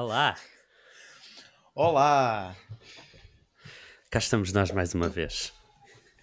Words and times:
Olá! 0.00 0.36
Olá! 1.74 2.56
Cá 4.08 4.20
estamos 4.20 4.52
nós 4.52 4.70
mais 4.70 4.94
uma 4.94 5.08
vez. 5.08 5.52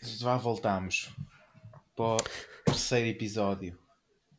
Já 0.01 0.37
voltamos 0.37 1.13
para 1.93 2.05
o 2.05 2.17
terceiro 2.63 3.09
episódio. 3.09 3.77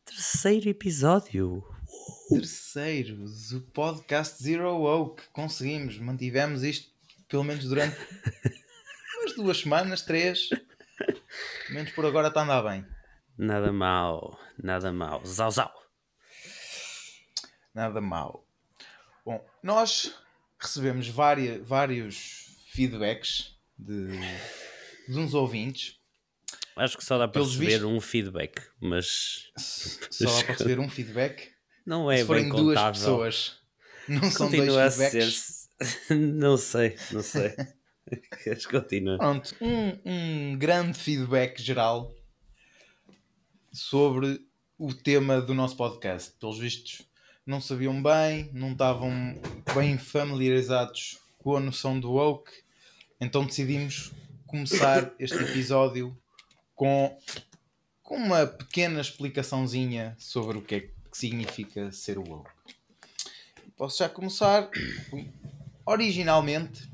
Terceiro 0.07 0.71
episódio! 0.71 1.63
Terceiro, 2.31 3.27
o 3.27 3.61
podcast 3.73 4.43
Zero 4.43 4.71
Oak. 4.71 5.29
Conseguimos, 5.35 5.99
mantivemos 5.99 6.63
isto 6.63 6.91
pelo 7.29 7.45
menos 7.45 7.67
durante 7.67 7.95
umas 9.21 9.35
duas 9.37 9.59
semanas, 9.59 10.01
três. 10.01 10.49
Pelo 10.49 11.75
menos 11.75 11.93
por 11.93 12.07
agora 12.07 12.29
está 12.29 12.41
a 12.41 12.45
andar 12.45 12.63
bem. 12.63 12.87
Nada 13.37 13.71
mal, 13.71 14.41
nada 14.57 14.91
mal. 14.91 15.23
Zau, 15.27 15.51
zau. 15.51 15.71
Nada 17.75 18.01
mal. 18.01 18.46
Bom, 19.27 19.45
nós 19.63 20.15
recebemos 20.59 21.09
várias, 21.09 21.67
vários 21.67 22.57
feedbacks 22.69 23.57
de, 23.77 24.07
de 25.09 25.19
uns 25.19 25.35
ouvintes. 25.35 25.99
Acho 26.77 26.97
que 26.97 27.05
só 27.05 27.19
dá 27.19 27.27
para 27.27 27.41
Pelos 27.41 27.57
receber 27.59 27.85
um 27.85 28.01
feedback, 28.01 28.63
mas 28.81 29.51
Só 29.59 30.27
dá 30.27 30.45
para 30.45 30.53
receber 30.53 30.79
um 30.79 30.89
feedback. 30.89 31.51
não 31.85 32.09
é 32.11 32.19
Se 32.19 32.25
forem 32.25 32.49
duas 32.49 32.61
contável. 32.79 32.93
pessoas, 32.93 33.57
não 34.09 34.31
são 34.31 34.47
Continua 34.49 34.85
a 34.85 34.89
dois 34.89 34.95
ser. 34.95 35.11
feedbacks. 35.11 35.71
não 36.11 36.57
sei, 36.57 36.97
não 37.11 37.23
sei. 37.23 37.55
Queres 38.45 38.65
continuar? 38.67 39.19
Pronto, 39.19 39.57
um, 39.61 39.99
um 40.53 40.57
grande 40.59 40.97
feedback 40.97 41.61
geral 41.61 42.15
sobre 43.73 44.41
o 44.79 44.95
tema 44.95 45.41
do 45.41 45.55
nosso 45.55 45.77
podcast. 45.77 46.33
Pelos 46.39 46.59
vistos, 46.59 47.03
não 47.47 47.61
sabiam 47.61 48.03
bem, 48.03 48.51
não 48.53 48.73
estavam 48.73 49.41
bem 49.73 49.97
familiarizados 49.97 51.21
com 51.39 51.57
a 51.57 51.61
noção 51.61 51.99
do 51.99 52.11
woke, 52.11 52.51
então 53.21 53.47
decidimos 53.47 54.13
começar 54.49 55.15
este 55.17 55.37
episódio 55.37 56.19
com, 56.75 57.17
com 58.03 58.17
uma 58.17 58.47
pequena 58.47 59.01
explicaçãozinha 59.01 60.17
sobre 60.19 60.59
o 60.59 60.63
que 60.63 60.75
é 60.75 60.81
que 60.81 60.93
significa 61.13 61.93
ser 61.93 62.19
woke. 62.19 62.51
Posso 63.77 63.99
já 63.99 64.09
começar? 64.09 64.69
Originalmente, 65.85 66.91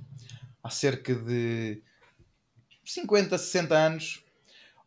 há 0.63 0.69
cerca 0.69 1.15
de 1.15 1.83
50, 2.85 3.39
60 3.39 3.75
anos, 3.75 4.23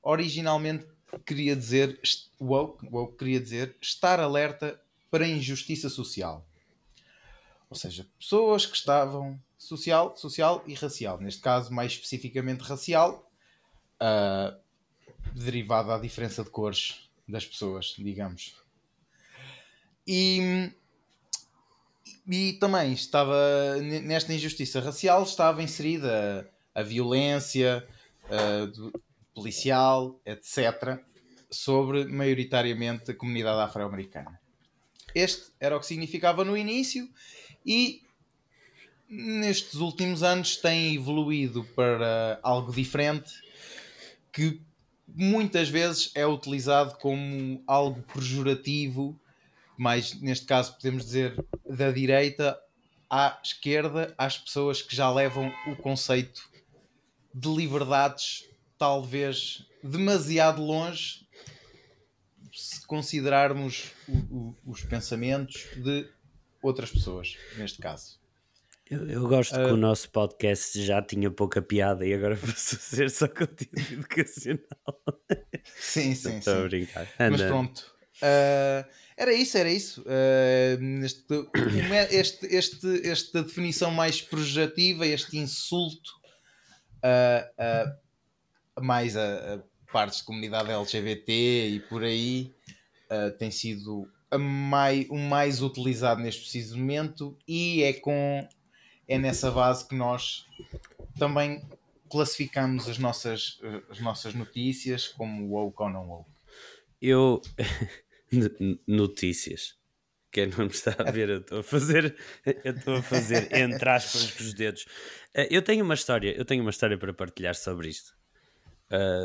originalmente 0.04 0.86
queria 1.26 1.56
dizer 1.56 2.00
woke, 2.40 2.88
woke 2.92 3.18
queria 3.18 3.40
dizer 3.40 3.76
estar 3.82 4.20
alerta 4.20 4.80
para 5.16 5.26
injustiça 5.26 5.88
social. 5.88 6.46
Ou 7.70 7.78
seja, 7.78 8.06
pessoas 8.20 8.66
que 8.66 8.76
estavam 8.76 9.42
social, 9.58 10.14
social 10.18 10.62
e 10.68 10.74
racial. 10.74 11.22
Neste 11.22 11.40
caso, 11.40 11.74
mais 11.74 11.94
especificamente 11.94 12.60
racial, 12.60 13.32
ah, 13.98 14.58
derivado 15.34 15.88
da 15.88 15.98
diferença 15.98 16.44
de 16.44 16.50
cores 16.50 17.10
das 17.26 17.46
pessoas, 17.46 17.96
digamos. 17.98 18.58
E 20.06 20.70
e 22.30 22.54
também 22.60 22.92
estava 22.92 23.78
nesta 23.82 24.34
injustiça 24.34 24.82
racial 24.82 25.24
estava 25.24 25.64
inserida 25.64 26.52
a, 26.74 26.84
violência 26.84 27.88
do- 28.74 28.92
policial, 29.34 30.20
etc., 30.26 31.00
sobre 31.50 32.04
maioritariamente 32.04 33.12
a 33.12 33.16
comunidade 33.16 33.62
afro-americana. 33.62 34.45
Este 35.16 35.46
era 35.62 35.78
o 35.78 35.80
que 35.80 35.86
significava 35.86 36.44
no 36.44 36.58
início 36.58 37.10
e 37.66 38.04
nestes 39.08 39.76
últimos 39.76 40.22
anos 40.22 40.58
tem 40.58 40.94
evoluído 40.96 41.64
para 41.76 42.38
algo 42.44 42.74
diferente 42.74 43.32
que 44.34 44.62
muitas 45.08 45.70
vezes 45.70 46.12
é 46.14 46.28
utilizado 46.28 46.98
como 46.98 47.64
algo 47.66 48.04
pejorativo 48.14 49.18
mais 49.78 50.20
neste 50.22 50.46
caso 50.46 50.74
podemos 50.76 51.06
dizer 51.06 51.46
da 51.70 51.92
direita 51.92 52.60
à 53.10 53.40
esquerda, 53.44 54.14
às 54.18 54.38
pessoas 54.38 54.82
que 54.82 54.96
já 54.96 55.10
levam 55.10 55.54
o 55.68 55.76
conceito 55.76 56.50
de 57.34 57.48
liberdades 57.50 58.46
talvez 58.78 59.66
demasiado 59.84 60.62
longe 60.62 61.25
se 62.56 62.86
considerarmos 62.88 63.92
o- 64.08 64.18
o- 64.18 64.56
os 64.66 64.84
pensamentos 64.84 65.68
de 65.76 66.08
outras 66.62 66.90
pessoas, 66.92 67.36
neste 67.58 67.80
caso. 67.80 68.20
Eu, 68.90 69.08
eu 69.10 69.28
gosto 69.28 69.56
Ah. 69.56 69.66
que 69.66 69.72
o 69.72 69.78
nosso 69.78 70.10
podcast 70.12 70.80
já 70.84 71.02
tinha 71.02 71.32
pouca 71.32 71.60
piada 71.62 72.06
e 72.06 72.14
agora 72.14 72.38
passou 72.38 72.78
a 72.78 72.82
ser 72.82 73.10
só 73.10 73.28
conteúdo 73.28 73.80
educacional. 73.92 74.60
Sim, 75.76 76.14
sim, 76.14 76.38
Estou 76.38 76.54
a 76.54 76.62
sim. 76.62 76.68
brincar. 76.68 77.08
Mas 77.20 77.32
Anda. 77.42 77.48
pronto. 77.48 77.96
Ah, 78.22 78.86
era 79.18 79.34
isso, 79.34 79.58
era 79.58 79.70
isso. 79.72 80.04
Ah, 80.08 80.78
neste, 80.80 81.26
este, 82.12 82.46
este, 82.48 83.08
esta 83.10 83.44
definição 83.44 83.90
mais 83.92 84.22
projetiva, 84.22 85.06
este 85.08 85.38
insulto 85.38 86.12
a, 87.02 87.50
a- 87.58 87.98
a 88.78 88.82
mais 88.82 89.16
a, 89.18 89.56
a 89.56 89.60
partes 89.96 90.20
de 90.20 90.26
comunidade 90.26 90.70
LGBT 90.70 91.70
e 91.70 91.80
por 91.80 92.04
aí 92.04 92.54
ah, 93.10 93.32
tem 93.40 93.50
sido 93.50 94.06
o 95.10 95.18
mais 95.18 95.62
utilizado 95.62 96.20
neste 96.20 96.42
preciso 96.42 96.78
momento 96.78 97.38
e 97.48 97.82
é 97.82 97.94
com 97.94 98.46
é 99.08 99.18
nessa 99.18 99.50
base 99.52 99.88
que 99.88 99.96
nós 99.96 100.46
também 101.18 101.64
classificamos 102.10 102.90
as 102.90 102.98
nossas, 102.98 103.62
as 103.90 104.02
nossas 104.02 104.34
notícias 104.34 105.08
como 105.08 105.48
woke 105.54 105.82
ou 105.82 105.90
não 105.90 106.10
woke. 106.10 106.30
Eu. 107.02 107.42
Notícias. 108.86 109.78
Quem 110.30 110.48
não 110.48 110.66
me 110.66 110.72
está 110.72 110.94
a 111.00 111.10
ver, 111.10 111.30
eu 111.30 111.38
estou 111.38 111.60
a 111.60 111.64
fazer. 111.64 112.18
Eu 112.66 112.76
estou 112.76 112.96
a 112.96 113.02
fazer 113.02 113.48
entre 113.56 113.90
aspas 113.90 114.38
os 114.42 114.54
dedos. 114.54 114.86
Eh, 115.34 115.48
Eu 115.50 115.62
tenho 115.62 115.86
uma 115.86 115.94
história, 115.94 116.36
eu 116.36 116.44
tenho 116.44 116.62
uma 116.62 116.72
história 116.72 116.98
para 116.98 117.14
partilhar 117.14 117.56
sobre 117.56 117.88
isto. 117.88 118.14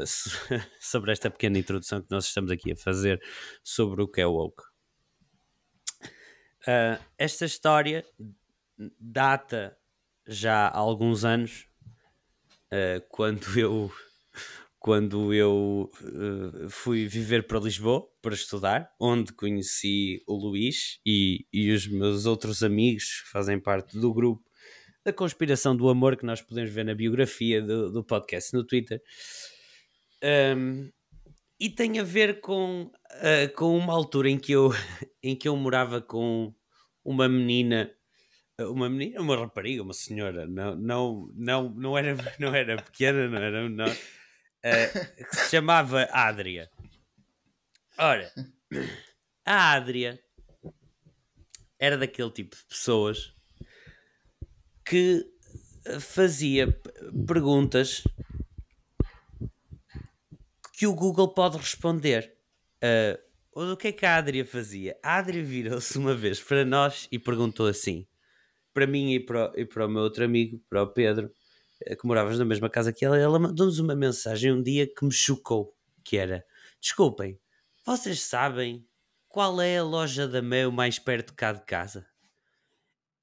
So- 0.07 0.31
sobre 0.81 1.13
esta 1.13 1.31
pequena 1.31 1.59
introdução 1.59 2.01
que 2.03 2.11
nós 2.11 2.27
estamos 2.27 2.51
aqui 2.51 2.73
a 2.73 2.77
fazer 2.77 3.21
sobre 3.63 4.03
o 4.03 4.09
que 4.09 4.21
é 4.21 4.27
woke. 4.27 4.63
Eh, 6.67 6.99
esta 7.19 7.45
história 7.47 8.05
data 8.99 9.77
já 10.27 10.69
há 10.69 10.79
alguns 10.79 11.25
anos, 11.25 11.67
eh, 12.71 13.01
quando 13.09 13.47
eu 13.59 13.91
quando 14.79 15.35
eu 15.35 15.91
eh, 16.03 16.69
fui 16.71 17.07
viver 17.07 17.47
para 17.47 17.61
Lisboa 17.61 18.09
para 18.23 18.35
estudar, 18.35 18.91
onde 18.99 19.33
conheci 19.33 20.23
o 20.27 20.35
Luís 20.35 20.99
e, 21.05 21.47
e 21.53 21.71
os 21.71 21.87
meus 21.87 22.25
outros 22.25 22.63
amigos 22.63 23.23
que 23.23 23.29
fazem 23.31 23.61
parte 23.61 23.99
do 23.99 24.13
grupo 24.15 24.43
da 25.05 25.13
Conspiração 25.13 25.77
do 25.77 25.89
Amor, 25.89 26.17
que 26.17 26.27
nós 26.27 26.41
podemos 26.41 26.71
ver 26.71 26.85
na 26.85 26.95
biografia 26.95 27.63
do, 27.63 27.91
do 27.91 28.05
podcast 28.05 28.53
no 28.53 28.65
Twitter. 28.65 29.03
Um, 30.57 30.91
e 31.59 31.69
tem 31.69 31.99
a 31.99 32.03
ver 32.03 32.41
com, 32.41 32.91
eh, 33.21 33.49
com 33.49 33.77
uma 33.77 33.93
altura 33.93 34.31
em 34.31 34.39
que, 34.39 34.53
eu, 34.53 34.71
em 35.23 35.37
que 35.37 35.49
eu 35.49 35.57
morava 35.57 36.01
com 36.01 36.55
uma 37.05 37.29
menina 37.29 37.91
uma 38.69 38.91
menina, 38.91 39.21
uma 39.21 39.37
rapariga, 39.37 39.83
uma 39.83 39.95
senhora, 39.95 40.47
não, 40.47 40.77
não, 40.77 41.31
não, 41.35 41.71
não, 41.71 41.99
era, 41.99 42.15
não 42.39 42.55
era 42.55 42.77
pequena, 42.83 43.29
não 43.29 43.39
era 43.39 43.63
menor, 43.63 43.97
eh, 44.63 44.87
que 45.25 45.37
se 45.37 45.51
chamava 45.51 46.05
Adria. 46.13 46.71
Ora, 47.99 48.31
a 49.45 49.73
Adria 49.73 50.19
era 51.79 51.97
daquele 51.97 52.31
tipo 52.31 52.57
de 52.57 52.65
pessoas 52.65 53.35
que 54.91 55.25
fazia 56.01 56.67
perguntas 57.29 58.03
que 60.73 60.87
o 60.87 60.95
Google 60.95 61.33
pode 61.35 61.57
responder. 61.59 62.33
Ah, 62.83 63.19
o 63.55 63.77
que 63.77 63.89
é 63.89 63.93
que 63.93 64.07
a 64.07 64.17
Adria 64.17 64.45
fazia? 64.45 64.99
A 65.03 65.19
Adria 65.19 65.43
virou-se 65.45 65.97
uma 65.99 66.15
vez 66.15 66.41
para 66.41 66.65
nós 66.65 67.09
e 67.13 67.19
perguntou 67.19 67.67
assim: 67.67 68.07
para 68.75 68.87
mim 68.89 69.15
e 69.15 69.21
para, 69.21 69.53
o- 69.53 69.61
e 69.61 69.67
para 69.67 69.87
o 69.87 69.91
meu 69.91 70.03
outro 70.03 70.25
amigo, 70.25 70.61
para 70.71 70.83
o 70.85 70.89
Pedro, 70.89 71.33
eh, 71.87 71.97
que 71.97 72.07
morávamos 72.07 72.39
na 72.41 72.47
mesma 72.47 72.71
casa 72.71 72.93
que 72.93 73.05
ela, 73.07 73.19
ela 73.19 73.41
mandou-nos 73.41 73.81
uma 73.81 73.97
mensagem 73.97 74.53
um 74.53 74.63
dia 74.63 74.87
que 74.87 75.05
me 75.07 75.13
chocou, 75.13 75.77
que 76.05 76.19
era, 76.19 76.45
desculpem, 76.83 77.41
vocês 77.87 78.23
sabem 78.23 78.87
qual 79.29 79.63
é 79.63 79.79
a 79.79 79.85
loja 79.85 80.29
da 80.29 80.43
Mel 80.43 80.73
mais 80.73 80.99
perto 80.99 81.35
cá 81.35 81.53
de 81.55 81.65
casa? 81.67 82.07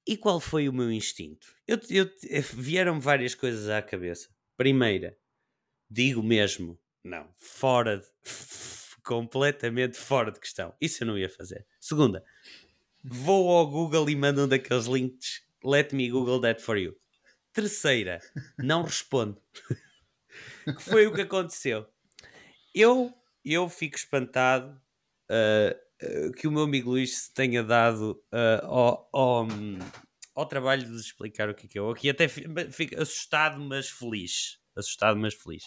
E 0.08 0.16
qual 0.16 0.40
foi 0.40 0.70
o 0.70 0.72
meu 0.72 0.90
instinto? 0.90 1.46
Eu, 1.66 1.78
eu- 1.90 2.10
Vieram-me 2.54 2.98
várias 3.00 3.34
coisas 3.34 3.68
à 3.68 3.82
cabeça. 3.82 4.30
Primeira, 4.56 5.14
digo 5.90 6.22
mesmo, 6.22 6.78
não, 7.04 7.28
fora 7.36 7.98
de, 7.98 8.06
completamente 9.04 9.98
fora 9.98 10.32
de 10.32 10.40
questão. 10.40 10.74
Isso 10.80 11.02
eu 11.02 11.06
não 11.08 11.18
ia 11.18 11.28
fazer. 11.28 11.66
Segunda, 11.78 12.24
vou 13.04 13.50
ao 13.50 13.70
Google 13.70 14.08
e 14.08 14.16
mando 14.16 14.44
um 14.44 14.48
daqueles 14.48 14.86
links. 14.86 15.42
Let 15.62 15.92
me 15.92 16.08
Google 16.08 16.40
that 16.40 16.62
for 16.62 16.78
you. 16.78 16.96
Terceira, 17.52 18.20
não 18.58 18.84
responde. 18.84 19.38
que 20.64 20.82
foi 20.82 21.06
o 21.06 21.14
que 21.14 21.22
aconteceu. 21.22 21.86
Eu, 22.74 23.12
eu 23.44 23.68
fico 23.68 23.96
espantado 23.96 24.80
uh, 25.30 25.87
que 26.36 26.46
o 26.46 26.52
meu 26.52 26.62
amigo 26.62 26.90
Luís 26.90 27.24
se 27.24 27.34
tenha 27.34 27.62
dado 27.62 28.22
uh, 28.32 28.66
ao, 28.66 29.08
ao, 29.12 29.48
ao, 30.34 30.46
trabalho 30.46 30.84
de 30.84 30.96
explicar 30.96 31.48
o 31.48 31.54
que 31.54 31.66
é 31.66 31.68
que 31.68 31.78
é. 31.78 31.80
Eu 31.80 31.90
aqui 31.90 32.08
até 32.08 32.28
fico 32.28 33.00
assustado, 33.00 33.60
mas 33.60 33.88
feliz. 33.88 34.58
Assustado, 34.76 35.18
mas 35.18 35.34
feliz. 35.34 35.64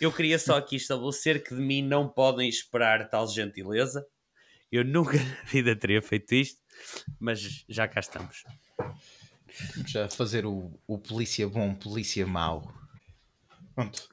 Eu 0.00 0.12
queria 0.12 0.38
só 0.38 0.56
aqui 0.56 0.76
estabelecer 0.76 1.44
que 1.44 1.54
de 1.54 1.60
mim 1.60 1.82
não 1.82 2.08
podem 2.08 2.48
esperar 2.48 3.08
tal 3.08 3.28
gentileza. 3.28 4.04
Eu 4.70 4.84
nunca 4.84 5.12
na 5.22 5.44
vida 5.44 5.76
teria 5.76 6.02
feito 6.02 6.34
isto, 6.34 6.60
mas 7.20 7.64
já 7.68 7.86
cá 7.86 8.00
estamos. 8.00 8.42
Já 9.86 10.08
fazer 10.08 10.46
o, 10.46 10.72
o 10.86 10.98
polícia 10.98 11.46
bom, 11.46 11.74
polícia 11.74 12.26
mau. 12.26 12.72
Pronto. 13.74 14.08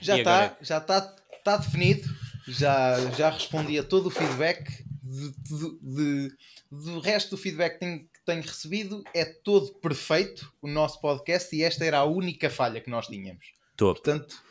Já 0.00 0.18
está, 0.18 0.56
já 0.60 0.78
está 0.78 1.00
tá 1.44 1.56
definido. 1.56 2.08
Já, 2.46 3.10
já 3.12 3.30
respondi 3.30 3.78
a 3.78 3.82
todo 3.82 4.06
o 4.06 4.10
feedback. 4.10 4.84
De, 5.02 5.30
de, 5.30 5.78
de, 5.80 6.36
do 6.70 7.00
resto 7.00 7.30
do 7.30 7.36
feedback 7.36 7.74
que 7.74 7.80
tenho, 7.80 7.98
que 8.00 8.20
tenho 8.24 8.42
recebido 8.42 9.04
é 9.12 9.24
todo 9.24 9.74
perfeito 9.74 10.50
o 10.62 10.66
nosso 10.66 11.00
podcast 11.00 11.54
e 11.54 11.62
esta 11.62 11.84
era 11.84 11.98
a 11.98 12.04
única 12.04 12.48
falha 12.48 12.80
que 12.80 12.88
nós 12.88 13.08
tínhamos. 13.08 13.52
Top. 13.76 14.00
Portanto, 14.00 14.42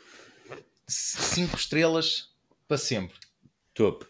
5 0.86 1.56
estrelas 1.56 2.30
para 2.68 2.78
sempre. 2.78 3.18
Top. 3.74 4.06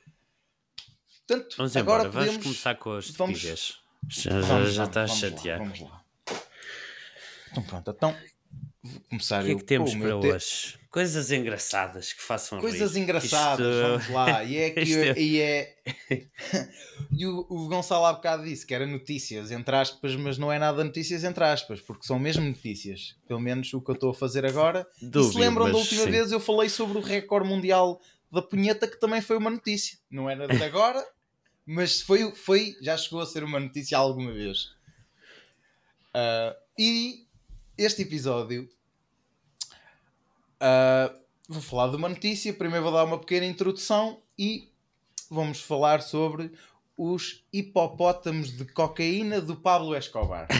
Portanto, 1.27 1.57
vamos 1.57 1.77
agora 1.77 2.05
embora. 2.05 2.13
podemos... 2.13 2.35
Vamos 2.35 2.45
começar 2.45 2.75
com 2.75 2.93
as 2.93 3.11
vamos... 3.11 3.41
Já, 3.41 4.43
já, 4.43 4.65
já 4.67 4.85
está 4.85 5.05
a 5.05 5.09
chatear. 5.09 5.59
Lá, 5.59 5.65
vamos 5.65 5.81
lá. 5.81 6.05
Então 7.51 7.63
pronto, 7.63 7.91
então 7.91 8.17
vou 8.83 9.01
começar 9.09 9.43
O 9.43 9.47
que 9.47 9.53
é 9.53 9.55
que 9.55 9.65
temos 9.65 9.95
para 9.95 10.21
te... 10.21 10.27
hoje? 10.27 10.79
Coisas 10.91 11.31
engraçadas 11.33 12.13
que 12.13 12.21
façam 12.21 12.61
Coisas 12.61 12.95
rir. 12.95 13.01
engraçadas, 13.01 13.67
Isto... 13.67 13.89
vamos 13.89 14.09
lá. 14.11 14.45
E 14.45 14.57
é 14.59 14.71
que 14.71 14.81
Isto... 14.81 15.19
e 15.19 15.41
é. 15.41 15.77
e 17.11 17.27
o, 17.27 17.47
o 17.49 17.67
Gonçalo 17.69 18.05
há 18.05 18.13
bocado 18.13 18.45
disse 18.45 18.67
que 18.67 18.75
era 18.75 18.87
notícias, 18.87 19.51
entre 19.51 19.75
aspas, 19.75 20.15
mas 20.17 20.37
não 20.37 20.53
é 20.53 20.59
nada 20.59 20.85
notícias 20.85 21.25
entre 21.25 21.45
aspas, 21.45 21.81
porque 21.81 22.07
são 22.07 22.19
mesmo 22.19 22.45
notícias. 22.45 23.17
Pelo 23.27 23.41
menos 23.41 23.73
o 23.73 23.81
que 23.81 23.91
eu 23.91 23.95
estou 23.95 24.11
a 24.11 24.15
fazer 24.15 24.45
agora. 24.45 24.87
E 25.01 25.23
se 25.23 25.39
lembram 25.39 25.71
da 25.71 25.79
última 25.79 26.03
sim. 26.03 26.11
vez 26.11 26.31
eu 26.31 26.41
falei 26.41 26.69
sobre 26.69 26.99
o 26.99 27.01
recorde 27.01 27.49
mundial 27.49 27.99
da 28.31 28.43
punheta, 28.43 28.87
que 28.87 29.01
também 29.01 29.23
foi 29.23 29.39
uma 29.39 29.51
notícia. 29.51 29.99
Não 30.11 30.29
era 30.29 30.47
de 30.47 30.63
agora, 30.63 31.03
mas 31.65 32.03
foi, 32.03 32.35
foi, 32.35 32.77
já 32.83 32.97
chegou 32.99 33.21
a 33.21 33.27
ser 33.27 33.45
uma 33.45 33.61
notícia 33.61 33.97
alguma 33.97 34.33
vez. 34.33 34.75
Uh, 36.15 36.55
e 36.79 37.27
este 37.77 38.03
episódio 38.03 38.69
uh, 40.61 41.15
vou 41.49 41.63
falar 41.63 41.89
de 41.89 41.97
uma 41.97 42.09
notícia. 42.09 42.53
Primeiro 42.53 42.85
vou 42.85 42.93
dar 42.93 43.05
uma 43.05 43.19
pequena 43.19 43.47
introdução 43.47 44.21
e 44.39 44.71
vamos 45.31 45.61
falar 45.61 46.03
sobre 46.03 46.53
os 46.97 47.45
hipopótamos 47.53 48.57
de 48.57 48.65
cocaína 48.67 49.41
do 49.41 49.57
Pablo 49.57 49.97
Escobar. 49.97 50.47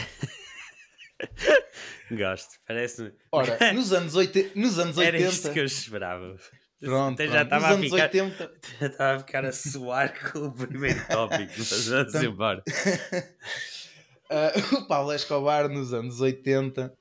Gosto, 2.11 2.59
parece-me. 2.67 3.13
Ora, 3.31 3.57
nos 3.73 3.93
anos, 3.93 4.15
oite... 4.15 4.51
nos 4.55 4.77
anos 4.77 4.97
80. 4.97 5.17
Era 5.17 5.29
isto 5.29 5.53
que 5.53 5.59
eu 5.59 5.65
esperava. 5.65 6.35
Pronto, 6.79 7.13
Até 7.21 7.27
pronto. 7.27 7.31
já 7.33 7.43
estava 7.43 7.67
a, 7.67 7.77
ficar... 7.77 7.79
anos 7.79 7.91
80. 7.93 8.51
já 8.79 8.87
estava 8.87 9.15
a 9.15 9.19
ficar 9.19 9.45
a 9.45 9.51
suar 9.53 10.31
com 10.31 10.39
o 10.39 10.51
primeiro 10.51 10.99
tópico, 11.07 11.53
mas 11.57 11.87
vamos 11.87 12.15
Então- 12.15 12.23
embora. 12.23 12.63
Uh, 14.29 14.75
o 14.77 14.87
Pablo 14.87 15.13
Escobar 15.13 15.69
nos 15.69 15.93
anos 15.93 16.19
80. 16.19 16.93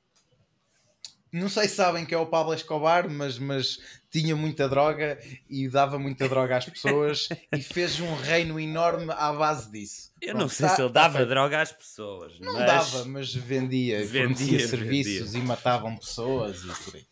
Não 1.32 1.48
sei 1.48 1.66
se 1.66 1.76
sabem 1.76 2.04
que 2.04 2.14
é 2.14 2.18
o 2.18 2.26
Pablo 2.26 2.52
Escobar, 2.52 3.08
mas, 3.08 3.38
mas 3.38 3.78
tinha 4.10 4.36
muita 4.36 4.68
droga 4.68 5.18
e 5.48 5.66
dava 5.66 5.98
muita 5.98 6.28
droga 6.28 6.58
às 6.58 6.66
pessoas 6.66 7.28
e 7.50 7.62
fez 7.62 7.98
um 8.00 8.14
reino 8.16 8.60
enorme 8.60 9.10
à 9.16 9.32
base 9.32 9.70
disso. 9.72 10.12
Eu 10.20 10.32
Pronto, 10.32 10.42
não 10.42 10.48
sei 10.50 10.68
tá- 10.68 10.76
se 10.76 10.82
ele 10.82 10.92
tá 10.92 11.00
dava 11.08 11.24
droga 11.24 11.62
às 11.62 11.72
pessoas, 11.72 12.38
Não 12.38 12.52
mas 12.52 12.66
dava, 12.66 13.04
mas 13.06 13.32
vendia, 13.34 14.04
Vendia, 14.04 14.68
serviços 14.68 15.34
e 15.34 15.38
matavam 15.38 15.96
pessoas 15.96 16.62
e 16.64 16.84
por 16.84 16.96
aí. 16.96 17.06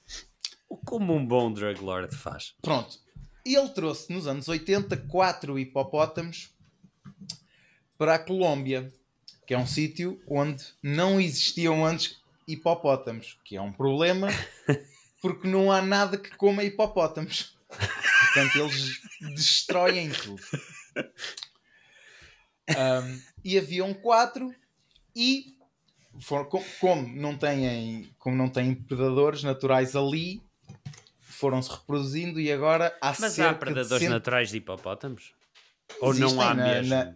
como 0.84 1.14
um 1.14 1.26
bom 1.26 1.50
drug 1.50 1.80
lord 1.80 2.14
faz. 2.14 2.54
Pronto. 2.60 2.98
E 3.46 3.56
ele 3.56 3.70
trouxe 3.70 4.12
nos 4.12 4.26
anos 4.26 4.48
80 4.48 4.98
quatro 5.08 5.58
hipopótamos 5.58 6.50
para 7.96 8.16
a 8.16 8.18
Colômbia, 8.18 8.92
que 9.46 9.54
é 9.54 9.58
um 9.58 9.66
sítio 9.66 10.20
onde 10.28 10.62
não 10.82 11.18
existiam 11.18 11.84
antes 11.86 12.19
hipopótamos, 12.52 13.38
que 13.44 13.56
é 13.56 13.60
um 13.60 13.72
problema 13.72 14.28
porque 15.22 15.46
não 15.48 15.70
há 15.70 15.80
nada 15.82 16.16
que 16.18 16.34
coma 16.36 16.64
hipopótamos. 16.64 17.56
Portanto, 17.68 18.56
eles 18.58 19.00
destroem 19.34 20.10
tudo. 20.10 20.42
Um, 22.70 23.20
e 23.44 23.58
haviam 23.58 23.92
quatro 23.94 24.54
e 25.14 25.56
como 26.80 27.08
não 27.16 27.36
têm 27.36 28.12
como 28.18 28.36
não 28.36 28.48
têm 28.48 28.74
predadores 28.74 29.42
naturais 29.42 29.96
ali 29.96 30.42
foram-se 31.20 31.70
reproduzindo 31.70 32.38
e 32.38 32.52
agora 32.52 32.96
há 33.00 33.14
Mas 33.18 33.32
cerca 33.32 33.50
há 33.50 33.54
predadores 33.54 33.88
de 33.90 33.98
cento... 34.06 34.10
naturais 34.10 34.50
de 34.50 34.58
hipopótamos? 34.58 35.32
Ou 36.00 36.10
Existem 36.10 36.34
não 36.36 36.42
há 36.42 36.54
na- 36.54 36.64
mesmo? 36.64 36.94
na- 36.94 37.14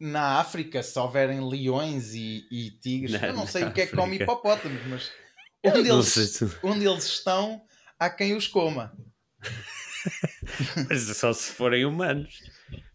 na 0.00 0.38
África, 0.40 0.82
se 0.82 0.98
houverem 0.98 1.40
leões 1.48 2.14
e, 2.14 2.46
e 2.50 2.70
tigres, 2.80 3.12
Na- 3.20 3.28
eu 3.28 3.32
não 3.34 3.46
sei 3.46 3.64
o 3.64 3.72
que 3.72 3.82
é 3.82 3.86
que 3.86 3.96
come 3.96 4.16
hipopótamos, 4.16 4.80
mas 4.86 5.10
onde 5.64 5.88
eles, 5.88 6.42
onde 6.62 6.84
eles 6.86 7.04
estão, 7.04 7.62
há 7.98 8.10
quem 8.10 8.34
os 8.36 8.46
coma. 8.46 8.92
Mas 10.88 11.16
só 11.16 11.32
se 11.32 11.50
forem 11.52 11.84
humanos. 11.86 12.40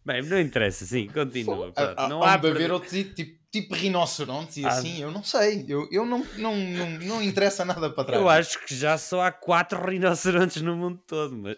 Bem, 0.05 0.21
não 0.23 0.39
interessa, 0.39 0.85
sim, 0.85 1.07
continua. 1.07 1.73
Há, 1.75 2.07
não 2.07 2.21
há 2.23 2.33
há 2.33 2.37
de 2.37 2.47
haver 2.47 2.71
outros 2.71 2.91
tipo, 2.91 3.39
tipo 3.51 3.73
rinocerontes 3.73 4.57
e 4.57 4.65
Ah. 4.65 4.69
assim, 4.69 5.01
eu 5.01 5.11
não 5.11 5.23
sei. 5.23 5.65
Eu, 5.67 5.87
eu 5.91 6.05
não, 6.05 6.25
não, 6.37 6.55
não, 6.55 6.89
não 6.99 7.23
interessa 7.23 7.65
nada 7.65 7.89
para 7.89 8.03
trás. 8.03 8.21
Eu 8.21 8.29
acho 8.29 8.63
que 8.65 8.75
já 8.75 8.97
só 8.97 9.21
há 9.21 9.31
quatro 9.31 9.83
rinocerontes 9.83 10.61
no 10.61 10.75
mundo 10.75 10.99
todo, 11.07 11.35
mas. 11.35 11.57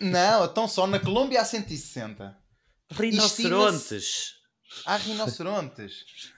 Não, 0.00 0.44
então 0.44 0.66
só 0.68 0.86
na 0.86 0.98
Colômbia 0.98 1.40
há 1.40 1.44
160. 1.44 2.36
Rinocerontes! 2.92 4.34
Há 4.86 4.96
rinocerontes. 4.96 6.32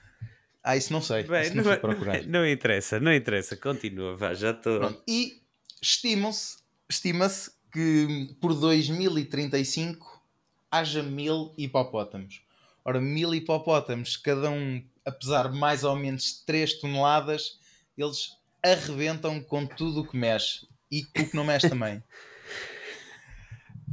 Ah, 0.63 0.75
isso 0.75 0.91
não 0.91 1.01
sei. 1.01 1.23
Bem, 1.23 1.43
isso 1.43 1.55
não, 1.55 1.63
não 1.63 1.71
é- 2.13 2.21
não 2.27 2.47
interessa, 2.47 2.99
não 2.99 3.13
interessa, 3.13 3.55
continua, 3.55 4.15
vá, 4.15 4.33
já 4.33 4.51
estou. 4.51 5.01
E 5.07 5.41
estimam-se, 5.81 6.57
estima-se 6.89 7.51
que 7.71 8.35
por 8.41 8.53
2035 8.53 10.21
haja 10.69 11.01
mil 11.03 11.53
hipopótamos. 11.57 12.41
Ora, 12.83 12.99
mil 12.99 13.33
hipopótamos, 13.33 14.17
cada 14.17 14.49
um 14.49 14.83
a 15.05 15.11
pesar 15.11 15.51
mais 15.51 15.83
ou 15.83 15.95
menos 15.95 16.43
3 16.45 16.79
toneladas, 16.79 17.59
eles 17.97 18.31
arrebentam 18.63 19.41
com 19.41 19.65
tudo 19.65 20.01
o 20.01 20.07
que 20.07 20.17
mexe. 20.17 20.67
E 20.91 21.01
o 21.03 21.11
que 21.29 21.35
não 21.35 21.43
mexe 21.45 21.69
também. 21.69 22.03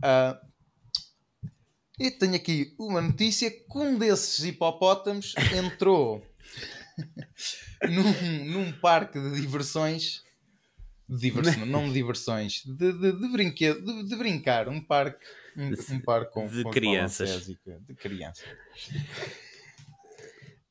Ah, 0.03 0.39
e 1.99 2.11
tenho 2.11 2.35
aqui 2.35 2.75
uma 2.79 3.01
notícia 3.01 3.51
que 3.51 3.79
um 3.79 3.99
desses 3.99 4.45
hipopótamos 4.45 5.35
entrou 5.55 6.25
num, 7.89 8.45
num 8.45 8.73
parque 8.73 9.21
de 9.21 9.41
diversões 9.41 10.25
de 11.09 11.19
diversão, 11.19 11.67
não 11.67 11.87
de 11.87 11.95
diversões, 11.95 12.63
de, 12.65 12.93
de, 12.93 13.13
de, 13.13 13.29
brinquedo, 13.29 13.85
de, 13.85 14.09
de 14.09 14.17
brincar, 14.17 14.69
um 14.69 14.81
parque, 14.81 15.25
um, 15.57 15.95
um 15.95 16.01
parque 16.01 16.33
com, 16.33 16.47
De 16.47 16.63
com 16.63 16.71
crianças. 16.71 17.47
de 17.47 17.95
crianças. 17.95 18.45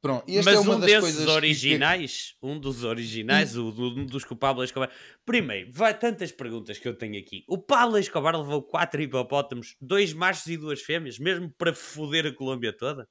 Pronto, 0.04 0.26
esta 0.28 0.52
Mas 0.52 0.56
é 0.56 0.70
um 0.70 0.80
desses 0.82 1.00
coisas 1.00 1.26
que- 1.26 1.32
originais, 1.32 2.36
um 2.44 2.60
dos 2.60 2.84
originais, 2.84 3.56
o, 3.56 3.72
do- 3.72 3.98
um 4.02 4.06
dos 4.06 4.26
que 4.26 4.34
o 4.34 4.36
Pablo 4.36 4.62
Escobar. 4.62 4.90
Primeiro, 5.26 5.72
vai 5.72 5.98
tantas 5.98 6.30
perguntas 6.30 6.78
que 6.78 6.86
eu 6.86 6.94
tenho 6.94 7.18
aqui. 7.18 7.46
O 7.48 7.58
Pablo 7.58 7.98
Escobar 7.98 8.36
levou 8.38 8.62
quatro 8.62 9.02
hipopótamos, 9.02 9.78
dois 9.80 10.12
machos 10.12 10.46
e 10.48 10.58
duas 10.58 10.82
fêmeas, 10.82 11.18
mesmo 11.18 11.50
para 11.58 11.74
foder 11.74 12.26
a 12.26 12.34
Colômbia 12.34 12.74
toda? 12.74 13.08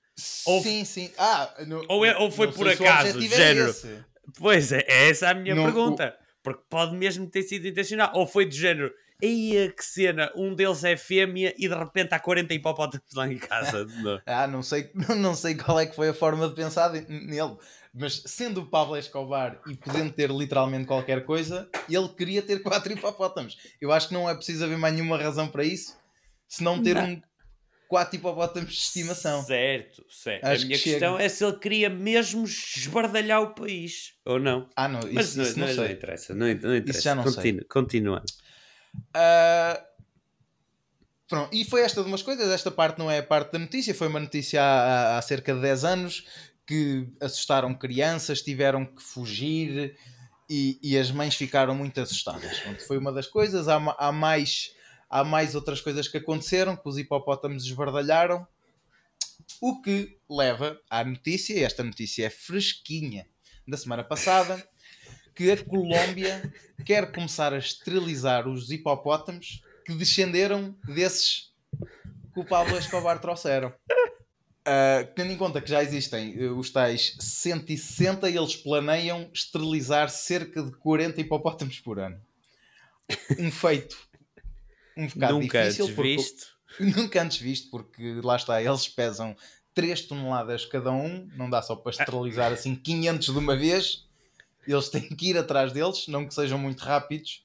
ou- 0.47 0.63
sim, 0.63 0.85
sim. 0.85 1.11
Ah, 1.17 1.65
no- 1.67 1.83
ou 1.89 2.05
é- 2.05 2.15
ou 2.19 2.31
foi 2.31 2.53
por 2.53 2.67
o 2.67 2.71
acaso, 2.71 3.09
objetivo 3.13 3.35
é 3.35 3.37
género. 3.39 3.71
esse. 3.71 4.05
Pois 4.39 4.71
é, 4.71 4.85
é 4.87 5.09
essa 5.09 5.31
a 5.31 5.35
minha 5.35 5.55
Não, 5.55 5.65
pergunta. 5.65 6.15
Porque 6.43 6.63
pode 6.69 6.95
mesmo 6.95 7.27
ter 7.27 7.43
sido 7.45 7.67
intencional. 7.69 8.11
Ou 8.15 8.27
foi 8.27 8.45
do 8.45 8.55
género, 8.55 8.93
aí 9.23 9.73
que 9.73 9.85
cena, 9.85 10.31
um 10.35 10.55
deles 10.55 10.83
é 10.85 10.97
fêmea 10.97 11.55
e 11.57 11.69
de 11.69 11.75
repente 11.75 12.13
há 12.15 12.19
40 12.19 12.53
hipopótamos 12.55 13.07
lá 13.15 13.27
em 13.31 13.39
casa. 13.39 13.85
Não. 14.03 14.21
Ah, 14.27 14.47
não 14.47 14.63
sei, 14.63 14.91
não 15.19 15.35
sei 15.35 15.55
qual 15.55 15.79
é 15.79 15.87
que 15.87 15.95
foi 15.95 16.09
a 16.09 16.15
forma 16.15 16.49
de 16.49 16.55
pensar 16.55 16.91
nele, 16.93 17.57
mas 17.95 18.23
sendo 18.27 18.63
o 18.63 18.67
Pablo 18.67 18.97
Escobar 18.97 19.61
e 19.69 19.77
podendo 19.77 20.13
ter 20.13 20.31
literalmente 20.31 20.87
qualquer 20.87 21.25
coisa, 21.25 21.69
ele 21.89 22.09
queria 22.09 22.43
ter 22.43 22.61
quatro 22.65 22.93
hipopótamos. 22.93 23.59
Eu 23.81 23.93
acho 23.93 24.09
que 24.09 24.15
não 24.15 24.29
é 24.29 24.35
preciso 24.35 24.65
haver 24.65 24.79
mais 24.79 24.95
nenhuma 24.95 25.19
razão 25.19 25.47
para 25.49 25.63
isso, 25.65 25.97
se 26.49 26.63
não 26.63 26.83
ter 26.83 26.95
Não. 26.95 27.05
um 27.05 27.23
quatro 27.89 28.17
hipopótamos 28.17 28.71
de 28.73 28.79
estimação. 28.79 29.43
Certo, 29.43 30.03
certo. 30.09 30.45
Acho 30.47 30.63
a 30.63 30.67
minha 30.67 30.79
que 30.79 30.85
questão 30.85 31.13
chega. 31.13 31.25
é 31.25 31.29
se 31.29 31.45
ele 31.45 31.57
queria 31.59 31.91
mesmo 31.91 32.45
esbardalhar 32.45 33.43
o 33.43 33.55
país 33.55 34.15
ou 34.25 34.39
não. 34.39 34.69
Ah, 34.75 34.89
não, 34.89 35.01
isso, 35.01 35.13
Mas 35.13 35.37
não, 35.37 35.45
isso 35.45 35.59
não, 35.59 35.67
não, 35.67 35.75
não 35.75 35.85
sei. 35.85 35.93
interessa, 35.93 36.35
não, 36.35 36.47
não 36.47 36.77
interessa. 36.77 37.01
já 37.03 37.15
não 37.15 37.23
sei. 37.25 37.35
Continua, 37.35 37.65
Continuando. 37.69 38.25
Ah, 39.15 39.83
pronto, 41.29 41.55
e 41.55 41.65
foi 41.65 41.83
esta 41.83 42.03
de 42.03 42.09
umas 42.09 42.23
coisas. 42.23 42.51
Esta 42.51 42.71
parte 42.71 42.99
não 42.99 43.11
é 43.11 43.19
a 43.19 43.23
parte 43.23 43.53
da 43.53 43.59
notícia, 43.59 43.95
foi 43.95 44.09
uma 44.09 44.21
notícia 44.21 44.63
há, 44.63 45.19
há 45.19 45.23
cerca 45.23 45.55
de 45.55 45.61
10 45.61 45.85
anos 45.85 46.27
que 46.67 47.09
assustaram 47.21 47.75
crianças, 47.75 48.41
tiveram 48.41 48.87
que 48.87 49.03
fugir 49.03 49.97
e, 50.49 50.79
e 50.83 50.99
as 50.99 51.11
mães 51.11 51.35
ficaram 51.35 51.75
muito 51.75 52.01
assustadas. 52.01 52.59
Pronto, 52.61 52.87
foi 52.87 52.99
uma 52.99 53.13
das 53.13 53.27
coisas. 53.27 53.69
Há, 53.69 53.77
há 53.99 54.13
mais, 54.13 54.75
há 55.09 55.25
mais 55.25 55.55
outras 55.55 55.81
coisas 55.81 56.09
que 56.09 56.19
aconteceram 56.19 56.77
que 56.77 56.89
os 56.89 56.99
hipopótamos 56.99 57.65
esbardalharam. 57.65 58.47
O 59.61 59.81
que 59.83 60.19
leva 60.31 60.81
à 60.89 61.05
notícia, 61.05 61.65
esta 61.65 61.83
notícia 61.83 62.27
é 62.27 62.31
fresquinha 62.31 63.27
da 63.67 63.77
semana 63.77 64.05
passada, 64.05 64.67
que 65.35 65.51
a 65.51 65.65
Colômbia 65.65 66.53
quer 66.85 67.11
começar 67.13 67.53
a 67.53 67.59
esterilizar 67.59 68.49
os 68.49 68.71
hipopótamos 68.71 69.63
que 69.87 69.95
descenderam 69.95 70.75
desses 70.85 71.53
que 72.35 72.41
o 72.41 72.45
Pablo 72.45 72.77
Escobar 72.79 73.19
trouxeram. 73.21 73.73
Ah, 74.65 75.05
tendo 75.17 75.33
em 75.33 75.37
conta 75.37 75.61
que 75.61 75.69
já 75.69 75.83
existem 75.83 76.35
eh, 76.39 76.45
os 76.49 76.71
tais 76.71 77.17
160, 77.19 78.31
eles 78.31 78.55
planeiam 78.55 79.29
esterilizar 79.33 80.09
cerca 80.09 80.63
de 80.63 80.71
40 80.73 81.21
hipopótamos 81.21 81.81
por 81.81 81.99
ano. 81.99 82.21
Um 83.39 83.51
feito 83.51 83.99
um 84.97 85.07
bocado 85.09 85.35
Nunca 85.41 85.63
difícil. 85.63 85.85
antes 85.87 85.97
porque- 85.97 86.17
visto. 86.17 86.47
Nunca 86.81 87.23
antes 87.23 87.39
visto, 87.39 87.71
porque 87.71 88.21
lá 88.23 88.37
está, 88.37 88.63
eles 88.63 88.89
pesam 88.89 89.37
3 89.75 90.03
toneladas 90.03 90.65
cada 90.65 90.91
um, 90.93 91.29
não 91.37 91.51
dá 91.51 91.61
só 91.61 91.75
para 91.77 91.91
esterilizar 91.91 92.53
assim 92.53 92.75
500 92.75 93.27
de 93.27 93.39
uma 93.39 93.57
vez. 93.57 94.07
Eles 94.67 94.89
têm 94.89 95.09
que 95.09 95.31
ir 95.31 95.39
atrás 95.39 95.73
deles, 95.73 96.07
não 96.09 96.27
que 96.27 96.35
sejam 96.35 96.59
muito 96.59 96.81
rápidos, 96.81 97.43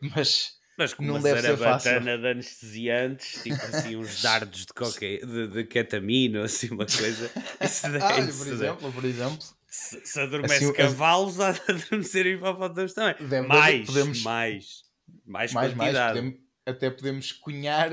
mas 0.00 0.54
Mas 0.78 0.94
Não 0.98 1.20
deve 1.20 1.40
ser 1.40 1.56
fácil. 1.56 1.90
zarabatana 1.90 2.18
de 2.18 2.26
anestesiantes, 2.28 3.42
tipo 3.42 3.54
assim, 3.54 3.96
uns 3.96 4.20
dardos 4.22 4.60
de, 4.66 4.72
coque... 4.74 5.24
de, 5.24 5.46
de 5.48 5.64
ketamina, 5.64 6.44
assim, 6.44 6.68
uma 6.68 6.84
coisa. 6.84 7.30
Isso 7.60 7.82
daí, 7.92 8.02
olha, 8.02 8.28
isso 8.28 8.38
por 8.44 8.52
exemplo, 8.52 8.92
por 8.92 9.04
exemplo, 9.06 9.38
Se, 9.68 10.04
se 10.04 10.20
adormece 10.20 10.54
Assim, 10.56 10.70
as- 10.70 10.76
cavalos, 10.76 11.40
há 11.40 11.52
de 11.52 11.60
adormecer 11.68 12.26
hipopótamos 12.26 12.92
também. 12.92 13.26
Deve- 13.26 13.46
mais, 13.46 13.86
podemos- 13.86 14.22
mais, 14.22 14.84
mais, 15.24 15.52
mais, 15.54 15.74
mais, 15.74 15.96
podemos- 15.96 16.34
até 16.66 16.90
podemos 16.90 17.30
cunhar 17.32 17.90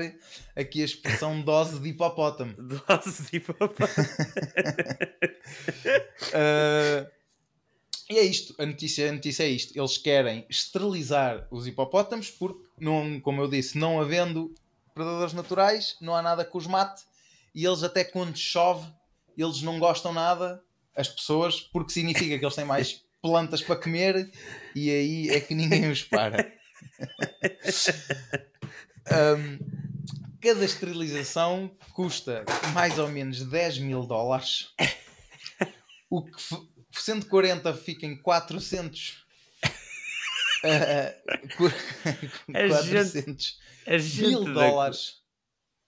aqui 0.56 0.82
a 0.82 0.84
expressão 0.84 1.40
dose 1.40 1.78
de 1.78 1.88
hipopótamo. 1.90 2.52
Dose 2.54 3.30
de 3.30 3.36
hipopótamo. 3.38 3.88
Ah, 6.34 7.06
e 8.14 8.18
é 8.18 8.22
isto, 8.22 8.54
a 8.58 8.64
notícia, 8.64 9.08
a 9.08 9.12
notícia 9.12 9.42
é 9.42 9.48
isto. 9.48 9.76
Eles 9.76 9.98
querem 9.98 10.46
esterilizar 10.48 11.48
os 11.50 11.66
hipopótamos 11.66 12.30
porque, 12.30 12.64
não, 12.78 13.18
como 13.20 13.42
eu 13.42 13.48
disse, 13.48 13.76
não 13.76 14.00
havendo 14.00 14.54
predadores 14.94 15.32
naturais, 15.32 15.96
não 16.00 16.14
há 16.14 16.22
nada 16.22 16.44
que 16.44 16.56
os 16.56 16.68
mate. 16.68 17.02
E 17.52 17.66
eles 17.66 17.82
até 17.82 18.04
quando 18.04 18.36
chove, 18.36 18.86
eles 19.36 19.62
não 19.62 19.80
gostam 19.80 20.12
nada, 20.12 20.62
as 20.96 21.08
pessoas, 21.08 21.60
porque 21.60 21.92
significa 21.92 22.38
que 22.38 22.44
eles 22.44 22.54
têm 22.54 22.64
mais 22.64 23.02
plantas 23.20 23.62
para 23.62 23.74
comer 23.74 24.30
e 24.76 24.90
aí 24.90 25.30
é 25.30 25.40
que 25.40 25.54
ninguém 25.54 25.90
os 25.90 26.04
para. 26.04 26.52
Ahm, 29.06 29.58
cada 30.40 30.64
esterilização 30.64 31.68
custa 31.92 32.44
mais 32.72 32.96
ou 32.96 33.08
menos 33.08 33.42
10 33.42 33.78
mil 33.78 34.06
dólares. 34.06 34.72
O 36.08 36.22
que, 36.22 36.40
f- 36.94 37.02
sendo 37.02 37.26
40, 37.26 37.74
fica 37.74 38.06
em 38.06 38.16
400. 38.16 39.24
ah, 40.64 41.14
cu- 41.56 41.72
A 42.54 42.68
400 42.68 43.58
A 43.86 43.98
gente 43.98 44.26
mil 44.28 44.44
da, 44.44 44.52
dólares. 44.68 45.14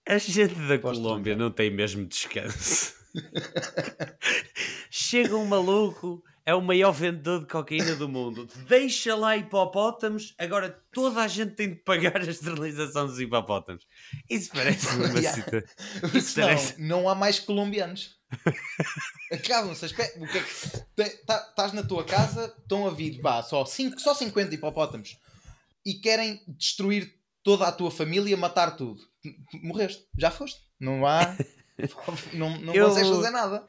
a 0.09 0.19
gente 0.19 0.55
da 0.55 0.79
Posso 0.79 1.01
Colômbia 1.01 1.35
não 1.37 1.51
tem 1.51 1.71
mesmo 1.71 2.05
descanso. 2.07 2.95
Chega 4.91 5.37
um 5.37 5.45
maluco, 5.47 6.23
é 6.45 6.55
o 6.55 6.61
maior 6.61 6.93
vendedor 6.93 7.41
de 7.41 7.47
cocaína 7.47 7.95
do 7.97 8.09
mundo. 8.09 8.47
Deixa 8.69 9.15
lá 9.15 9.37
hipopótamos, 9.37 10.35
agora 10.39 10.83
toda 10.93 11.23
a 11.23 11.29
gente 11.29 11.55
tem 11.55 11.71
de 11.71 11.77
pagar 11.77 12.17
a 12.21 12.25
esterilização 12.25 13.07
dos 13.07 13.19
hipopótamos. 13.21 13.87
Isso 14.29 14.51
parece 14.53 14.87
uma 14.97 15.19
Yeah. 15.19 15.33
cita. 15.33 15.65
Isso 16.15 16.33
senão 16.33 16.47
parece- 16.49 16.81
não 16.83 17.09
há 17.09 17.15
mais 17.15 17.39
colombianos. 17.39 18.17
Acabam-se 19.33 19.85
as 19.85 19.93
pe... 19.93 20.03
o 20.19 20.27
que 20.27 20.39
é 20.39 20.43
que- 20.43 20.81
te- 20.97 21.21
Estás 21.49 21.73
na 21.73 21.83
tua 21.83 22.05
casa, 22.05 22.55
estão 22.59 22.87
a 22.87 22.91
vir 22.91 23.21
vá, 23.21 23.43
só, 23.43 23.65
cinco, 23.65 23.99
só 24.01 24.15
50 24.15 24.55
hipopótamos 24.55 25.19
e 25.85 25.95
querem 25.95 26.41
destruir 26.49 27.15
toda 27.43 27.67
a 27.67 27.73
tua 27.73 27.91
família, 27.91 28.37
matar 28.37 28.77
tudo. 28.77 29.01
Morreste, 29.63 30.05
já 30.19 30.31
foste. 30.31 30.61
Não 30.81 31.07
há. 31.07 31.37
Não, 32.33 32.59
não 32.59 32.75
Eu- 32.75 32.89
consegues 32.89 33.11
fazer 33.11 33.31
nada. 33.31 33.67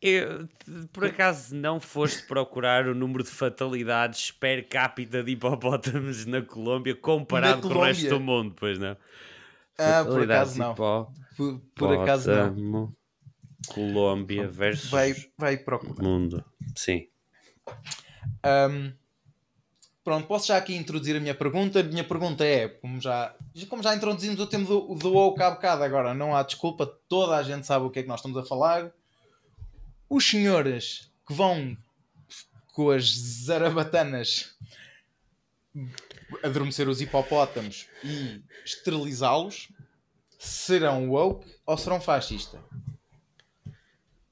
Eu, 0.00 0.48
por 0.92 1.04
acaso 1.06 1.54
não 1.54 1.78
foste 1.78 2.22
procurar 2.26 2.88
o 2.88 2.94
número 2.94 3.22
de 3.22 3.30
fatalidades 3.30 4.32
per 4.32 4.68
capita 4.68 5.22
de 5.22 5.30
hipopótamos 5.30 6.26
na 6.26 6.42
Colômbia 6.42 6.94
comparado 6.96 7.68
Na 7.68 7.74
com 7.74 7.78
o 7.80 7.84
resto 7.84 8.08
Colômbia? 8.08 8.10
do 8.10 8.20
mundo, 8.20 8.54
pois 8.58 8.78
não? 8.80 8.96
Ah, 9.78 10.04
por 10.04 10.22
acaso 10.24 10.58
não. 10.58 10.74
Por, 10.74 11.60
por 11.76 11.92
acaso 12.00 12.30
não. 12.32 12.92
Colômbia 13.68 14.48
versus 14.48 14.90
Vai, 14.90 15.14
vai 15.36 15.56
procurar. 15.56 16.02
mundo. 16.02 16.44
Sim. 16.76 17.06
Ahm, 18.42 18.92
pronto, 20.02 20.26
posso 20.26 20.48
já 20.48 20.56
aqui 20.56 20.74
introduzir 20.74 21.16
a 21.16 21.20
minha 21.20 21.34
pergunta. 21.34 21.80
A 21.80 21.82
minha 21.82 22.04
pergunta 22.04 22.44
é: 22.44 22.68
como 22.68 23.00
já, 23.00 23.34
como 23.68 23.82
já 23.82 23.94
introduzimos 23.94 24.40
o 24.40 24.46
tema 24.46 24.64
do, 24.66 24.94
do 24.94 25.12
woke 25.12 25.42
há 25.42 25.50
bocado, 25.50 25.82
agora 25.82 26.14
não 26.14 26.34
há 26.34 26.42
desculpa, 26.42 26.86
toda 27.08 27.36
a 27.36 27.42
gente 27.42 27.66
sabe 27.66 27.86
o 27.86 27.90
que 27.90 28.00
é 28.00 28.02
que 28.02 28.08
nós 28.08 28.20
estamos 28.20 28.38
a 28.38 28.44
falar. 28.44 28.92
Os 30.08 30.28
senhores 30.28 31.10
que 31.26 31.32
vão 31.32 31.76
com 32.74 32.90
as 32.90 33.10
zarabatanas 33.14 34.54
adormecer 36.42 36.88
os 36.88 37.00
hipopótamos 37.00 37.86
e 38.04 38.42
esterilizá-los 38.64 39.68
serão 40.38 41.10
woke 41.10 41.54
ou 41.64 41.78
serão 41.78 42.00
fascista? 42.00 42.58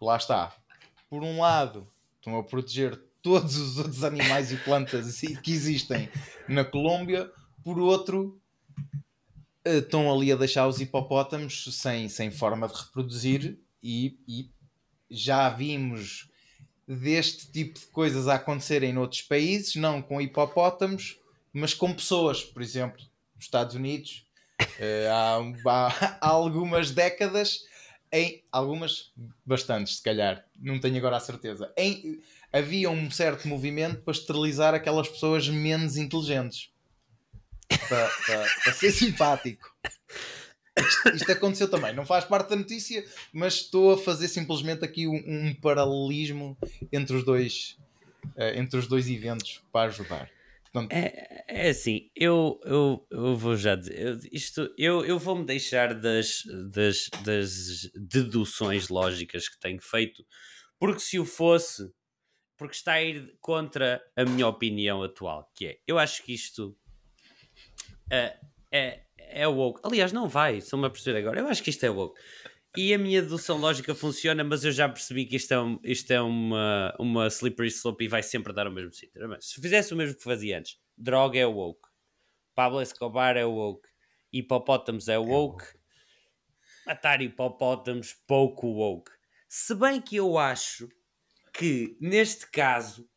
Lá 0.00 0.16
está. 0.16 0.54
Por 1.09 1.23
um 1.23 1.40
lado, 1.40 1.87
estão 2.19 2.38
a 2.38 2.45
proteger 2.45 3.00
todos 3.23 3.57
os 3.57 3.78
outros 3.78 4.02
animais 4.04 4.50
e 4.52 4.57
plantas 4.57 5.21
que 5.42 5.52
existem 5.52 6.09
na 6.49 6.64
Colômbia, 6.64 7.30
por 7.62 7.78
outro, 7.78 8.40
eh, 9.64 9.78
estão 9.78 10.12
ali 10.12 10.33
a 10.33 10.37
deixar 10.37 10.66
os 10.66 10.80
hipopótamos 10.80 11.64
sem, 11.76 12.09
sem 12.09 12.30
forma 12.30 12.66
de 12.69 12.75
reproduzir 12.75 13.59
e, 13.83 14.19
e 14.26 14.50
já 15.11 15.49
vimos 15.50 16.28
deste 16.87 17.50
tipo 17.52 17.78
de 17.78 17.87
coisas 17.87 18.26
a 18.26 18.35
acontecerem 18.37 18.92
noutros 18.92 19.23
países, 19.23 19.76
não 19.76 20.00
com 20.00 20.21
hipopótamos, 20.21 21.19
mas 21.52 21.75
com 21.75 21.92
pessoas, 21.92 22.42
por 22.42 22.62
exemplo, 22.62 23.00
nos 23.37 23.45
Estados 23.45 23.75
Unidos, 23.75 24.26
eh, 24.78 25.09
há- 25.11 26.19
há 26.21 26.28
algumas 26.28 26.90
décadas, 26.90 27.64
em 28.12 28.42
algumas, 28.50 29.12
bastantes 29.44 29.96
se 29.96 30.02
calhar, 30.02 30.44
não 30.58 30.78
tenho 30.80 30.96
agora 30.96 31.16
a 31.16 31.20
certeza, 31.20 31.72
em, 31.76 32.20
havia 32.52 32.90
um 32.90 33.10
certo 33.10 33.46
movimento 33.46 34.02
para 34.02 34.12
esterilizar 34.12 34.74
aquelas 34.74 35.08
pessoas 35.08 35.48
menos 35.48 35.96
inteligentes. 35.96 36.70
Para, 37.88 38.08
para- 38.26 38.48
para 38.64 38.72
ser 38.72 38.90
simpático. 38.92 39.72
Isto, 40.76 41.08
isto 41.16 41.32
aconteceu 41.32 41.68
também, 41.70 41.94
não 41.94 42.06
faz 42.06 42.24
parte 42.24 42.50
da 42.50 42.56
notícia, 42.56 43.04
mas 43.32 43.54
estou 43.54 43.92
a 43.92 43.98
fazer 43.98 44.28
simplesmente 44.28 44.84
aqui 44.84 45.06
um, 45.06 45.14
um 45.48 45.54
paralelismo 45.54 46.56
entre 46.92 47.14
os 47.16 47.24
dois 47.24 47.76
eh, 48.36 48.58
entre 48.58 48.78
os 48.78 48.86
dois 48.86 49.08
eventos 49.08 49.62
para 49.72 49.88
ajudar. 49.88 50.30
Portanto, 50.72 50.92
É, 50.92 51.44
é 51.48 51.68
assim, 51.70 52.10
eu, 52.14 52.60
eu, 52.64 53.06
eu 53.10 53.36
vou 53.36 53.56
já 53.56 53.74
dizer, 53.74 53.98
eu, 53.98 54.18
isto, 54.30 54.72
eu, 54.78 55.04
eu 55.04 55.18
vou-me 55.18 55.44
deixar 55.44 55.94
das, 55.94 56.42
das, 56.70 57.08
das 57.24 57.90
deduções 57.94 58.88
lógicas 58.88 59.48
que 59.48 59.58
tenho 59.58 59.80
feito, 59.82 60.24
porque 60.78 61.00
se 61.00 61.18
o 61.18 61.24
fosse, 61.24 61.92
porque 62.56 62.76
está 62.76 62.94
a 62.94 63.02
ir 63.02 63.36
contra 63.40 64.00
a 64.16 64.24
minha 64.24 64.46
opinião 64.46 65.02
atual, 65.02 65.50
que 65.56 65.66
é, 65.66 65.78
eu 65.88 65.98
acho 65.98 66.22
que 66.22 66.32
isto 66.32 66.76
é, 68.08 68.38
é, 68.70 69.00
é 69.16 69.48
woke. 69.48 69.80
Aliás, 69.82 70.12
não 70.12 70.28
vai, 70.28 70.58
estou-me 70.58 70.86
a 70.86 70.90
perceber 70.90 71.18
agora, 71.18 71.40
eu 71.40 71.48
acho 71.48 71.62
que 71.64 71.70
isto 71.70 71.84
é 71.84 71.90
woke. 71.90 72.20
E 72.76 72.94
a 72.94 72.98
minha 72.98 73.20
dedução 73.20 73.56
lógica 73.58 73.94
funciona, 73.94 74.44
mas 74.44 74.64
eu 74.64 74.70
já 74.70 74.88
percebi 74.88 75.26
que 75.26 75.36
isto 75.36 75.52
é, 75.52 75.60
um- 75.60 75.80
isto 75.82 76.10
é 76.12 76.20
uma, 76.20 76.94
uma 77.00 77.26
slippery 77.26 77.68
slope 77.68 78.04
e 78.04 78.08
vai 78.08 78.22
sempre 78.22 78.52
dar 78.52 78.66
ao 78.66 78.72
mesmo 78.72 78.92
sítio. 78.92 79.20
Se 79.40 79.60
fizesse 79.60 79.92
o 79.92 79.96
mesmo 79.96 80.16
que 80.16 80.22
fazia 80.22 80.58
antes, 80.58 80.78
droga 80.96 81.38
é 81.38 81.46
woke, 81.46 81.88
Pablo 82.54 82.80
Escobar 82.80 83.36
é 83.36 83.44
woke, 83.44 83.88
hipopótamos 84.32 85.08
é 85.08 85.18
woke, 85.18 85.64
matar 86.86 87.20
hipopótamos 87.20 88.14
pouco 88.26 88.66
woke. 88.68 89.10
Se 89.48 89.74
bem 89.74 90.00
que 90.00 90.16
eu 90.16 90.38
acho 90.38 90.88
que 91.52 91.96
neste 92.00 92.48
caso 92.50 93.08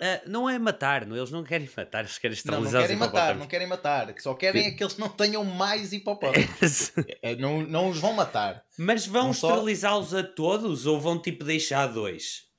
uh, 0.00 0.30
não 0.30 0.48
é 0.48 0.58
matar, 0.58 1.06
não, 1.06 1.16
eles 1.16 1.30
não 1.30 1.44
querem 1.44 1.68
matar, 1.76 2.00
eles 2.00 2.18
querem 2.18 2.38
não, 2.46 2.60
não 2.62 2.70
querem 2.70 2.96
matar, 2.96 3.34
não 3.36 3.46
querem 3.46 3.66
matar, 3.66 4.14
só 4.18 4.34
querem 4.34 4.66
é 4.66 4.70
que 4.70 4.82
eles 4.82 4.96
não 4.96 5.08
tenham 5.08 5.44
mais 5.44 5.92
hipopótamos. 5.92 6.92
é, 7.22 7.36
não, 7.36 7.62
não 7.62 7.90
os 7.90 7.98
vão 7.98 8.12
matar. 8.12 8.64
Mas 8.78 9.06
vão 9.06 9.30
esterilizá-los 9.30 10.14
a 10.14 10.22
todos 10.22 10.86
ou 10.86 11.00
vão 11.00 11.20
tipo 11.20 11.44
deixar 11.44 11.86
dois? 11.86 12.50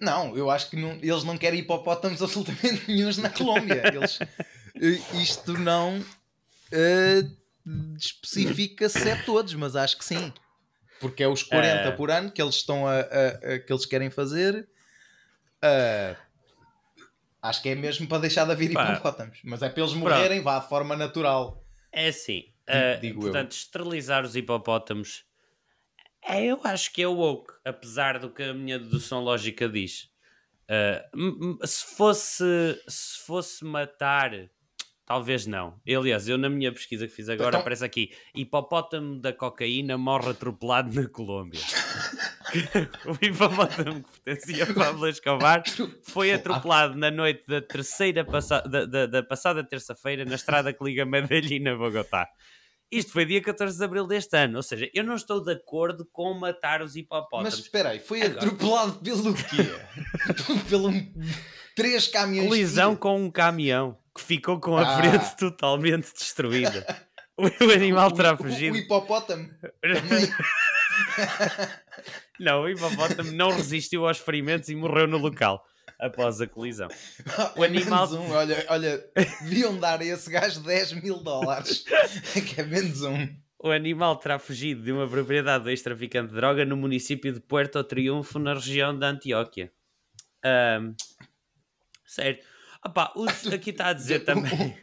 não, 0.00 0.36
eu 0.36 0.50
acho 0.50 0.70
que 0.70 0.76
não, 0.76 0.92
eles 1.02 1.24
não 1.24 1.36
querem 1.36 1.60
hipopótamos 1.60 2.22
absolutamente 2.22 2.84
nenhums 2.88 3.18
na 3.18 3.30
Colômbia. 3.30 3.82
Eles, 3.92 4.18
isto 5.20 5.52
não 5.58 5.98
uh, 5.98 7.96
especifica 7.96 8.88
se 8.88 9.08
é 9.08 9.16
todos, 9.16 9.54
mas 9.54 9.76
acho 9.76 9.98
que 9.98 10.04
sim. 10.04 10.32
Porque 11.00 11.22
é 11.22 11.28
os 11.28 11.42
40 11.42 11.90
uh... 11.90 11.96
por 11.96 12.10
ano 12.10 12.30
que 12.30 12.40
eles 12.40 12.54
estão 12.56 12.86
a, 12.86 13.00
a, 13.00 13.54
a 13.54 13.58
que 13.58 13.72
eles 13.72 13.84
querem 13.84 14.10
fazer. 14.10 14.68
Uh, 15.64 16.16
acho 17.42 17.62
que 17.62 17.70
é 17.70 17.74
mesmo 17.74 18.06
para 18.06 18.18
deixar 18.18 18.44
de 18.44 18.52
haver 18.52 18.70
hipopótamos. 18.70 19.40
Mas 19.44 19.62
é 19.62 19.70
para 19.70 19.82
eles 19.82 19.94
morrerem, 19.94 20.42
vá 20.42 20.58
de 20.58 20.68
forma 20.68 20.94
natural. 20.94 21.64
É 21.90 22.08
assim. 22.08 22.52
Uh, 22.68 23.14
portanto, 23.20 23.52
eu. 23.52 23.56
esterilizar 23.56 24.24
os 24.24 24.36
hipopótamos. 24.36 25.24
É, 26.22 26.44
eu 26.44 26.60
acho 26.64 26.92
que 26.92 27.02
é 27.02 27.06
woke, 27.06 27.52
apesar 27.64 28.18
do 28.18 28.30
que 28.30 28.42
a 28.42 28.54
minha 28.54 28.78
dedução 28.78 29.20
lógica 29.20 29.68
diz. 29.68 30.08
Uh, 30.64 31.66
se 31.66 31.84
fosse 31.94 32.82
se 32.88 33.18
fosse 33.26 33.64
matar 33.64 34.30
Talvez 35.06 35.46
não. 35.46 35.78
Aliás, 35.86 36.28
eu 36.28 36.38
na 36.38 36.48
minha 36.48 36.72
pesquisa 36.72 37.06
que 37.06 37.12
fiz 37.12 37.28
agora 37.28 37.48
então... 37.50 37.60
aparece 37.60 37.84
aqui: 37.84 38.10
hipopótamo 38.34 39.20
da 39.20 39.34
cocaína 39.34 39.98
morre 39.98 40.30
atropelado 40.30 40.98
na 40.98 41.06
Colômbia. 41.06 41.60
o 43.04 43.24
hipopótamo 43.24 44.02
que 44.02 44.20
pertencia 44.20 44.64
a 44.64 44.72
Pablo 44.72 45.06
Escobar 45.06 45.62
foi 46.04 46.32
atropelado 46.32 46.96
na 46.96 47.10
noite 47.10 47.44
da 47.46 47.60
terceira 47.60 48.24
passa... 48.24 48.62
da, 48.62 48.86
da, 48.86 49.06
da 49.06 49.22
passada 49.22 49.62
terça-feira 49.62 50.24
na 50.24 50.36
estrada 50.36 50.72
que 50.72 50.82
liga 50.82 51.04
Medellín 51.04 51.68
a 51.68 51.76
Bogotá. 51.76 52.26
Isto 52.90 53.12
foi 53.12 53.26
dia 53.26 53.42
14 53.42 53.76
de 53.76 53.84
abril 53.84 54.06
deste 54.06 54.36
ano, 54.36 54.56
ou 54.56 54.62
seja, 54.62 54.88
eu 54.94 55.04
não 55.04 55.16
estou 55.16 55.42
de 55.42 55.52
acordo 55.52 56.06
com 56.12 56.32
matar 56.32 56.80
os 56.80 56.96
hipopótamos. 56.96 57.54
Mas 57.54 57.58
espera 57.58 57.90
aí, 57.90 57.98
foi 57.98 58.22
Agora... 58.22 58.38
atropelado 58.38 59.00
pelo 59.00 59.34
quê? 59.34 60.64
pelo 60.70 60.90
três 61.74 62.08
caminhões. 62.08 62.48
Colisão 62.48 62.96
com 62.96 63.22
um 63.22 63.30
caminhão 63.30 63.98
que 64.14 64.20
ficou 64.20 64.60
com 64.60 64.76
a 64.76 64.82
ah. 64.82 64.96
frente 64.98 65.36
totalmente 65.36 66.12
destruída. 66.12 66.84
O, 67.36 67.72
animal 67.72 68.12
terá 68.12 68.36
fugido. 68.36 68.76
O, 68.76 68.78
o 68.78 68.80
hipopótamo. 68.80 69.50
não, 72.38 72.62
o 72.62 72.68
hipopótamo 72.68 73.32
não 73.32 73.50
resistiu 73.50 74.06
aos 74.06 74.18
ferimentos 74.18 74.68
e 74.68 74.76
morreu 74.76 75.08
no 75.08 75.18
local 75.18 75.66
após 75.98 76.40
a 76.40 76.46
colisão. 76.46 76.86
O 77.56 77.64
animal. 77.64 78.08
Um. 78.12 78.30
Olha, 78.30 78.64
olha, 78.68 79.04
deviam 79.42 79.76
dar 79.78 80.00
a 80.00 80.04
esse 80.04 80.30
gajo 80.30 80.60
10 80.60 81.02
mil 81.02 81.18
dólares. 81.18 81.84
que 82.46 82.60
é 82.60 82.64
menos 82.64 83.02
um. 83.02 83.28
O 83.58 83.70
animal 83.70 84.16
terá 84.16 84.38
fugido 84.38 84.82
de 84.82 84.92
uma 84.92 85.08
propriedade 85.08 85.64
do 85.64 85.70
ex-traficante 85.70 86.28
de 86.28 86.34
droga 86.34 86.64
no 86.64 86.76
município 86.76 87.32
de 87.32 87.40
Puerto 87.40 87.82
Triunfo, 87.82 88.38
na 88.38 88.54
região 88.54 88.96
da 88.96 89.08
Antioquia. 89.08 89.72
Um, 90.44 90.94
certo. 92.04 92.46
Opa, 92.84 93.12
os, 93.16 93.46
aqui 93.52 93.70
está 93.70 93.88
a 93.88 93.92
dizer 93.92 94.20
também. 94.26 94.76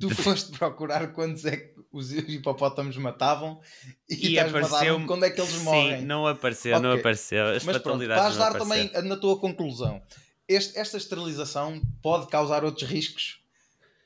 tu 0.00 0.10
foste 0.10 0.56
procurar 0.56 1.12
quantos 1.12 1.44
é 1.44 1.56
que 1.56 1.72
os 1.92 2.12
hipopótamos 2.12 2.96
matavam 2.96 3.60
e, 4.08 4.30
e 4.30 4.38
apareceu 4.38 5.04
quando 5.06 5.24
é 5.24 5.30
que 5.30 5.40
eles 5.40 5.52
Sim, 5.52 5.64
morrem. 5.64 6.02
não 6.02 6.26
apareceu, 6.26 6.76
okay. 6.76 6.88
não 6.88 6.96
apareceu. 6.96 7.46
As 7.48 7.64
Mas 7.64 7.78
pronto, 7.78 8.04
para 8.04 8.26
ajudar 8.26 8.52
também 8.54 8.90
na 9.02 9.16
tua 9.16 9.38
conclusão, 9.38 10.02
este, 10.48 10.78
esta 10.78 10.96
esterilização 10.96 11.80
pode 12.02 12.28
causar 12.28 12.64
outros 12.64 12.88
riscos, 12.88 13.42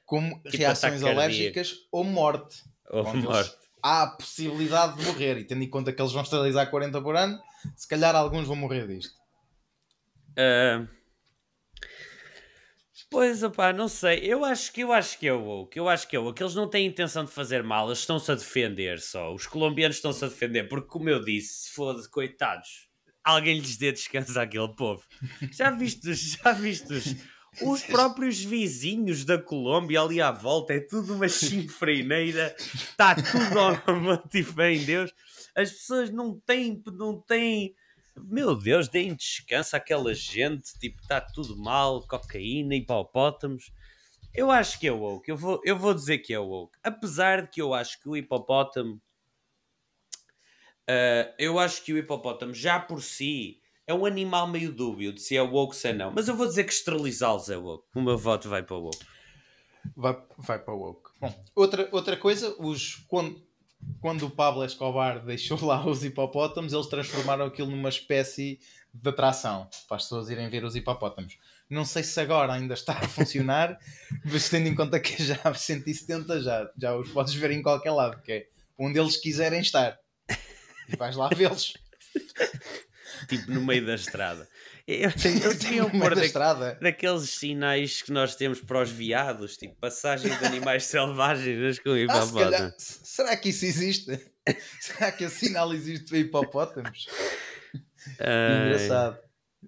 como 0.04 0.40
tipo 0.42 0.56
reações 0.56 1.02
alérgicas 1.02 1.74
ou 1.92 2.02
morte. 2.02 2.64
Ou 2.90 3.04
morte. 3.16 3.54
Há 3.82 4.02
a 4.02 4.06
possibilidade 4.08 4.98
de 4.98 5.04
morrer, 5.04 5.38
e 5.38 5.44
tendo 5.44 5.62
em 5.62 5.70
conta 5.70 5.92
que 5.92 6.02
eles 6.02 6.12
vão 6.12 6.22
esterilizar 6.22 6.68
40 6.68 7.00
por 7.00 7.14
ano, 7.14 7.38
se 7.76 7.86
calhar 7.86 8.16
alguns 8.16 8.48
vão 8.48 8.56
morrer 8.56 8.86
disto. 8.88 9.14
Uh, 10.32 10.88
Pois, 13.08 13.42
opá, 13.42 13.72
não 13.72 13.88
sei. 13.88 14.18
Eu 14.20 14.44
acho 14.44 14.72
que 14.72 14.80
eu 14.80 14.92
acho 14.92 15.18
que 15.18 15.28
é 15.28 15.32
o 15.32 15.42
woke. 15.42 15.78
Eu 15.78 15.88
acho 15.88 16.08
que 16.08 16.16
é 16.16 16.18
o 16.18 16.24
woke. 16.24 16.42
Eles 16.42 16.54
não 16.54 16.68
têm 16.68 16.86
intenção 16.86 17.24
de 17.24 17.30
fazer 17.30 17.62
mal, 17.62 17.86
eles 17.86 18.00
estão-se 18.00 18.30
a 18.30 18.34
defender 18.34 19.00
só. 19.00 19.32
Os 19.32 19.46
colombianos 19.46 19.96
estão-se 19.96 20.24
a 20.24 20.28
defender, 20.28 20.68
porque, 20.68 20.88
como 20.88 21.08
eu 21.08 21.24
disse, 21.24 21.68
se 21.68 21.70
foda 21.74 22.02
coitados, 22.10 22.88
alguém 23.24 23.58
lhes 23.58 23.76
dê 23.76 23.92
descanso 23.92 24.38
àquele 24.38 24.74
povo. 24.74 25.02
Já 25.52 25.70
vistos, 25.70 26.18
já 26.42 26.52
vistos. 26.52 27.14
Os 27.62 27.82
próprios 27.84 28.42
vizinhos 28.42 29.24
da 29.24 29.38
Colômbia 29.38 30.02
ali 30.02 30.20
à 30.20 30.30
volta, 30.30 30.74
é 30.74 30.80
tudo 30.80 31.14
uma 31.14 31.28
chinfreineira, 31.28 32.54
está 32.58 33.14
tudo 33.14 33.58
ao 33.58 33.72
em 34.70 34.84
Deus. 34.84 35.10
As 35.54 35.70
pessoas 35.70 36.10
não 36.10 36.38
têm, 36.40 36.82
não 36.92 37.18
têm 37.22 37.74
meu 38.22 38.56
Deus, 38.56 38.88
deem 38.88 39.14
descanso 39.14 39.76
àquela 39.76 40.14
gente, 40.14 40.78
tipo, 40.78 41.00
está 41.00 41.20
tudo 41.20 41.56
mal, 41.56 42.06
cocaína, 42.06 42.74
hipopótamos. 42.74 43.70
Eu 44.34 44.50
acho 44.50 44.78
que 44.78 44.86
é 44.86 44.92
woke, 44.92 45.30
eu 45.30 45.36
vou, 45.36 45.60
eu 45.64 45.78
vou 45.78 45.94
dizer 45.94 46.18
que 46.18 46.34
é 46.34 46.38
woke. 46.38 46.76
Apesar 46.82 47.42
de 47.42 47.50
que 47.50 47.62
eu 47.62 47.72
acho 47.72 48.00
que 48.00 48.08
o 48.08 48.16
hipopótamo, 48.16 49.00
uh, 50.88 51.34
eu 51.38 51.58
acho 51.58 51.82
que 51.82 51.92
o 51.92 51.98
hipopótamo 51.98 52.52
já 52.52 52.78
por 52.78 53.02
si 53.02 53.60
é 53.86 53.94
um 53.94 54.04
animal 54.04 54.46
meio 54.46 54.72
dúbio 54.72 55.12
de 55.12 55.22
se 55.22 55.36
é 55.36 55.42
woke 55.42 55.56
ou 55.56 55.72
se 55.72 55.88
é 55.88 55.92
não. 55.92 56.10
Mas 56.10 56.28
eu 56.28 56.36
vou 56.36 56.46
dizer 56.46 56.64
que 56.64 56.72
esterilizá-los 56.72 57.48
é 57.48 57.56
woke. 57.56 57.86
O 57.94 58.02
meu 58.02 58.18
voto 58.18 58.48
vai 58.48 58.62
para 58.62 58.76
o 58.76 58.82
woke. 58.82 59.06
Vai, 59.96 60.20
vai 60.38 60.58
para 60.58 60.74
o 60.74 60.78
woke. 60.78 61.10
Bom, 61.20 61.44
outra, 61.54 61.88
outra 61.92 62.16
coisa, 62.16 62.54
os, 62.58 62.96
quando, 63.08 63.40
quando 64.00 64.26
o 64.26 64.30
Pablo 64.30 64.64
Escobar 64.64 65.22
deixou 65.24 65.62
lá 65.64 65.86
os 65.86 66.04
hipopótamos, 66.04 66.72
eles 66.72 66.86
transformaram 66.86 67.46
aquilo 67.46 67.70
numa 67.70 67.88
espécie 67.88 68.58
de 68.92 69.08
atração 69.08 69.68
para 69.88 69.96
as 69.96 70.04
pessoas 70.04 70.30
irem 70.30 70.48
ver 70.48 70.64
os 70.64 70.76
hipopótamos. 70.76 71.38
Não 71.68 71.84
sei 71.84 72.02
se 72.02 72.18
agora 72.20 72.52
ainda 72.52 72.74
está 72.74 72.92
a 72.92 73.08
funcionar, 73.08 73.78
mas 74.24 74.48
tendo 74.48 74.68
em 74.68 74.74
conta 74.74 75.00
que 75.00 75.22
já 75.22 75.52
170 75.52 76.40
já, 76.40 76.70
já 76.78 76.96
os 76.96 77.10
podes 77.10 77.34
ver 77.34 77.50
em 77.50 77.62
qualquer 77.62 77.90
lado, 77.90 78.22
que 78.22 78.32
é 78.32 78.46
onde 78.78 78.98
eles 78.98 79.16
quiserem 79.16 79.60
estar. 79.60 79.98
E 80.88 80.96
vais 80.96 81.16
lá 81.16 81.28
vê-los. 81.28 81.74
tipo 83.28 83.50
no 83.50 83.60
meio 83.62 83.84
da 83.84 83.94
estrada. 83.94 84.48
Eu, 84.86 85.10
eles 85.10 85.58
deviam 85.58 85.90
pôr 85.90 86.14
da, 86.14 86.74
daqueles 86.74 87.30
sinais 87.30 88.02
que 88.02 88.12
nós 88.12 88.36
temos 88.36 88.60
para 88.60 88.82
os 88.82 88.90
viados, 88.90 89.56
tipo 89.56 89.74
passagem 89.74 90.36
de 90.38 90.44
animais 90.44 90.84
selvagens 90.86 91.80
com 91.80 91.96
hipopótamos. 91.96 92.54
Ah, 92.54 92.74
se 92.78 93.00
será 93.02 93.36
que 93.36 93.48
isso 93.48 93.64
existe? 93.64 94.32
será 94.80 95.10
que 95.10 95.24
esse 95.24 95.46
sinal 95.46 95.74
existe 95.74 96.08
para 96.08 96.18
hipopótamos? 96.18 97.08
Engraçado. 98.20 99.18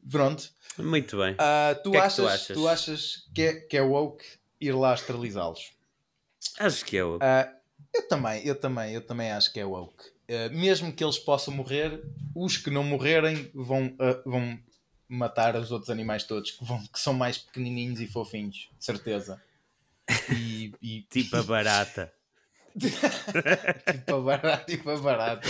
Pronto. 0.09 0.51
Muito 0.79 1.17
bem. 1.17 1.33
Uh, 1.33 1.83
tu, 1.83 1.91
que 1.91 1.97
achas, 1.97 2.19
é 2.19 2.23
que 2.23 2.23
tu, 2.23 2.29
achas? 2.29 2.57
tu 2.57 2.69
achas 2.69 3.17
que 3.35 3.43
é, 3.43 3.55
que 3.55 3.77
é 3.77 3.83
woke 3.83 4.25
ir 4.61 4.73
lá 4.73 4.95
esterilizá-los? 4.95 5.73
Acho 6.61 6.85
que 6.85 6.97
é 6.97 7.03
woke. 7.03 7.25
Uh, 7.25 7.59
eu 7.93 8.09
também, 8.09 8.47
eu 8.47 8.55
também, 8.55 8.95
eu 8.95 9.01
também 9.01 9.33
acho 9.33 9.53
que 9.53 9.59
é 9.59 9.65
woke. 9.65 10.05
Uh, 10.31 10.55
mesmo 10.57 10.93
que 10.93 11.03
eles 11.03 11.19
possam 11.19 11.53
morrer, 11.53 12.01
os 12.37 12.57
que 12.57 12.71
não 12.71 12.85
morrerem 12.85 13.51
vão, 13.53 13.97
vão 14.25 14.61
matar 15.09 15.57
os 15.57 15.71
outros 15.71 15.91
animais 15.91 16.25
todos 16.25 16.51
que, 16.51 16.65
vão, 16.65 16.85
que 16.87 17.01
são 17.01 17.15
mais 17.15 17.39
pequenininhos 17.39 18.01
e 18.01 18.07
fofinhos, 18.07 18.69
de 18.79 18.85
certeza. 18.85 19.43
E, 20.31 20.73
e... 20.83 21.03
tipo 21.11 21.37
a 21.37 21.43
barata. 21.43 22.13
tipo 22.79 24.15
a 24.15 24.21
barata, 24.21 24.65
tipo 24.65 24.91
a 24.91 24.97
barata. 24.97 25.49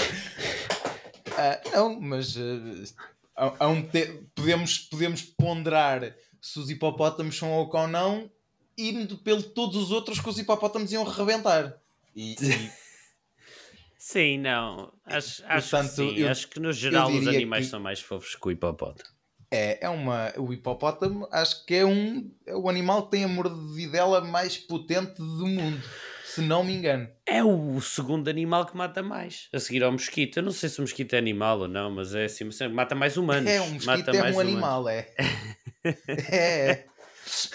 Não, 1.72 2.00
mas 2.00 2.36
uh, 2.36 2.94
há, 3.36 3.64
há 3.64 3.68
um 3.68 3.82
te... 3.82 4.06
podemos, 4.34 4.78
podemos 4.78 5.22
ponderar 5.22 6.14
se 6.40 6.58
os 6.58 6.70
hipopótamos 6.70 7.36
são 7.36 7.50
ou 7.52 7.70
ou 7.72 7.88
não, 7.88 8.30
indo 8.76 9.18
pelo 9.18 9.42
todos 9.42 9.76
os 9.76 9.90
outros 9.90 10.20
que 10.20 10.28
os 10.28 10.38
hipopótamos 10.38 10.92
iam 10.92 11.04
rebentar. 11.04 11.76
E, 12.14 12.34
e... 12.34 12.70
Sim, 13.98 14.38
não. 14.38 14.92
Acho, 15.04 15.44
acho 15.44 15.70
Portanto, 15.70 15.90
que 15.90 15.96
sim. 15.96 16.14
Eu, 16.16 16.30
acho 16.30 16.48
que 16.48 16.60
no 16.60 16.72
geral 16.72 17.10
os 17.10 17.26
animais 17.26 17.66
que... 17.66 17.70
são 17.72 17.80
mais 17.80 18.00
fofos 18.00 18.36
que 18.36 18.48
o 18.48 18.50
hipopótamo. 18.50 19.17
É, 19.50 19.86
é 19.86 19.88
uma. 19.88 20.32
O 20.36 20.52
hipopótamo 20.52 21.26
acho 21.32 21.64
que 21.64 21.74
é 21.74 21.84
um. 21.84 22.30
É 22.46 22.54
o 22.54 22.68
animal 22.68 23.04
que 23.04 23.12
tem 23.12 23.24
a 23.24 23.28
mordidela 23.28 24.20
mais 24.20 24.58
potente 24.58 25.14
do 25.16 25.46
mundo. 25.46 25.82
Se 26.24 26.42
não 26.42 26.62
me 26.62 26.74
engano. 26.74 27.08
É 27.26 27.42
o 27.42 27.80
segundo 27.80 28.28
animal 28.28 28.66
que 28.66 28.76
mata 28.76 29.02
mais. 29.02 29.48
A 29.52 29.58
seguir 29.58 29.82
ao 29.82 29.90
mosquito. 29.90 30.36
Eu 30.36 30.42
não 30.42 30.52
sei 30.52 30.68
se 30.68 30.78
o 30.78 30.82
mosquito 30.82 31.14
é 31.14 31.18
animal 31.18 31.60
ou 31.60 31.68
não, 31.68 31.90
mas 31.90 32.14
é 32.14 32.26
assim. 32.26 32.48
Mata 32.72 32.94
mais 32.94 33.16
humanos. 33.16 33.50
É, 33.50 33.60
um 33.60 33.70
mosquito 33.72 34.10
é 34.10 34.30
um 34.32 34.38
animal, 34.38 34.88
é. 34.88 35.08
é. 36.30 36.84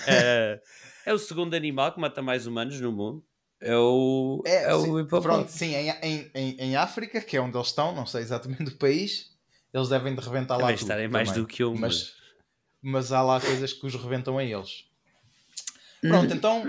é. 0.07 0.61
É 1.05 1.13
o 1.13 1.19
segundo 1.19 1.53
animal 1.53 1.93
que 1.93 1.99
mata 1.99 2.21
mais 2.21 2.47
humanos 2.47 2.79
no 2.79 2.91
mundo. 2.91 3.23
é 3.61 3.75
o, 3.75 4.41
é, 4.45 4.63
é 4.63 4.75
o 4.75 4.99
hipopótamo. 4.99 5.21
Pronto, 5.21 5.51
sim, 5.51 5.75
em, 5.75 5.89
em, 6.01 6.31
em, 6.33 6.55
em, 6.59 6.75
África, 6.75 7.21
que 7.21 7.35
é 7.35 7.41
onde 7.41 7.57
eles 7.57 7.67
estão, 7.67 7.93
não 7.93 8.05
sei 8.05 8.21
exatamente 8.21 8.71
o 8.71 8.77
país, 8.77 9.32
eles 9.73 9.89
devem 9.89 10.13
de 10.13 10.21
rebentar 10.21 10.57
lá 10.57 10.67
tudo. 10.67 10.81
estarem 10.81 11.07
mais 11.07 11.29
também. 11.29 11.43
do 11.43 11.47
que 11.47 11.63
eu, 11.63 11.73
mas, 11.73 12.13
mas 12.81 13.11
há 13.11 13.21
lá 13.21 13.41
coisas 13.41 13.73
que 13.73 13.85
os 13.85 13.95
rebentam 13.95 14.37
a 14.37 14.43
eles. 14.43 14.85
Pronto, 16.01 16.33
então 16.33 16.63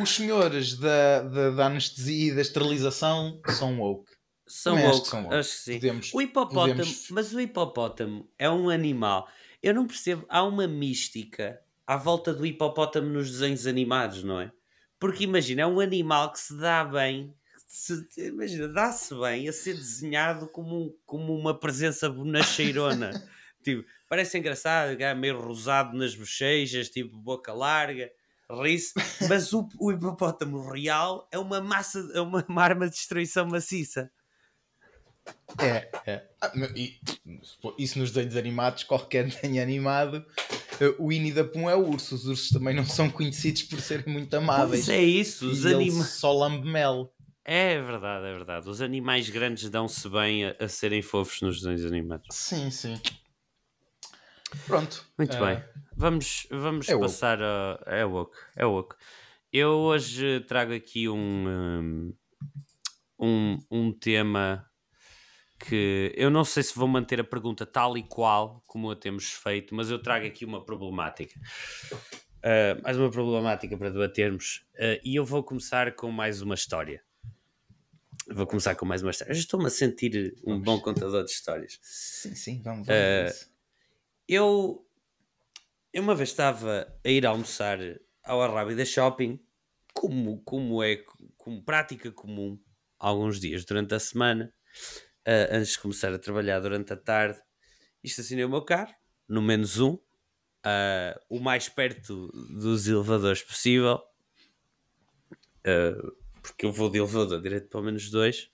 os 0.00 0.10
senhores 0.10 0.76
da, 0.76 1.22
da, 1.22 1.50
da, 1.50 1.66
anestesia 1.66 2.32
e 2.32 2.34
da 2.34 2.40
esterilização 2.40 3.40
são 3.48 3.78
woke. 3.78 4.10
São 4.46 4.74
woke, 4.74 4.86
acho 4.86 5.02
que, 5.02 5.08
são 5.08 5.22
woke. 5.22 5.34
Acho 5.36 5.50
que 5.50 5.56
sim. 5.56 5.74
Podemos, 5.74 6.12
o 6.12 6.20
hipopótamo, 6.20 6.76
podemos... 6.76 7.10
mas 7.10 7.32
o 7.32 7.40
hipopótamo 7.40 8.28
é 8.38 8.50
um 8.50 8.68
animal. 8.68 9.28
Eu 9.62 9.72
não 9.72 9.86
percebo, 9.86 10.26
há 10.28 10.42
uma 10.42 10.66
mística 10.66 11.60
à 11.86 11.96
volta 11.96 12.34
do 12.34 12.44
hipopótamo 12.44 13.08
nos 13.08 13.30
desenhos 13.30 13.66
animados, 13.66 14.24
não 14.24 14.40
é? 14.40 14.50
Porque 14.98 15.24
imagina, 15.24 15.62
é 15.62 15.66
um 15.66 15.80
animal 15.80 16.32
que 16.32 16.40
se 16.40 16.56
dá 16.58 16.84
bem, 16.84 17.32
se, 17.66 18.06
imagina, 18.18 18.68
dá-se 18.68 19.14
bem 19.14 19.48
a 19.48 19.52
ser 19.52 19.74
desenhado 19.74 20.48
como, 20.48 20.96
como 21.04 21.36
uma 21.36 21.58
presença 21.58 22.08
bonacheirona. 22.08 23.10
tipo, 23.62 23.84
parece 24.08 24.38
engraçado, 24.38 25.00
é 25.00 25.14
meio 25.14 25.40
rosado 25.40 25.96
nas 25.96 26.14
bochechas, 26.14 26.88
tipo 26.88 27.16
boca 27.16 27.52
larga 27.52 28.10
ri-se, 28.50 28.92
mas 29.28 29.52
o, 29.52 29.68
o 29.78 29.92
hipopótamo 29.92 30.70
real 30.70 31.28
é 31.32 31.38
uma 31.38 31.60
massa, 31.60 32.10
é 32.14 32.20
uma, 32.20 32.44
uma 32.48 32.62
arma 32.62 32.86
de 32.86 32.94
destruição 32.94 33.46
maciça. 33.46 34.10
É, 35.58 35.88
é. 36.06 36.22
Ah, 36.40 36.52
e, 36.76 36.98
isso 37.78 37.98
nos 37.98 38.10
desenhos 38.10 38.36
animados, 38.36 38.84
qualquer 38.84 39.26
desenho 39.26 39.62
animado, 39.62 40.24
eh, 40.78 40.94
o 40.98 41.08
Winnie 41.08 41.32
da 41.32 41.44
Pum 41.44 41.70
é 41.70 41.74
o 41.74 41.88
urso. 41.88 42.14
Os 42.14 42.26
ursos 42.26 42.50
também 42.50 42.74
não 42.74 42.84
são 42.84 43.08
conhecidos 43.08 43.62
por 43.62 43.80
serem 43.80 44.12
muito 44.12 44.34
amáveis. 44.34 44.84
Pois 44.84 44.98
é 44.98 45.02
isso, 45.02 45.48
os 45.48 45.64
animais. 45.64 46.10
Só 46.10 46.30
lambe 46.30 46.68
mel. 46.68 47.13
É 47.44 47.80
verdade, 47.80 48.26
é 48.26 48.32
verdade. 48.32 48.68
Os 48.68 48.80
animais 48.80 49.28
grandes 49.28 49.68
dão-se 49.68 50.08
bem 50.08 50.46
a, 50.46 50.56
a, 50.60 50.68
serem 50.68 51.02
fofos 51.02 51.42
nos 51.42 51.60
desenhos 51.60 51.84
animados. 51.84 52.28
Sim, 52.30 52.70
sim. 52.70 52.98
Pronto. 54.66 55.04
Muito 55.18 55.36
uh, 55.36 55.44
bem. 55.44 55.62
Vamos, 55.94 56.46
vamos 56.50 56.88
é 56.88 56.98
passar 56.98 57.42
a. 57.42 57.78
É 57.86 58.04
woke. 58.04 58.36
É 58.56 58.64
woke. 58.64 58.96
Eu 59.52 59.72
hoje 59.72 60.40
trago 60.40 60.72
aqui 60.72 61.08
um, 61.08 62.14
um, 63.18 63.58
um 63.70 63.92
tema 63.92 64.68
que 65.58 66.12
eu 66.16 66.30
não 66.30 66.44
sei 66.44 66.62
se 66.62 66.74
vou 66.74 66.88
manter 66.88 67.20
a 67.20 67.24
pergunta 67.24 67.64
tal 67.64 67.96
e 67.96 68.02
qual 68.02 68.62
como 68.66 68.90
a 68.90 68.96
temos 68.96 69.32
feito, 69.32 69.74
mas 69.74 69.90
eu 69.90 70.02
trago 70.02 70.26
aqui 70.26 70.44
uma 70.44 70.64
problemática. 70.64 71.38
Uh, 72.38 72.82
mais 72.82 72.98
uma 72.98 73.10
problemática 73.10 73.76
para 73.76 73.90
debatermos. 73.90 74.66
Uh, 74.74 75.00
e 75.04 75.14
eu 75.14 75.24
vou 75.24 75.42
começar 75.42 75.94
com 75.94 76.10
mais 76.10 76.42
uma 76.42 76.54
história. 76.54 77.02
Vou 78.28 78.46
começar 78.46 78.74
com 78.74 78.86
mais 78.86 79.02
uma 79.02 79.10
história. 79.10 79.32
Eu 79.32 79.38
estou-me 79.38 79.66
a 79.66 79.70
sentir 79.70 80.34
um 80.46 80.52
vamos. 80.52 80.64
bom 80.64 80.80
contador 80.80 81.24
de 81.24 81.30
histórias. 81.30 81.78
Sim, 81.82 82.34
sim, 82.34 82.62
vamos, 82.62 82.86
vamos. 82.86 83.42
Uh, 83.42 83.48
eu, 84.26 84.86
eu 85.92 86.02
uma 86.02 86.14
vez 86.14 86.30
estava 86.30 86.90
a 87.04 87.08
ir 87.08 87.26
almoçar 87.26 87.78
ao 88.22 88.42
Arrábida 88.42 88.84
Shopping, 88.84 89.38
como, 89.92 90.42
como 90.42 90.82
é 90.82 90.96
como 91.36 91.62
prática 91.62 92.10
comum, 92.10 92.58
alguns 92.98 93.38
dias 93.38 93.64
durante 93.64 93.94
a 93.94 94.00
semana, 94.00 94.52
uh, 95.28 95.56
antes 95.56 95.72
de 95.72 95.78
começar 95.78 96.12
a 96.12 96.18
trabalhar 96.18 96.60
durante 96.60 96.92
a 96.92 96.96
tarde, 96.96 97.38
e 98.02 98.08
estacionei 98.08 98.44
o 98.44 98.48
meu 98.48 98.62
carro, 98.62 98.94
no 99.28 99.42
menos 99.42 99.78
um, 99.78 99.92
uh, 99.92 101.20
o 101.28 101.38
mais 101.40 101.68
perto 101.68 102.28
dos 102.28 102.88
elevadores 102.88 103.42
possível, 103.42 104.00
uh, 105.66 106.23
porque 106.44 106.66
eu 106.66 106.72
vou 106.72 106.90
de 106.90 106.98
elevador 106.98 107.40
direto 107.40 107.68
para 107.68 107.80
o 107.80 107.82
menos 107.82 108.10
dois. 108.10 108.50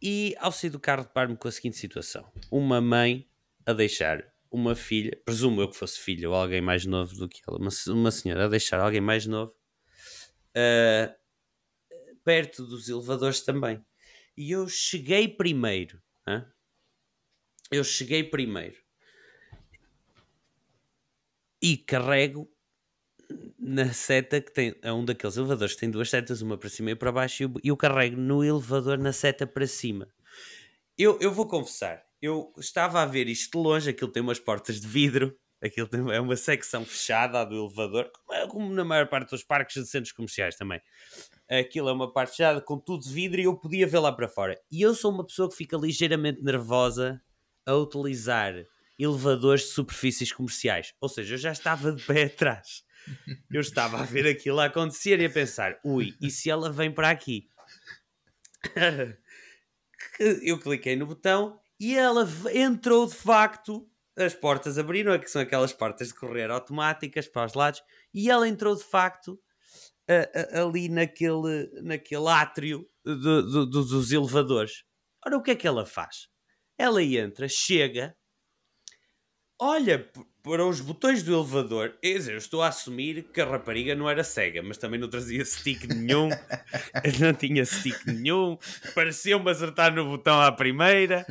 E 0.00 0.34
ao 0.38 0.52
sair 0.52 0.68
do 0.68 0.78
carro, 0.78 1.02
deparo-me 1.02 1.36
com 1.36 1.48
a 1.48 1.50
seguinte 1.50 1.78
situação: 1.78 2.30
uma 2.50 2.80
mãe 2.80 3.26
a 3.64 3.72
deixar 3.72 4.22
uma 4.50 4.76
filha, 4.76 5.18
presumo 5.24 5.60
eu 5.60 5.68
que 5.68 5.76
fosse 5.76 5.98
filha 5.98 6.28
ou 6.28 6.34
alguém 6.34 6.60
mais 6.60 6.84
novo 6.84 7.14
do 7.16 7.28
que 7.28 7.40
ela, 7.46 7.58
uma, 7.58 7.70
uma 7.88 8.10
senhora 8.10 8.44
a 8.44 8.48
deixar 8.48 8.78
alguém 8.78 9.00
mais 9.00 9.26
novo 9.26 9.52
uh, 10.50 11.14
perto 12.22 12.64
dos 12.64 12.88
elevadores 12.88 13.40
também. 13.40 13.84
E 14.36 14.52
eu 14.52 14.68
cheguei 14.68 15.26
primeiro. 15.26 16.00
Eu 17.70 17.84
cheguei 17.84 18.24
primeiro. 18.24 18.76
E 21.60 21.76
carrego 21.76 22.50
na 23.58 23.92
seta 23.92 24.40
que 24.40 24.52
tem. 24.52 24.74
É 24.82 24.92
um 24.92 25.04
daqueles 25.04 25.36
elevadores 25.36 25.74
que 25.74 25.80
tem 25.80 25.90
duas 25.90 26.10
setas, 26.10 26.42
uma 26.42 26.56
para 26.56 26.68
cima 26.68 26.90
e 26.90 26.94
para 26.94 27.12
baixo, 27.12 27.42
e 27.42 27.44
eu, 27.44 27.52
eu 27.64 27.76
carrego 27.76 28.16
no 28.16 28.44
elevador 28.44 28.98
na 28.98 29.12
seta 29.12 29.46
para 29.46 29.66
cima. 29.66 30.08
Eu, 30.96 31.18
eu 31.20 31.32
vou 31.32 31.46
confessar, 31.46 32.02
eu 32.20 32.52
estava 32.58 33.00
a 33.02 33.06
ver 33.06 33.28
isto 33.28 33.52
de 33.52 33.64
longe, 33.64 33.90
aquilo 33.90 34.10
tem 34.10 34.22
umas 34.22 34.40
portas 34.40 34.80
de 34.80 34.88
vidro, 34.88 35.36
aquilo 35.62 35.86
tem, 35.86 36.00
é 36.12 36.20
uma 36.20 36.34
secção 36.34 36.84
fechada 36.84 37.44
do 37.44 37.54
elevador, 37.54 38.10
como 38.48 38.72
na 38.72 38.84
maior 38.84 39.08
parte 39.08 39.30
dos 39.30 39.44
parques 39.44 39.80
de 39.80 39.88
centros 39.88 40.12
comerciais 40.12 40.56
também. 40.56 40.80
Aquilo 41.48 41.88
é 41.88 41.92
uma 41.92 42.12
parte 42.12 42.30
fechada 42.30 42.60
com 42.60 42.78
tudo 42.78 43.04
de 43.04 43.12
vidro 43.12 43.40
e 43.40 43.44
eu 43.44 43.56
podia 43.56 43.86
ver 43.86 44.00
lá 44.00 44.12
para 44.12 44.28
fora. 44.28 44.60
E 44.70 44.82
eu 44.82 44.94
sou 44.94 45.12
uma 45.12 45.24
pessoa 45.24 45.48
que 45.48 45.56
fica 45.56 45.76
ligeiramente 45.76 46.42
nervosa 46.42 47.22
a 47.64 47.74
utilizar 47.74 48.54
elevadores 48.98 49.62
de 49.62 49.68
superfícies 49.68 50.32
comerciais. 50.32 50.92
Ou 51.00 51.08
seja, 51.08 51.34
eu 51.34 51.38
já 51.38 51.52
estava 51.52 51.92
de 51.92 52.02
pé 52.04 52.24
atrás. 52.34 52.82
Eu 53.50 53.60
estava 53.60 54.00
a 54.00 54.04
ver 54.04 54.26
aquilo 54.26 54.60
a 54.60 54.66
acontecer 54.66 55.20
e 55.20 55.26
a 55.26 55.30
pensar: 55.30 55.78
ui, 55.84 56.14
e 56.20 56.30
se 56.30 56.50
ela 56.50 56.70
vem 56.70 56.92
para 56.92 57.10
aqui? 57.10 57.48
eu 60.42 60.58
cliquei 60.58 60.96
no 60.96 61.06
botão 61.06 61.60
e 61.78 61.94
ela 61.94 62.28
entrou 62.52 63.06
de 63.06 63.14
facto. 63.14 63.88
As 64.16 64.34
portas 64.34 64.76
abriram, 64.78 65.16
que 65.16 65.30
são 65.30 65.40
aquelas 65.40 65.72
portas 65.72 66.08
de 66.08 66.14
correr 66.14 66.50
automáticas 66.50 67.28
para 67.28 67.46
os 67.46 67.54
lados, 67.54 67.80
e 68.12 68.28
ela 68.28 68.48
entrou 68.48 68.74
de 68.74 68.82
facto 68.82 69.40
ali 70.52 70.88
naquele, 70.88 71.70
naquele 71.82 72.28
átrio 72.28 72.88
do, 73.04 73.66
do, 73.66 73.84
dos 73.84 74.10
elevadores. 74.10 74.84
Ora, 75.24 75.36
o 75.36 75.42
que 75.42 75.50
é 75.50 75.56
que 75.56 75.66
ela 75.66 75.84
faz? 75.84 76.28
Ela 76.78 77.02
entra, 77.02 77.46
chega, 77.48 78.16
olha 79.60 80.10
para 80.48 80.64
os 80.64 80.80
botões 80.80 81.22
do 81.22 81.34
elevador. 81.34 81.94
Dizer, 82.02 82.32
eu 82.32 82.38
estou 82.38 82.62
a 82.62 82.68
assumir 82.68 83.24
que 83.24 83.40
a 83.40 83.44
rapariga 83.44 83.94
não 83.94 84.08
era 84.08 84.24
cega, 84.24 84.62
mas 84.62 84.78
também 84.78 84.98
não 84.98 85.08
trazia 85.08 85.44
stick 85.44 85.84
nenhum, 85.84 86.30
não 87.20 87.34
tinha 87.34 87.66
stick 87.66 88.06
nenhum, 88.06 88.56
pareceu-me 88.94 89.50
acertar 89.50 89.94
no 89.94 90.06
botão 90.06 90.40
à 90.40 90.50
primeira. 90.50 91.26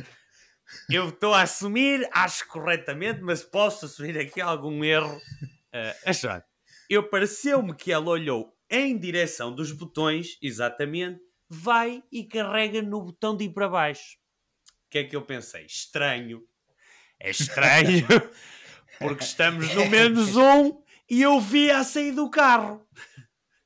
Eu 0.88 1.08
estou 1.08 1.34
a 1.34 1.42
assumir, 1.42 2.08
acho 2.12 2.46
corretamente, 2.46 3.20
mas 3.20 3.42
posso 3.42 3.86
assumir 3.86 4.16
aqui 4.16 4.40
algum 4.40 4.84
erro. 4.84 5.16
Uh, 5.16 6.42
eu 6.88 7.02
pareceu-me 7.08 7.74
que 7.74 7.90
ela 7.90 8.08
olhou 8.08 8.56
em 8.70 8.96
direção 8.96 9.52
dos 9.52 9.72
botões, 9.72 10.38
exatamente, 10.40 11.18
vai 11.48 12.04
e 12.12 12.22
carrega 12.22 12.82
no 12.82 13.02
botão 13.02 13.36
de 13.36 13.46
ir 13.46 13.52
para 13.52 13.68
baixo. 13.68 14.16
O 14.86 14.90
que 14.90 14.98
é 14.98 15.04
que 15.04 15.16
eu 15.16 15.22
pensei? 15.22 15.64
Estranho. 15.64 16.46
É 17.20 17.30
estranho, 17.30 18.06
porque 18.98 19.24
estamos 19.24 19.74
no 19.74 19.86
menos 19.88 20.36
um 20.36 20.80
e 21.08 21.22
eu 21.22 21.40
vi 21.40 21.70
a 21.70 21.84
sair 21.84 22.12
do 22.12 22.28
carro. 22.30 22.86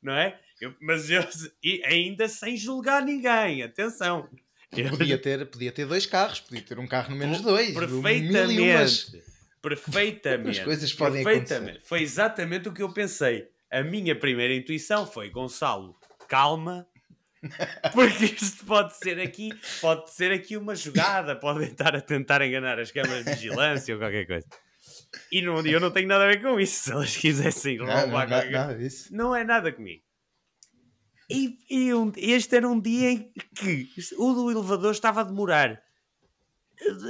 Não 0.03 0.15
é? 0.15 0.39
Eu, 0.61 0.75
mas 0.81 1.11
eu, 1.11 1.27
e 1.63 1.83
ainda 1.85 2.29
sem 2.29 2.57
julgar 2.57 3.03
ninguém, 3.03 3.63
atenção. 3.63 4.29
Podia 4.71 5.19
ter, 5.19 5.45
podia 5.47 5.73
ter 5.73 5.87
dois 5.87 6.07
carros, 6.07 6.41
podia 6.41 6.63
ter 6.63 6.79
um 6.79 6.87
carro 6.87 7.11
no 7.11 7.17
menos 7.17 7.41
dois. 7.41 7.75
Perfeitamente. 7.75 9.23
Perfeitamente. 9.61 10.59
As 10.59 10.65
coisas 10.65 10.93
podem 10.93 11.23
perfeitamente. 11.23 11.71
acontecer. 11.71 11.89
Foi 11.89 12.03
exatamente 12.03 12.69
o 12.69 12.73
que 12.73 12.83
eu 12.83 12.93
pensei. 12.93 13.49
A 13.71 13.83
minha 13.83 14.15
primeira 14.19 14.55
intuição 14.55 15.07
foi: 15.07 15.31
Gonçalo, 15.31 15.97
calma, 16.29 16.87
porque 17.93 18.25
isto 18.25 18.65
pode 18.65 18.97
ser 18.97 19.21
aqui, 19.21 19.51
pode 19.81 20.11
ser 20.11 20.33
aqui 20.33 20.57
uma 20.57 20.75
jogada, 20.75 21.37
podem 21.37 21.69
estar 21.69 21.95
a 21.95 22.01
tentar 22.01 22.41
enganar 22.43 22.79
as 22.79 22.91
câmaras 22.91 23.25
de 23.25 23.35
vigilância 23.35 23.95
ou 23.95 24.01
qualquer 24.01 24.27
coisa. 24.27 24.47
E 25.31 25.43
não, 25.43 25.61
eu 25.67 25.81
não 25.81 25.91
tenho 25.91 26.09
nada 26.09 26.25
a 26.25 26.29
ver 26.29 26.43
com 26.43 26.59
isso. 26.59 26.85
Se 26.85 26.93
elas 26.93 27.17
quisessem 27.17 27.79
roubar 27.79 28.29
não, 28.29 28.51
não, 28.51 28.79
disso. 28.79 29.15
Não 29.15 29.37
é 29.37 29.45
nada 29.45 29.73
comigo. 29.73 30.03
E, 31.31 31.59
e 31.71 31.95
um, 31.95 32.13
este 32.17 32.57
era 32.57 32.69
um 32.69 32.79
dia 32.79 33.11
em 33.11 33.33
que 33.55 33.89
o 34.19 34.35
do 34.35 34.51
elevador 34.51 34.93
estava 34.93 35.21
a 35.21 35.25
demorar. 35.25 35.83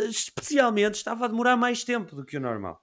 Especialmente 0.08 0.94
estava 0.94 1.24
a 1.24 1.28
demorar 1.28 1.56
mais 1.56 1.82
tempo 1.82 2.14
do 2.14 2.24
que 2.24 2.36
o 2.36 2.40
normal. 2.40 2.80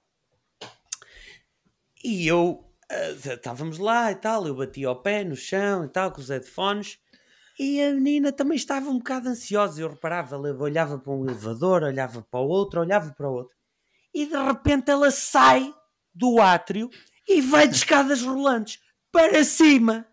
E 2.02 2.26
eu 2.26 2.66
uh, 2.90 3.32
estávamos 3.32 3.78
lá 3.78 4.10
e 4.10 4.16
tal, 4.16 4.46
eu 4.46 4.54
bati 4.54 4.84
ao 4.84 5.00
pé 5.00 5.22
no 5.22 5.36
chão 5.36 5.84
e 5.84 5.88
tal, 5.88 6.10
com 6.12 6.20
os 6.20 6.28
headphones. 6.28 6.98
E 7.58 7.80
a 7.82 7.92
menina 7.92 8.32
também 8.32 8.56
estava 8.56 8.88
um 8.88 8.98
bocado 8.98 9.28
ansiosa. 9.28 9.80
Eu 9.80 9.90
reparava, 9.90 10.34
ela 10.34 10.52
olhava 10.62 10.98
para 10.98 11.12
um 11.12 11.24
elevador, 11.26 11.82
olhava 11.82 12.22
para 12.22 12.40
o 12.40 12.48
outro, 12.48 12.80
olhava 12.80 13.12
para 13.12 13.28
o 13.28 13.32
outro. 13.34 13.59
E 14.12 14.26
de 14.26 14.36
repente 14.36 14.90
ela 14.90 15.10
sai 15.10 15.72
do 16.14 16.40
átrio 16.40 16.90
e 17.28 17.40
vai 17.40 17.68
de 17.68 17.76
escadas 17.76 18.22
rolantes 18.22 18.80
para 19.12 19.44
cima 19.44 20.06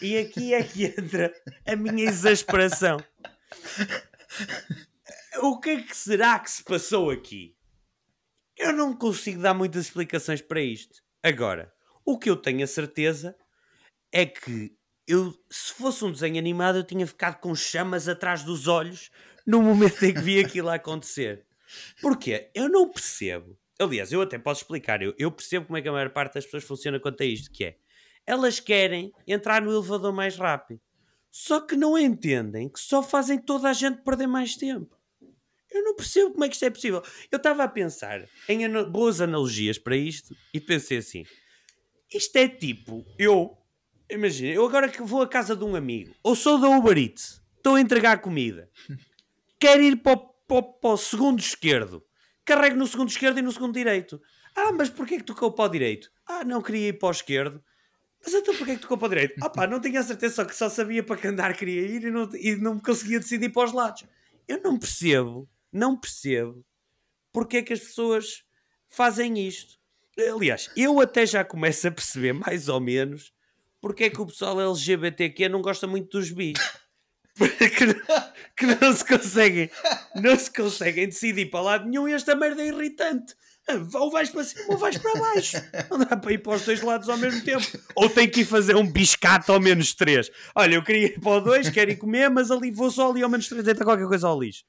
E 0.00 0.18
aqui 0.18 0.54
é 0.54 0.62
que 0.62 0.84
entra 0.84 1.32
a 1.66 1.76
minha 1.76 2.04
exasperação. 2.04 2.98
O 5.42 5.60
que 5.60 5.70
é 5.70 5.82
que 5.82 5.96
será 5.96 6.38
que 6.38 6.50
se 6.50 6.62
passou 6.64 7.10
aqui? 7.10 7.56
Eu 8.56 8.72
não 8.72 8.94
consigo 8.94 9.40
dar 9.40 9.54
muitas 9.54 9.86
explicações 9.86 10.40
para 10.40 10.60
isto. 10.60 11.02
Agora, 11.22 11.72
o 12.04 12.18
que 12.18 12.28
eu 12.28 12.36
tenho 12.36 12.64
a 12.64 12.66
certeza 12.66 13.36
é 14.10 14.26
que 14.26 14.76
eu, 15.06 15.34
se 15.50 15.72
fosse 15.74 16.04
um 16.04 16.12
desenho 16.12 16.38
animado, 16.38 16.78
eu 16.78 16.84
tinha 16.84 17.06
ficado 17.06 17.40
com 17.40 17.54
chamas 17.54 18.08
atrás 18.08 18.42
dos 18.42 18.66
olhos 18.66 19.10
no 19.46 19.62
momento 19.62 20.02
em 20.04 20.14
que 20.14 20.20
vi 20.20 20.38
aquilo 20.38 20.68
acontecer. 20.68 21.46
Porquê? 22.00 22.50
Eu 22.54 22.68
não 22.68 22.88
percebo. 22.88 23.58
Aliás, 23.78 24.12
eu 24.12 24.22
até 24.22 24.38
posso 24.38 24.62
explicar. 24.62 25.02
Eu, 25.02 25.14
eu 25.18 25.30
percebo 25.30 25.66
como 25.66 25.76
é 25.76 25.82
que 25.82 25.88
a 25.88 25.92
maior 25.92 26.10
parte 26.10 26.34
das 26.34 26.44
pessoas 26.44 26.64
funciona 26.64 27.00
quanto 27.00 27.22
a 27.22 27.26
isto, 27.26 27.50
que 27.50 27.64
é 27.64 27.76
elas 28.26 28.60
querem 28.60 29.12
entrar 29.26 29.60
no 29.62 29.72
elevador 29.72 30.12
mais 30.12 30.36
rápido. 30.36 30.80
Só 31.30 31.60
que 31.60 31.74
não 31.74 31.98
entendem 31.98 32.68
que 32.68 32.78
só 32.78 33.02
fazem 33.02 33.38
toda 33.38 33.68
a 33.68 33.72
gente 33.72 34.02
perder 34.02 34.26
mais 34.26 34.54
tempo. 34.54 34.96
Eu 35.70 35.82
não 35.82 35.96
percebo 35.96 36.32
como 36.32 36.44
é 36.44 36.48
que 36.48 36.54
isto 36.54 36.64
é 36.64 36.70
possível. 36.70 37.02
Eu 37.30 37.38
estava 37.38 37.64
a 37.64 37.68
pensar 37.68 38.28
em 38.48 38.64
ana 38.64 38.84
boas 38.84 39.20
analogias 39.20 39.78
para 39.78 39.96
isto 39.96 40.36
e 40.52 40.60
pensei 40.60 40.98
assim: 40.98 41.24
isto 42.12 42.36
é 42.36 42.46
tipo, 42.46 43.06
eu, 43.18 43.56
imagina, 44.10 44.52
eu 44.52 44.66
agora 44.66 44.88
que 44.88 45.02
vou 45.02 45.22
à 45.22 45.28
casa 45.28 45.56
de 45.56 45.64
um 45.64 45.74
amigo, 45.74 46.14
ou 46.22 46.36
sou 46.36 46.60
da 46.60 46.68
Uber 46.68 46.98
Eats, 46.98 47.42
estou 47.56 47.76
a 47.76 47.80
entregar 47.80 48.20
comida, 48.20 48.70
quero 49.58 49.82
ir 49.82 49.96
para 49.96 50.18
o, 50.18 50.31
para, 50.52 50.62
para 50.62 50.90
o 50.90 50.96
segundo 50.96 51.40
esquerdo, 51.40 52.04
carrego 52.44 52.76
no 52.76 52.86
segundo 52.86 53.08
esquerdo 53.08 53.38
e 53.38 53.42
no 53.42 53.52
segundo 53.52 53.72
direito. 53.72 54.20
Ah, 54.54 54.72
mas 54.72 54.90
porquê 54.90 55.16
que 55.16 55.24
tocou 55.24 55.52
para 55.52 55.64
o 55.64 55.68
direito? 55.68 56.10
Ah, 56.26 56.44
não 56.44 56.60
queria 56.60 56.88
ir 56.88 56.98
para 56.98 57.08
o 57.08 57.12
esquerdo. 57.12 57.62
Mas 58.22 58.34
então 58.34 58.54
porquê 58.56 58.74
que 58.74 58.82
tocou 58.82 58.98
para 58.98 59.06
o 59.06 59.08
direito? 59.08 59.34
Ah 59.42 59.48
pá, 59.48 59.66
não 59.66 59.80
tinha 59.80 60.00
a 60.00 60.02
certeza, 60.02 60.34
só 60.34 60.44
que 60.44 60.54
só 60.54 60.68
sabia 60.68 61.02
para 61.02 61.16
que 61.16 61.26
andar 61.26 61.56
queria 61.56 61.82
ir 61.82 62.04
e 62.04 62.10
não, 62.10 62.28
e 62.34 62.56
não 62.56 62.78
conseguia 62.78 63.18
decidir 63.18 63.48
para 63.48 63.64
os 63.64 63.72
lados. 63.72 64.04
Eu 64.46 64.60
não 64.62 64.78
percebo, 64.78 65.48
não 65.72 65.98
percebo 65.98 66.64
porque 67.32 67.58
é 67.58 67.62
que 67.62 67.72
as 67.72 67.80
pessoas 67.80 68.44
fazem 68.90 69.38
isto. 69.38 69.78
Aliás, 70.18 70.70
eu 70.76 71.00
até 71.00 71.24
já 71.24 71.42
começo 71.42 71.88
a 71.88 71.90
perceber 71.90 72.34
mais 72.34 72.68
ou 72.68 72.78
menos 72.78 73.32
porque 73.80 74.04
é 74.04 74.10
que 74.10 74.20
o 74.20 74.26
pessoal 74.26 74.60
LGBTQ 74.60 75.48
não 75.48 75.62
gosta 75.62 75.86
muito 75.86 76.18
dos 76.18 76.30
bis. 76.30 76.58
que, 77.76 77.86
não, 77.86 78.32
que 78.56 78.66
não 78.66 78.94
se 78.94 79.04
conseguem 79.04 79.70
não 80.14 80.38
se 80.38 80.52
conseguem 80.52 81.06
decidir 81.06 81.46
para 81.46 81.60
lado 81.60 81.88
nenhum 81.88 82.06
e 82.08 82.12
esta 82.12 82.34
merda 82.34 82.62
é 82.62 82.68
irritante. 82.68 83.34
Ou 83.94 84.10
vais 84.10 84.28
para 84.28 84.42
cima 84.44 84.64
ou 84.68 84.76
vais 84.76 84.98
para 84.98 85.20
baixo. 85.20 85.56
Não 85.88 85.98
dá 85.98 86.16
para 86.16 86.32
ir 86.32 86.38
para 86.38 86.56
os 86.56 86.62
dois 86.62 86.82
lados 86.82 87.08
ao 87.08 87.16
mesmo 87.16 87.42
tempo. 87.42 87.64
Ou 87.94 88.10
tem 88.10 88.28
que 88.28 88.40
ir 88.40 88.44
fazer 88.44 88.74
um 88.76 88.86
biscato 88.86 89.52
ao 89.52 89.60
menos 89.60 89.94
três. 89.94 90.30
Olha, 90.54 90.74
eu 90.74 90.82
queria 90.82 91.06
ir 91.06 91.20
para 91.20 91.30
o 91.30 91.40
dois, 91.40 91.70
quero 91.70 91.90
ir 91.90 91.96
comer, 91.96 92.28
mas 92.28 92.50
ali 92.50 92.70
vou 92.70 92.90
só 92.90 93.10
ali 93.10 93.22
ao 93.22 93.30
menos 93.30 93.48
três, 93.48 93.66
entra 93.66 93.84
qualquer 93.84 94.06
coisa 94.06 94.26
ao 94.26 94.40
lixo. 94.40 94.64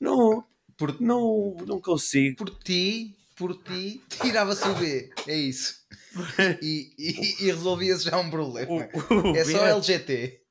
Não, 0.00 0.44
por, 0.76 1.00
não, 1.00 1.56
não 1.66 1.80
consigo. 1.80 2.36
Por 2.36 2.50
ti, 2.60 3.16
por 3.36 3.56
ti, 3.56 4.00
tirava-se 4.20 4.66
o 4.68 4.74
B. 4.74 5.10
É 5.26 5.36
isso. 5.36 5.82
E, 6.60 6.92
e, 6.98 7.44
e 7.44 7.46
resolvia-se 7.46 8.04
já 8.04 8.18
um 8.18 8.28
problema. 8.28 8.70
O, 8.92 9.30
o 9.30 9.36
é 9.36 9.44
só 9.46 9.64
LGT. 9.66 10.41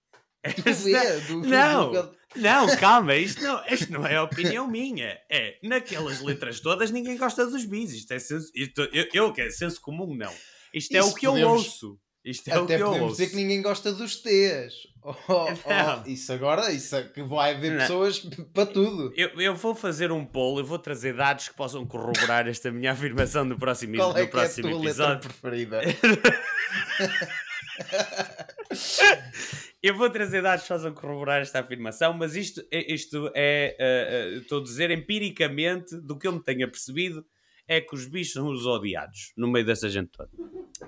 Do 0.43 1.41
do, 1.41 1.47
não, 1.47 1.91
do... 1.91 2.15
não, 2.35 2.75
calma, 2.77 3.15
isto 3.15 3.43
não, 3.43 3.63
isto 3.67 3.91
não 3.91 4.07
é 4.07 4.19
opinião 4.19 4.67
minha. 4.67 5.19
É, 5.29 5.57
naquelas 5.61 6.19
letras 6.19 6.59
todas 6.59 6.89
ninguém 6.89 7.15
gosta 7.15 7.45
dos 7.45 7.63
bis. 7.65 7.93
Isto 7.93 8.13
é 8.13 8.19
senso, 8.19 8.51
isto, 8.55 8.81
eu, 8.91 9.07
eu 9.13 9.33
é 9.37 9.49
senso 9.51 9.79
comum, 9.79 10.15
não. 10.15 10.33
Isto 10.73 10.95
é 10.95 10.99
Isso 10.99 11.09
o 11.09 11.13
que 11.13 11.27
podemos... 11.27 11.41
eu 11.41 11.49
ouço. 11.49 11.99
Isto 12.23 12.49
é 12.49 12.53
Até 12.53 12.61
o 12.61 12.65
que 12.65 12.73
podemos 12.73 12.97
eu 12.97 13.03
ouço. 13.03 13.17
dizer 13.17 13.29
que 13.29 13.35
ninguém 13.35 13.61
gosta 13.61 13.91
dos 13.91 14.15
T's. 14.15 14.73
Oh, 15.03 15.15
oh, 15.27 16.07
isso 16.07 16.31
agora, 16.31 16.71
isso 16.71 16.95
é 16.95 17.03
que 17.03 17.23
vai 17.23 17.55
haver 17.55 17.71
não. 17.71 17.79
pessoas 17.79 18.19
para 18.53 18.67
tudo. 18.67 19.11
Eu, 19.15 19.29
eu 19.41 19.55
vou 19.55 19.73
fazer 19.73 20.11
um 20.11 20.23
poll, 20.23 20.59
eu 20.59 20.65
vou 20.65 20.77
trazer 20.77 21.15
dados 21.15 21.49
que 21.49 21.55
possam 21.55 21.85
corroborar 21.85 22.47
esta 22.47 22.71
minha 22.71 22.91
afirmação 22.91 23.43
no 23.43 23.57
próximo, 23.57 23.97
Qual 23.97 24.15
é 24.15 24.21
no 24.21 24.27
próximo 24.27 24.67
é 24.67 24.71
a 24.71 24.75
tua 24.75 24.85
episódio. 24.85 25.13
Letra 25.13 25.29
preferida? 25.29 25.81
eu 29.81 29.95
vou 29.95 30.09
trazer 30.09 30.41
dados 30.41 30.63
que 30.63 30.69
possam 30.69 30.93
corroborar 30.93 31.41
esta 31.41 31.59
afirmação, 31.59 32.13
mas 32.13 32.35
isto, 32.35 32.65
isto 32.71 33.31
é, 33.35 33.75
uh, 33.79 34.37
uh, 34.37 34.41
estou 34.41 34.59
a 34.59 34.63
dizer 34.63 34.91
empiricamente, 34.91 35.95
do 35.97 36.17
que 36.17 36.27
eu 36.27 36.33
me 36.33 36.43
tenha 36.43 36.69
percebido, 36.69 37.25
é 37.67 37.81
que 37.81 37.95
os 37.95 38.05
bichos 38.05 38.33
são 38.33 38.47
os 38.47 38.65
odiados 38.65 39.33
no 39.35 39.47
meio 39.47 39.65
dessa 39.65 39.89
gente 39.89 40.09
toda. 40.09 40.29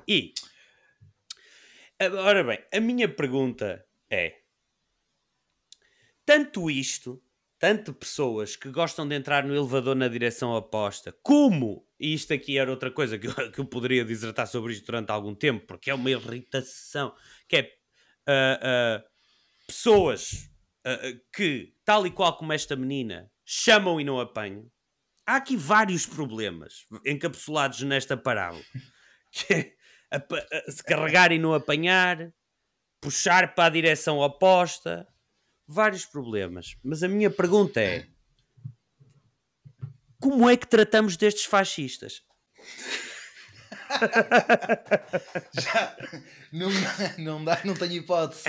E 0.07 0.33
Ora 2.11 2.43
bem, 2.43 2.59
a 2.73 2.79
minha 2.79 3.07
pergunta 3.07 3.85
é: 4.09 4.39
tanto 6.25 6.69
isto, 6.69 7.21
tanto 7.57 7.93
pessoas 7.93 8.55
que 8.55 8.69
gostam 8.69 9.07
de 9.07 9.15
entrar 9.15 9.45
no 9.45 9.55
elevador 9.55 9.95
na 9.95 10.07
direção 10.07 10.51
oposta, 10.51 11.15
como, 11.21 11.87
e 11.99 12.13
isto 12.13 12.33
aqui 12.33 12.57
era 12.57 12.69
outra 12.69 12.91
coisa 12.91 13.17
que 13.17 13.27
eu, 13.27 13.51
que 13.51 13.59
eu 13.59 13.65
poderia 13.65 14.03
dissertar 14.03 14.47
sobre 14.47 14.73
isto 14.73 14.85
durante 14.85 15.11
algum 15.11 15.35
tempo, 15.35 15.65
porque 15.65 15.91
é 15.91 15.93
uma 15.93 16.09
irritação, 16.09 17.13
que 17.47 17.57
é 17.57 17.71
uh, 18.29 19.03
pessoas 19.67 20.49
que, 21.33 21.73
tal 21.85 22.05
e 22.05 22.11
qual 22.11 22.37
como 22.37 22.51
esta 22.51 22.75
menina, 22.75 23.31
chamam 23.45 24.01
e 24.01 24.03
não 24.03 24.19
apanham. 24.19 24.69
Há 25.25 25.37
aqui 25.37 25.55
vários 25.55 26.05
problemas 26.05 26.85
encapsulados 27.05 27.81
nesta 27.83 28.17
parábola. 28.17 28.63
Que 29.35 29.51
é, 29.51 29.73
a, 30.11 30.17
a, 30.17 30.71
se 30.71 30.83
carregar 30.83 31.31
e 31.31 31.39
não 31.39 31.55
apanhar, 31.55 32.31
puxar 33.01 33.55
para 33.55 33.65
a 33.65 33.69
direção 33.69 34.19
oposta, 34.19 35.07
vários 35.67 36.05
problemas. 36.05 36.75
Mas 36.83 37.01
a 37.01 37.07
minha 37.07 37.31
pergunta 37.31 37.81
é: 37.81 38.07
como 40.19 40.47
é 40.47 40.55
que 40.55 40.67
tratamos 40.67 41.17
destes 41.17 41.45
fascistas? 41.45 42.21
Já, 45.53 45.95
não, 46.51 46.69
não 47.17 47.43
dá, 47.43 47.59
não 47.63 47.73
tenho 47.73 47.93
hipótese. 47.93 48.43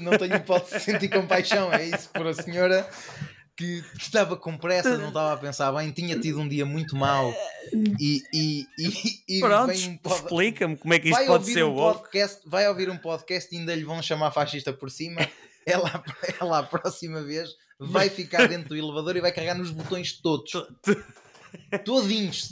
Não 0.00 0.16
tenho 0.16 0.36
hipótese 0.36 0.78
de 0.78 0.80
sentir 0.80 1.08
compaixão. 1.08 1.72
É 1.72 1.84
isso 1.84 2.08
por 2.10 2.26
a 2.26 2.34
senhora 2.34 2.88
que, 3.56 3.82
que, 3.82 4.02
estava 4.02 4.36
com 4.36 4.56
pressa, 4.56 4.98
não 4.98 5.08
estava 5.08 5.34
a 5.34 5.36
pensar 5.36 5.72
bem, 5.72 5.90
tinha 5.92 6.18
tido 6.18 6.40
um 6.40 6.48
dia 6.48 6.66
muito 6.66 6.96
mau 6.96 7.32
e, 8.00 8.22
e, 8.32 8.66
e, 8.78 9.36
e 9.36 9.40
Pronto, 9.40 9.72
um 9.72 9.96
pod... 9.96 10.16
explica-me 10.16 10.76
como 10.76 10.94
é 10.94 10.98
que 10.98 11.10
isto 11.10 11.26
pode 11.26 11.46
ser 11.46 11.64
um 11.64 11.76
o 11.76 11.94
podcast, 11.94 12.40
Vai 12.46 12.68
ouvir 12.68 12.90
um 12.90 12.96
podcast 12.96 13.54
e 13.54 13.58
ainda 13.58 13.74
lhe 13.74 13.84
vão 13.84 14.02
chamar 14.02 14.30
fascista 14.32 14.72
por 14.72 14.90
cima. 14.90 15.20
Ela, 15.66 16.04
ela 16.38 16.58
a 16.58 16.62
próxima 16.62 17.22
vez 17.22 17.48
vai 17.78 18.10
ficar 18.10 18.46
dentro 18.46 18.68
do 18.68 18.76
elevador 18.76 19.16
e 19.16 19.20
vai 19.22 19.32
carregar 19.32 19.54
nos 19.54 19.70
botões 19.70 20.12
todos. 20.12 20.52
Todinhos. 21.84 22.50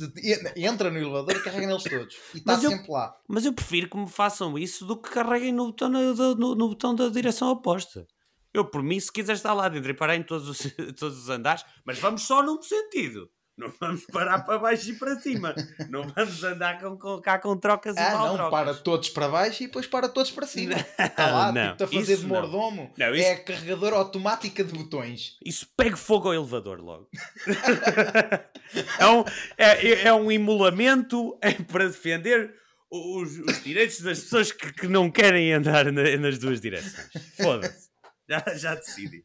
Entra 0.56 0.90
no 0.90 0.98
elevador 0.98 1.36
e 1.36 1.42
carrega 1.42 1.66
neles 1.66 1.82
todos. 1.84 2.16
E 2.34 2.38
está 2.38 2.58
sempre 2.58 2.90
lá. 2.90 3.16
Mas 3.28 3.44
eu 3.44 3.52
prefiro 3.52 3.88
que 3.88 3.96
me 3.96 4.08
façam 4.08 4.58
isso 4.58 4.84
do 4.84 4.96
que 4.96 5.10
carreguem 5.10 5.52
no 5.52 5.66
botão, 5.66 5.88
no, 5.88 6.34
no, 6.34 6.54
no 6.54 6.68
botão 6.68 6.94
da 6.94 7.08
direção 7.08 7.48
oposta. 7.50 8.06
Eu, 8.54 8.64
por 8.64 8.82
mim, 8.82 9.00
se 9.00 9.10
quiser 9.10 9.32
estar 9.32 9.54
lá 9.54 9.68
dentro 9.68 9.90
e 9.90 9.94
parar 9.94 10.16
em 10.16 10.22
todos 10.22 10.48
os, 10.48 10.58
todos 10.98 11.18
os 11.18 11.28
andares, 11.30 11.64
mas 11.84 11.98
vamos 11.98 12.22
só 12.22 12.42
num 12.42 12.60
sentido. 12.60 13.30
Não 13.62 13.72
vamos 13.78 14.04
parar 14.06 14.40
para 14.40 14.58
baixo 14.58 14.90
e 14.90 14.94
para 14.94 15.14
cima. 15.20 15.54
Não 15.88 16.02
vamos 16.02 16.42
andar 16.42 16.80
com, 16.80 16.98
com, 16.98 17.20
cá 17.20 17.38
com 17.38 17.56
trocas 17.56 17.96
ah, 17.96 18.00
e 18.00 18.12
mal 18.12 18.26
não, 18.26 18.34
trocas. 18.34 18.50
para 18.50 18.74
todos 18.74 19.08
para 19.10 19.28
baixo 19.28 19.62
e 19.62 19.66
depois 19.66 19.86
para 19.86 20.08
todos 20.08 20.32
para 20.32 20.48
cima. 20.48 20.74
Está 20.98 21.30
lá, 21.30 21.52
não, 21.52 21.76
tipo, 21.76 21.84
a 21.84 21.86
fazer 21.86 22.16
de 22.16 22.26
mordomo. 22.26 22.92
Não. 22.98 23.06
Não, 23.06 23.14
isso... 23.14 23.24
É 23.24 23.32
a 23.34 23.44
carregadora 23.44 23.94
automática 23.94 24.64
de 24.64 24.72
botões. 24.72 25.36
Isso 25.44 25.68
pega 25.76 25.96
fogo 25.96 26.26
ao 26.26 26.34
elevador 26.34 26.80
logo. 26.80 27.08
é, 28.98 29.06
um, 29.06 29.24
é, 29.56 30.02
é 30.08 30.12
um 30.12 30.32
emulamento 30.32 31.38
é 31.40 31.52
para 31.52 31.86
defender 31.86 32.52
os, 32.90 33.38
os 33.38 33.62
direitos 33.62 34.00
das 34.00 34.18
pessoas 34.18 34.50
que, 34.50 34.72
que 34.72 34.88
não 34.88 35.08
querem 35.08 35.52
andar 35.52 35.84
na, 35.92 36.16
nas 36.16 36.36
duas 36.36 36.60
direções. 36.60 37.08
Foda-se. 37.36 37.92
Já, 38.28 38.44
já 38.56 38.74
decidi. 38.74 39.24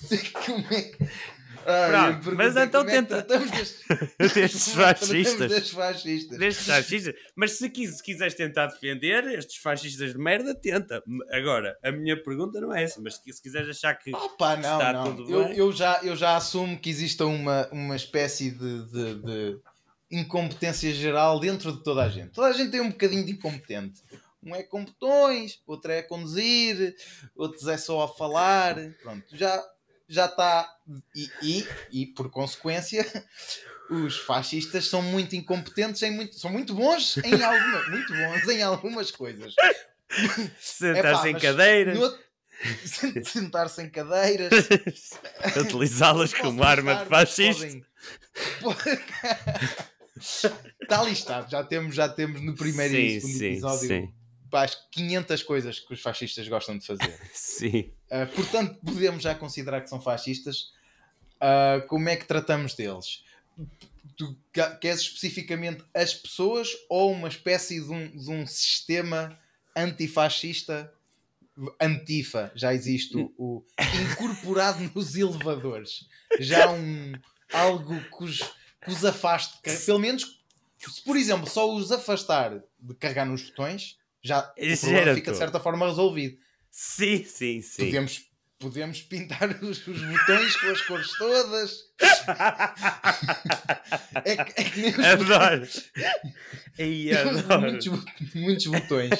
Como 0.44 0.66
é 0.70 0.82
que. 0.82 1.08
Ah, 1.66 2.18
Pronto, 2.20 2.36
mas 2.36 2.56
então 2.56 2.82
é 2.82 2.84
tenta. 2.86 3.22
destes 4.18 4.72
fascistas. 4.74 5.48
Destes 5.50 5.70
fascistas. 5.72 6.38
Destes 6.38 6.66
fascistas. 6.66 7.14
Mas 7.36 7.52
se, 7.52 7.68
quis, 7.68 7.96
se 7.96 8.02
quiseres 8.02 8.34
tentar 8.34 8.66
defender 8.66 9.24
estes 9.26 9.56
fascistas 9.56 10.12
de 10.12 10.18
merda, 10.18 10.54
tenta. 10.54 11.02
Agora, 11.30 11.76
a 11.82 11.92
minha 11.92 12.20
pergunta 12.22 12.60
não 12.60 12.74
é 12.74 12.82
essa, 12.82 13.00
mas 13.00 13.16
se 13.16 13.42
quiseres 13.42 13.68
achar 13.76 13.94
que 13.94 14.14
Opa, 14.14 14.56
não, 14.56 14.78
está 14.78 14.92
não. 14.92 15.04
tudo 15.16 15.30
eu, 15.30 15.44
bem. 15.44 15.56
Eu 15.56 15.72
já, 15.72 16.00
eu 16.02 16.16
já 16.16 16.36
assumo 16.36 16.78
que 16.78 16.88
exista 16.90 17.26
uma, 17.26 17.68
uma 17.70 17.96
espécie 17.96 18.50
de, 18.50 18.90
de, 18.90 19.14
de 19.22 19.58
incompetência 20.10 20.92
geral 20.92 21.38
dentro 21.38 21.72
de 21.72 21.82
toda 21.82 22.02
a 22.02 22.08
gente. 22.08 22.30
Toda 22.30 22.48
a 22.48 22.52
gente 22.52 22.70
tem 22.70 22.80
um 22.80 22.90
bocadinho 22.90 23.24
de 23.24 23.32
incompetente. 23.32 24.02
Um 24.42 24.54
é 24.54 24.62
com 24.62 24.84
botões, 24.84 25.60
outro 25.66 25.92
é 25.92 25.98
a 25.98 26.08
conduzir, 26.08 26.94
outros 27.36 27.68
é 27.68 27.76
só 27.76 28.02
a 28.04 28.08
falar. 28.08 28.74
Pronto, 29.02 29.24
já 29.32 29.62
já 30.12 30.26
está. 30.26 30.68
E, 31.14 31.30
e, 31.42 31.68
e, 31.92 32.06
por 32.08 32.30
consequência, 32.30 33.06
os 33.90 34.18
fascistas 34.18 34.86
são 34.88 35.00
muito 35.02 35.34
incompetentes 35.36 36.02
em 36.02 36.10
muito. 36.10 36.38
são 36.38 36.50
muito 36.50 36.74
bons 36.74 37.16
em 37.18 37.34
algumas. 37.42 37.88
muito 37.88 38.12
bons 38.12 38.48
em 38.48 38.62
algumas 38.62 39.10
coisas. 39.10 39.54
Sentar-se 40.60 41.28
em 41.28 41.32
mas 41.34 41.42
cadeiras. 41.42 41.98
no 41.98 42.18
Sentar-se 43.24 43.82
em 43.82 43.88
cadeiras. 43.88 44.50
Utilizá-las 45.56 46.34
como 46.34 46.62
arma 46.62 46.96
de 46.96 47.06
fascista. 47.08 47.66
podem- 48.60 49.00
Está 50.82 51.02
listado, 51.04 51.50
já 51.50 51.64
temos, 51.64 51.94
já 51.94 52.08
temos 52.08 52.42
no 52.42 52.54
primeiro 52.54 52.94
e 52.94 53.14
Sim, 53.14 53.20
segundo 53.20 53.38
sim, 53.38 53.46
episódio 53.52 53.88
sim. 53.88 54.14
pá, 54.50 54.64
as 54.64 54.74
500 54.90 55.42
coisas 55.42 55.78
que 55.78 55.94
os 55.94 56.00
fascistas 56.02 56.46
gostam 56.48 56.76
de 56.76 56.84
fazer. 56.86 57.18
Sim. 57.32 57.92
Uh, 58.10 58.26
portanto, 58.34 58.78
podemos 58.84 59.22
já 59.22 59.34
considerar 59.34 59.80
que 59.82 59.88
são 59.88 60.00
fascistas. 60.00 60.72
Uh, 61.36 61.86
como 61.86 62.08
é 62.08 62.16
que 62.16 62.26
tratamos 62.26 62.74
deles? 62.74 63.22
Tu 64.16 64.36
queres 64.80 65.00
especificamente 65.02 65.82
as 65.94 66.12
pessoas 66.12 66.68
ou 66.88 67.12
uma 67.12 67.28
espécie 67.28 67.80
de 67.80 67.90
um, 67.90 68.08
de 68.10 68.30
um 68.30 68.46
sistema 68.46 69.38
antifascista? 69.76 70.92
Antifa, 71.80 72.50
já 72.54 72.72
existe 72.72 73.16
o, 73.16 73.32
o 73.36 73.64
incorporado 74.12 74.90
nos 74.94 75.14
elevadores. 75.14 76.06
Já 76.38 76.70
um 76.70 77.12
algo 77.52 78.00
que 78.00 78.24
os, 78.24 78.38
que 78.38 78.90
os 78.90 79.04
afaste, 79.04 79.60
que- 79.62 79.70
pelo 79.84 79.98
menos 79.98 80.40
se 80.78 81.02
por 81.02 81.16
exemplo 81.16 81.46
só 81.50 81.70
os 81.74 81.92
afastar 81.92 82.62
de 82.78 82.94
carregar 82.94 83.26
nos 83.26 83.42
botões, 83.50 83.98
já 84.22 84.40
o 84.40 84.54
problema 84.86 85.14
fica 85.14 85.30
de 85.32 85.38
certa 85.38 85.60
forma 85.60 85.86
resolvido. 85.86 86.38
Sim, 86.70 87.24
sim, 87.24 87.60
sim. 87.62 87.84
Podemos, 87.86 88.20
podemos 88.58 89.02
pintar 89.02 89.48
os, 89.62 89.86
os 89.86 90.02
botões 90.02 90.56
com 90.56 90.66
as 90.68 90.80
cores 90.82 91.18
todas. 91.18 91.72
É 94.24 94.36
que, 94.44 94.60
é 94.60 94.64
que 94.64 94.80
nem 94.80 94.90
os 94.90 94.98
Adoro. 95.04 95.68
Ei, 96.78 97.08
temos 97.14 97.38
adoro. 97.40 97.60
muitos, 97.62 97.86
muitos 98.34 98.66
botões. 98.66 99.10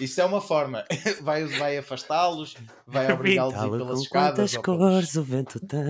Isso 0.00 0.20
é 0.20 0.24
uma 0.24 0.40
forma. 0.40 0.84
Vai, 1.22 1.44
vai 1.44 1.78
afastá-los, 1.78 2.54
vai 2.86 3.10
obrigá-los 3.12 3.54
a 3.54 3.66
ir 3.66 3.70
pelas 3.70 3.86
com 3.98 4.02
escadas. 4.02 4.56
quantas 4.56 4.64
cores 4.64 5.14
o 5.16 5.22
vento 5.22 5.60
tem. 5.60 5.80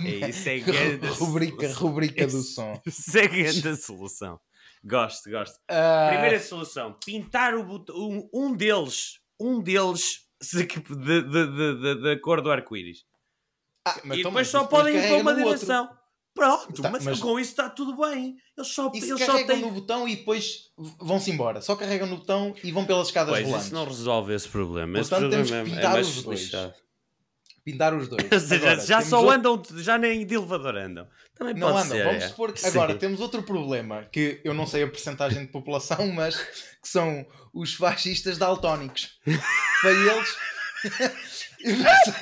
é 0.24 0.28
isso, 0.30 0.48
é 0.48 0.58
grande 0.60 1.06
rubrica, 1.08 1.72
rubrica 1.74 2.26
do 2.26 2.38
Isso- 2.40 2.54
som. 2.54 2.80
Isso 2.86 3.18
é 3.18 3.28
grande 3.28 3.76
solução. 3.76 4.40
Gosto, 4.84 5.30
gosto. 5.30 5.58
Ah, 5.70 6.08
Primeira 6.10 6.38
solução: 6.40 6.96
pintar 7.04 7.54
o 7.54 7.64
botão, 7.64 7.96
um, 7.96 8.28
um 8.34 8.54
deles, 8.54 9.18
um 9.40 9.60
deles 9.62 10.20
de, 10.52 10.66
de, 10.66 11.22
de, 11.22 11.46
de, 11.80 11.94
de 12.02 12.20
cor 12.20 12.42
do 12.42 12.50
arco-íris. 12.50 12.98
ah, 13.88 13.98
mas 14.04 14.18
E 14.18 14.22
depois 14.22 14.48
só 14.48 14.64
podem 14.66 14.94
ir 14.96 15.08
para 15.08 15.16
uma 15.16 15.30
outro. 15.32 15.44
direção. 15.46 15.88
Pronto, 16.36 16.82
Tá, 16.82 16.90
mas, 16.90 17.04
mas- 17.04 17.20
com 17.20 17.38
isso 17.38 17.50
está 17.52 17.70
tudo 17.70 17.96
bem. 17.96 18.34
Eles 18.58 18.68
só, 18.74 18.90
E 18.92 19.00
se 19.00 19.08
eles 19.10 19.20
só 19.24 19.32
carregam 19.34 19.56
têm. 19.56 19.60
no 19.64 19.70
botão 19.70 20.08
e 20.08 20.16
depois 20.16 20.64
vão-se 21.00 21.30
embora. 21.30 21.62
Só 21.62 21.76
carregam 21.76 22.08
no 22.08 22.16
botão 22.16 22.52
e 22.64 22.72
vão 22.72 22.84
pelas 22.84 23.06
escadas 23.06 23.32
Pois, 23.34 23.44
volantes. 23.44 23.66
isso 23.66 23.74
não 23.74 23.84
resolve 23.84 24.34
esse 24.34 24.48
problema. 24.48 24.98
Esse 24.98 25.10
Portanto, 25.10 25.30
temos 25.30 25.48
problema 25.48 25.68
que 25.68 25.70
é- 25.70 25.74
é 25.74 25.80
pintar 25.80 25.92
mais 25.92 26.08
os 26.08 26.22
dois. 26.24 26.40
lixado. 26.40 26.74
Pintar 27.64 27.94
os 27.94 28.08
dois. 28.08 28.22
Ou 28.30 28.40
seja, 28.40 28.56
Agora, 28.70 28.86
já 28.86 29.00
só 29.00 29.20
outro- 29.22 29.32
andam, 29.34 29.62
já 29.82 29.96
nem 29.96 30.26
de 30.26 30.34
elevador 30.34 30.76
andam. 30.76 31.08
Também 31.34 31.54
Não 31.54 31.68
andam. 31.68 31.84
ser. 31.84 32.04
Vamos 32.04 32.22
é. 32.24 32.28
supor 32.28 32.52
que 32.52 32.60
Sim. 32.60 32.68
agora 32.68 32.94
temos 32.94 33.20
outro 33.20 33.42
problema 33.42 34.04
que 34.12 34.40
eu 34.44 34.52
não 34.52 34.66
sei 34.66 34.82
a 34.82 34.86
percentagem 34.88 35.46
de 35.46 35.50
população, 35.50 36.06
mas 36.12 36.36
que 36.36 36.88
são 36.88 37.26
os 37.54 37.74
fascistas 37.74 38.36
daltónicos. 38.36 39.18
Para 39.80 39.90
eles, 39.92 40.36
eu 41.64 41.76
não 41.78 41.94
sei, 42.04 42.14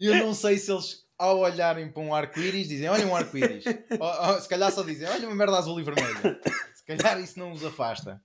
eu 0.00 0.14
não 0.16 0.34
sei 0.34 0.58
se 0.58 0.72
eles 0.72 1.04
ao 1.18 1.38
olharem 1.40 1.90
para 1.90 2.02
um 2.02 2.14
arco-íris 2.14 2.68
dizem 2.68 2.88
olha 2.88 3.06
um 3.06 3.14
arco-íris. 3.16 3.64
Se 3.64 4.48
calhar 4.48 4.70
só 4.72 4.82
dizem 4.82 5.08
olha 5.08 5.26
uma 5.28 5.36
merda 5.36 5.58
azul 5.58 5.78
e 5.78 5.82
vermelha. 5.82 6.40
Se 6.74 6.84
calhar 6.86 7.20
isso 7.20 7.38
não 7.38 7.52
os 7.52 7.64
afasta. 7.64 8.20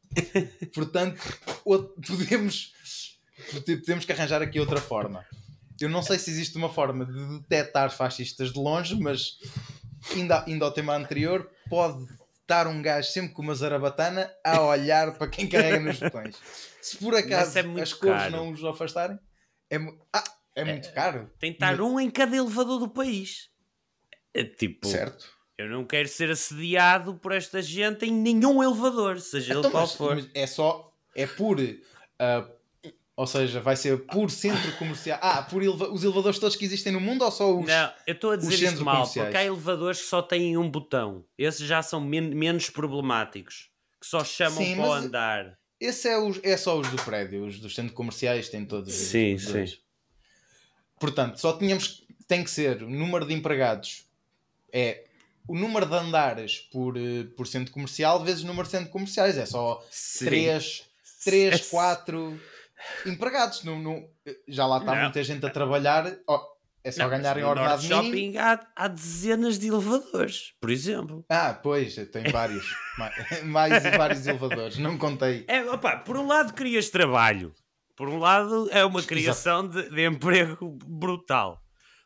Portanto, 0.73 1.21
podemos, 1.63 2.73
podemos 3.65 4.05
que 4.05 4.11
arranjar 4.11 4.41
aqui 4.41 4.59
outra 4.59 4.79
forma. 4.79 5.25
Eu 5.81 5.89
não 5.89 6.01
sei 6.01 6.17
se 6.19 6.29
existe 6.29 6.57
uma 6.57 6.69
forma 6.69 7.05
de 7.05 7.39
detectar 7.41 7.91
fascistas 7.91 8.51
de 8.53 8.59
longe, 8.59 8.95
mas 8.95 9.37
ainda, 10.15 10.43
ainda 10.45 10.65
ao 10.65 10.71
tema 10.71 10.95
anterior, 10.95 11.49
pode 11.69 12.05
estar 12.41 12.67
um 12.67 12.81
gajo 12.81 13.09
sempre 13.09 13.33
com 13.33 13.41
uma 13.41 13.55
zarabatana 13.55 14.31
a 14.45 14.61
olhar 14.61 15.17
para 15.17 15.27
quem 15.29 15.47
carrega 15.47 15.79
nos 15.79 15.99
botões. 15.99 16.35
Se 16.81 16.97
por 16.97 17.15
acaso 17.15 17.51
Mas 17.69 17.77
é 17.77 17.81
as 17.81 17.93
cores 17.93 18.21
caro. 18.23 18.31
não 18.35 18.51
os 18.51 18.63
afastarem, 18.63 19.17
é, 19.69 19.77
ah, 20.13 20.23
é 20.55 20.65
muito 20.65 20.91
caro. 20.93 21.31
Tem 21.39 21.51
estar 21.51 21.79
um 21.79 21.99
em 21.99 22.09
cada 22.09 22.35
elevador 22.35 22.79
do 22.79 22.89
país. 22.89 23.49
É 24.33 24.43
tipo, 24.43 24.87
Certo. 24.87 25.25
eu 25.57 25.69
não 25.69 25.85
quero 25.85 26.07
ser 26.07 26.29
assediado 26.31 27.15
por 27.15 27.31
esta 27.31 27.61
gente 27.61 28.05
em 28.05 28.11
nenhum 28.11 28.61
elevador, 28.63 29.19
seja 29.19 29.51
ele 29.53 29.59
Então, 29.59 29.71
qual 29.71 29.83
mas- 29.83 29.95
for. 29.95 30.15
mas 30.15 30.29
é 30.33 30.47
só, 30.47 30.91
é 31.15 31.25
por, 31.27 31.57
ah, 32.19 32.49
ou 33.21 33.27
seja, 33.27 33.61
vai 33.61 33.75
ser 33.75 33.97
por 34.07 34.31
centro 34.31 34.71
comercial. 34.77 35.19
Ah, 35.21 35.43
por 35.43 35.61
eleva- 35.61 35.89
os 35.91 36.03
elevadores 36.03 36.39
todos 36.39 36.55
que 36.55 36.65
existem 36.65 36.91
no 36.91 36.99
mundo 36.99 37.23
ou 37.23 37.29
só 37.29 37.55
os. 37.55 37.67
Não, 37.67 37.93
eu 38.07 38.15
estou 38.15 38.31
a 38.31 38.35
dizer 38.35 38.65
isto 38.71 38.83
mal, 38.83 38.95
comerciais. 38.95 39.27
porque 39.29 39.37
há 39.37 39.45
elevadores 39.45 40.01
que 40.01 40.07
só 40.07 40.23
têm 40.23 40.57
um 40.57 40.67
botão. 40.67 41.23
Esses 41.37 41.67
já 41.67 41.83
são 41.83 42.01
men- 42.01 42.33
menos 42.33 42.69
problemáticos. 42.71 43.69
Que 43.99 44.07
só 44.07 44.23
chamam 44.23 44.57
Sim, 44.63 44.75
para 44.75 44.85
o 44.87 44.93
andar. 44.93 45.57
Esse 45.79 46.07
é, 46.09 46.17
os, 46.17 46.39
é 46.41 46.57
só 46.57 46.79
os 46.79 46.87
do 46.89 46.97
prédio, 47.03 47.45
os 47.45 47.59
dos 47.59 47.75
centros 47.75 47.95
comerciais 47.95 48.49
têm 48.49 48.65
todos. 48.65 48.91
os 48.91 48.99
Sim, 49.07 49.37
sim. 49.37 49.65
Portanto, 50.99 51.39
só 51.39 51.53
tínhamos, 51.57 52.03
tem 52.27 52.43
que 52.43 52.49
ser 52.49 52.81
o 52.83 52.89
número 52.89 53.25
de 53.27 53.33
empregados 53.33 54.05
é 54.73 55.03
o 55.47 55.55
número 55.55 55.85
de 55.85 55.95
andares 55.95 56.59
por, 56.71 56.95
eh, 56.97 57.25
por 57.35 57.45
centro 57.47 57.73
comercial 57.73 58.23
vezes 58.23 58.43
o 58.43 58.47
número 58.47 58.65
de 58.65 58.71
centros 58.71 58.91
comerciais. 58.91 59.37
É 59.37 59.45
só 59.45 59.83
Sim. 59.91 60.25
3, 60.25 60.83
3 61.23 61.53
Esse- 61.55 61.69
4 61.69 62.39
empregados. 63.05 63.63
No, 63.63 64.09
já 64.47 64.65
lá 64.65 64.79
está 64.79 64.95
Não. 64.95 65.01
muita 65.03 65.23
gente 65.23 65.45
a 65.45 65.49
trabalhar. 65.49 66.15
Ó, 66.27 66.41
é 66.83 66.91
só 66.91 67.07
Não, 67.07 67.15
ordenado 67.15 67.39
Norte 67.39 67.83
mínimo. 67.83 68.03
Shopping 68.03 68.37
há, 68.37 68.67
há 68.75 68.87
dezenas 68.87 69.59
de 69.59 69.67
elevadores, 69.67 70.53
por 70.59 70.69
exemplo. 70.71 71.23
Ah, 71.29 71.53
pois, 71.53 71.95
tem 72.11 72.23
vários. 72.31 72.65
mais, 72.97 73.43
mais 73.43 73.83
vários 73.95 74.25
elevadores. 74.25 74.77
Não 74.79 74.97
contei. 74.97 75.45
É, 75.47 75.63
opá, 75.69 75.97
por 75.97 76.17
um 76.17 76.25
lado 76.25 76.53
crias 76.53 76.89
trabalho, 76.89 77.53
por 77.95 78.09
um 78.09 78.17
lado 78.17 78.67
é 78.71 78.83
uma 78.83 79.03
criação 79.03 79.67
de, 79.67 79.89
de 79.89 80.05
emprego 80.07 80.77
brutal. 80.87 81.61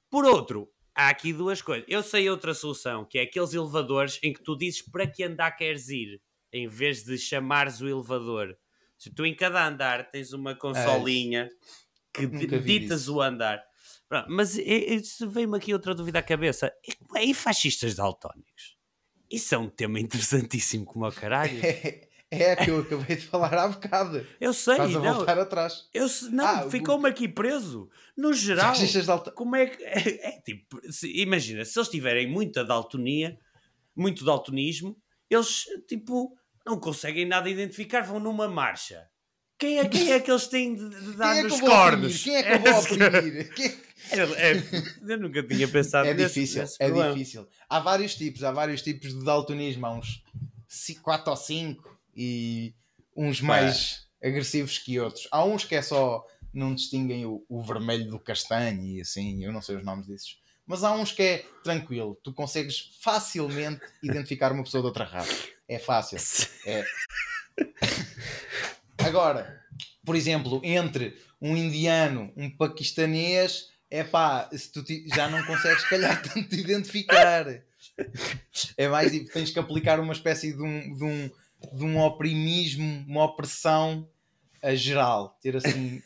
Por 0.10 0.26
outro, 0.26 0.68
há 0.94 1.08
aqui 1.08 1.32
duas 1.32 1.62
coisas. 1.62 1.86
Eu 1.88 2.04
sei 2.04 2.30
outra 2.30 2.54
solução, 2.54 3.06
que 3.06 3.18
é 3.18 3.24
aqueles 3.24 3.54
elevadores 3.54 4.20
em 4.22 4.34
que 4.34 4.44
tu 4.44 4.58
dizes 4.58 4.82
para 4.82 5.08
que 5.08 5.24
andar 5.24 5.52
queres 5.52 5.88
ir, 5.88 6.20
em 6.52 6.68
vez 6.68 7.04
de 7.04 7.18
chamares 7.18 7.80
o 7.80 7.88
elevador. 7.88 8.58
Se 9.06 9.12
tu 9.14 9.24
em 9.24 9.36
cada 9.36 9.68
andar 9.68 10.10
tens 10.10 10.34
uma 10.34 10.56
consolinha 10.56 11.48
que 12.12 12.26
di- 12.26 12.44
Nunca 12.48 12.58
vi 12.58 12.80
ditas 12.80 13.08
o 13.08 13.22
andar. 13.22 13.64
Pronto, 14.10 14.26
mas 14.32 14.58
é- 14.58 14.96
é- 14.96 15.02
veio-me 15.28 15.58
aqui 15.58 15.74
outra 15.74 15.94
dúvida 15.94 16.18
à 16.18 16.24
cabeça. 16.24 16.74
E, 17.16 17.30
e 17.30 17.34
fascistas 17.36 17.94
daltónicos? 17.94 18.76
Isso 19.30 19.54
é 19.54 19.58
um 19.60 19.70
tema 19.70 20.00
interessantíssimo 20.00 20.86
como 20.86 21.06
ao 21.06 21.12
caralho. 21.12 21.60
É, 22.32 22.40
é 22.40 22.52
a 22.54 22.56
que 22.56 22.72
eu 22.72 22.80
acabei 22.80 23.16
de 23.18 23.28
falar 23.28 23.54
há 23.54 23.68
bocado. 23.68 24.26
Eu 24.42 24.52
sei, 24.52 24.74
Estás 24.74 24.96
a 24.96 25.00
não. 25.00 25.14
voltar 25.14 25.38
atrás. 25.38 25.88
Eu 25.94 26.08
não, 26.32 26.44
Ah, 26.46 26.66
o- 26.66 26.72
ficou-me 26.72 27.08
aqui 27.08 27.28
preso. 27.28 27.88
No 28.18 28.34
geral, 28.34 28.74
como 29.36 29.56
é 29.56 29.68
que. 29.68 29.84
É, 29.86 30.30
é 30.30 30.42
tipo, 30.42 30.82
se- 30.92 31.12
imagina, 31.22 31.64
se 31.64 31.78
eles 31.78 31.88
tiverem 31.88 32.28
muita 32.28 32.66
daltonia, 32.66 33.40
muito 33.96 34.26
daltonismo, 34.26 34.98
eles, 35.30 35.66
tipo, 35.88 36.36
não 36.66 36.80
conseguem 36.80 37.26
nada 37.26 37.50
identificar, 37.50 38.02
vão 38.02 38.20
numa 38.20 38.48
marcha. 38.48 39.08
Quem 39.58 39.80
é, 39.80 39.88
quem 39.88 40.12
é 40.12 40.20
que 40.20 40.30
eles 40.30 40.48
têm 40.48 40.76
de, 40.76 40.90
de 40.90 41.12
dar 41.14 41.38
é 41.38 41.44
nos 41.44 41.62
cornos? 41.62 42.24
Quem 42.24 42.36
é 42.36 42.44
que 42.44 42.52
eu 42.54 42.60
vou 42.74 42.80
oprimir? 42.82 43.54
Quem- 43.56 43.86
É, 44.12 44.20
é, 44.52 44.64
eu 45.08 45.18
nunca 45.18 45.42
tinha 45.42 45.68
pensado 45.68 46.08
É 46.10 46.14
nesse- 46.14 46.36
difícil, 46.36 46.62
nesse 46.62 46.76
é 46.80 46.86
problema. 46.88 47.14
difícil. 47.14 47.48
Há 47.70 47.80
vários 47.80 48.16
tipos, 48.16 48.44
há 48.44 48.52
vários 48.52 48.82
tipos 48.82 49.14
de 49.18 49.24
daltonismo, 49.24 49.86
há 49.86 49.94
uns 49.98 50.22
4 51.02 51.30
ou 51.32 51.38
5 51.38 51.98
e 52.16 52.74
uns 53.16 53.40
mais 53.42 54.06
agressivos 54.22 54.78
que 54.78 55.00
outros. 55.00 55.28
Há 55.32 55.44
uns 55.46 55.64
que 55.64 55.74
é 55.76 55.82
só 55.82 56.24
não 56.54 56.76
distinguem 56.76 57.26
o, 57.26 57.44
o 57.50 57.62
vermelho 57.64 58.10
do 58.10 58.20
castanho 58.20 58.82
e 58.84 59.02
assim, 59.02 59.44
eu 59.44 59.52
não 59.54 59.62
sei 59.62 59.78
os 59.78 59.84
nomes 59.86 60.06
desses. 60.08 60.38
Mas 60.68 60.84
há 60.84 60.92
uns 60.94 61.12
que 61.12 61.22
é 61.24 61.46
tranquilo, 61.64 62.20
tu 62.24 62.34
consegues 62.34 62.92
facilmente 63.02 63.82
identificar 64.04 64.52
uma 64.52 64.64
pessoa 64.64 64.82
de 64.82 64.88
outra 64.88 65.06
raça. 65.06 65.48
É 65.68 65.80
fácil. 65.80 66.18
É. 66.66 66.84
Agora, 68.98 69.62
por 70.04 70.16
exemplo, 70.16 70.60
entre 70.64 71.16
um 71.42 71.56
indiano, 71.56 72.32
um 72.36 72.50
paquistanês, 72.50 73.70
é 73.90 74.04
pá, 74.04 74.50
se 74.52 74.72
tu 74.72 74.84
já 75.16 75.30
não 75.30 75.44
consegues, 75.46 75.84
se 75.84 75.90
calhar, 75.90 76.22
tanto 76.24 76.50
te 76.50 76.60
identificar. 76.60 77.46
É 78.78 78.88
mais, 78.88 79.12
tens 79.30 79.52
que 79.52 79.60
aplicar 79.60 80.00
uma 80.00 80.14
espécie 80.14 80.54
de 80.54 80.62
um, 80.62 80.94
de 80.96 81.04
um, 81.04 81.30
de 81.78 81.84
um 81.84 82.00
oprimismo, 82.00 83.06
uma 83.08 83.24
opressão 83.26 84.10
a 84.62 84.74
geral. 84.76 85.38
Ter 85.42 85.56
assim. 85.56 86.02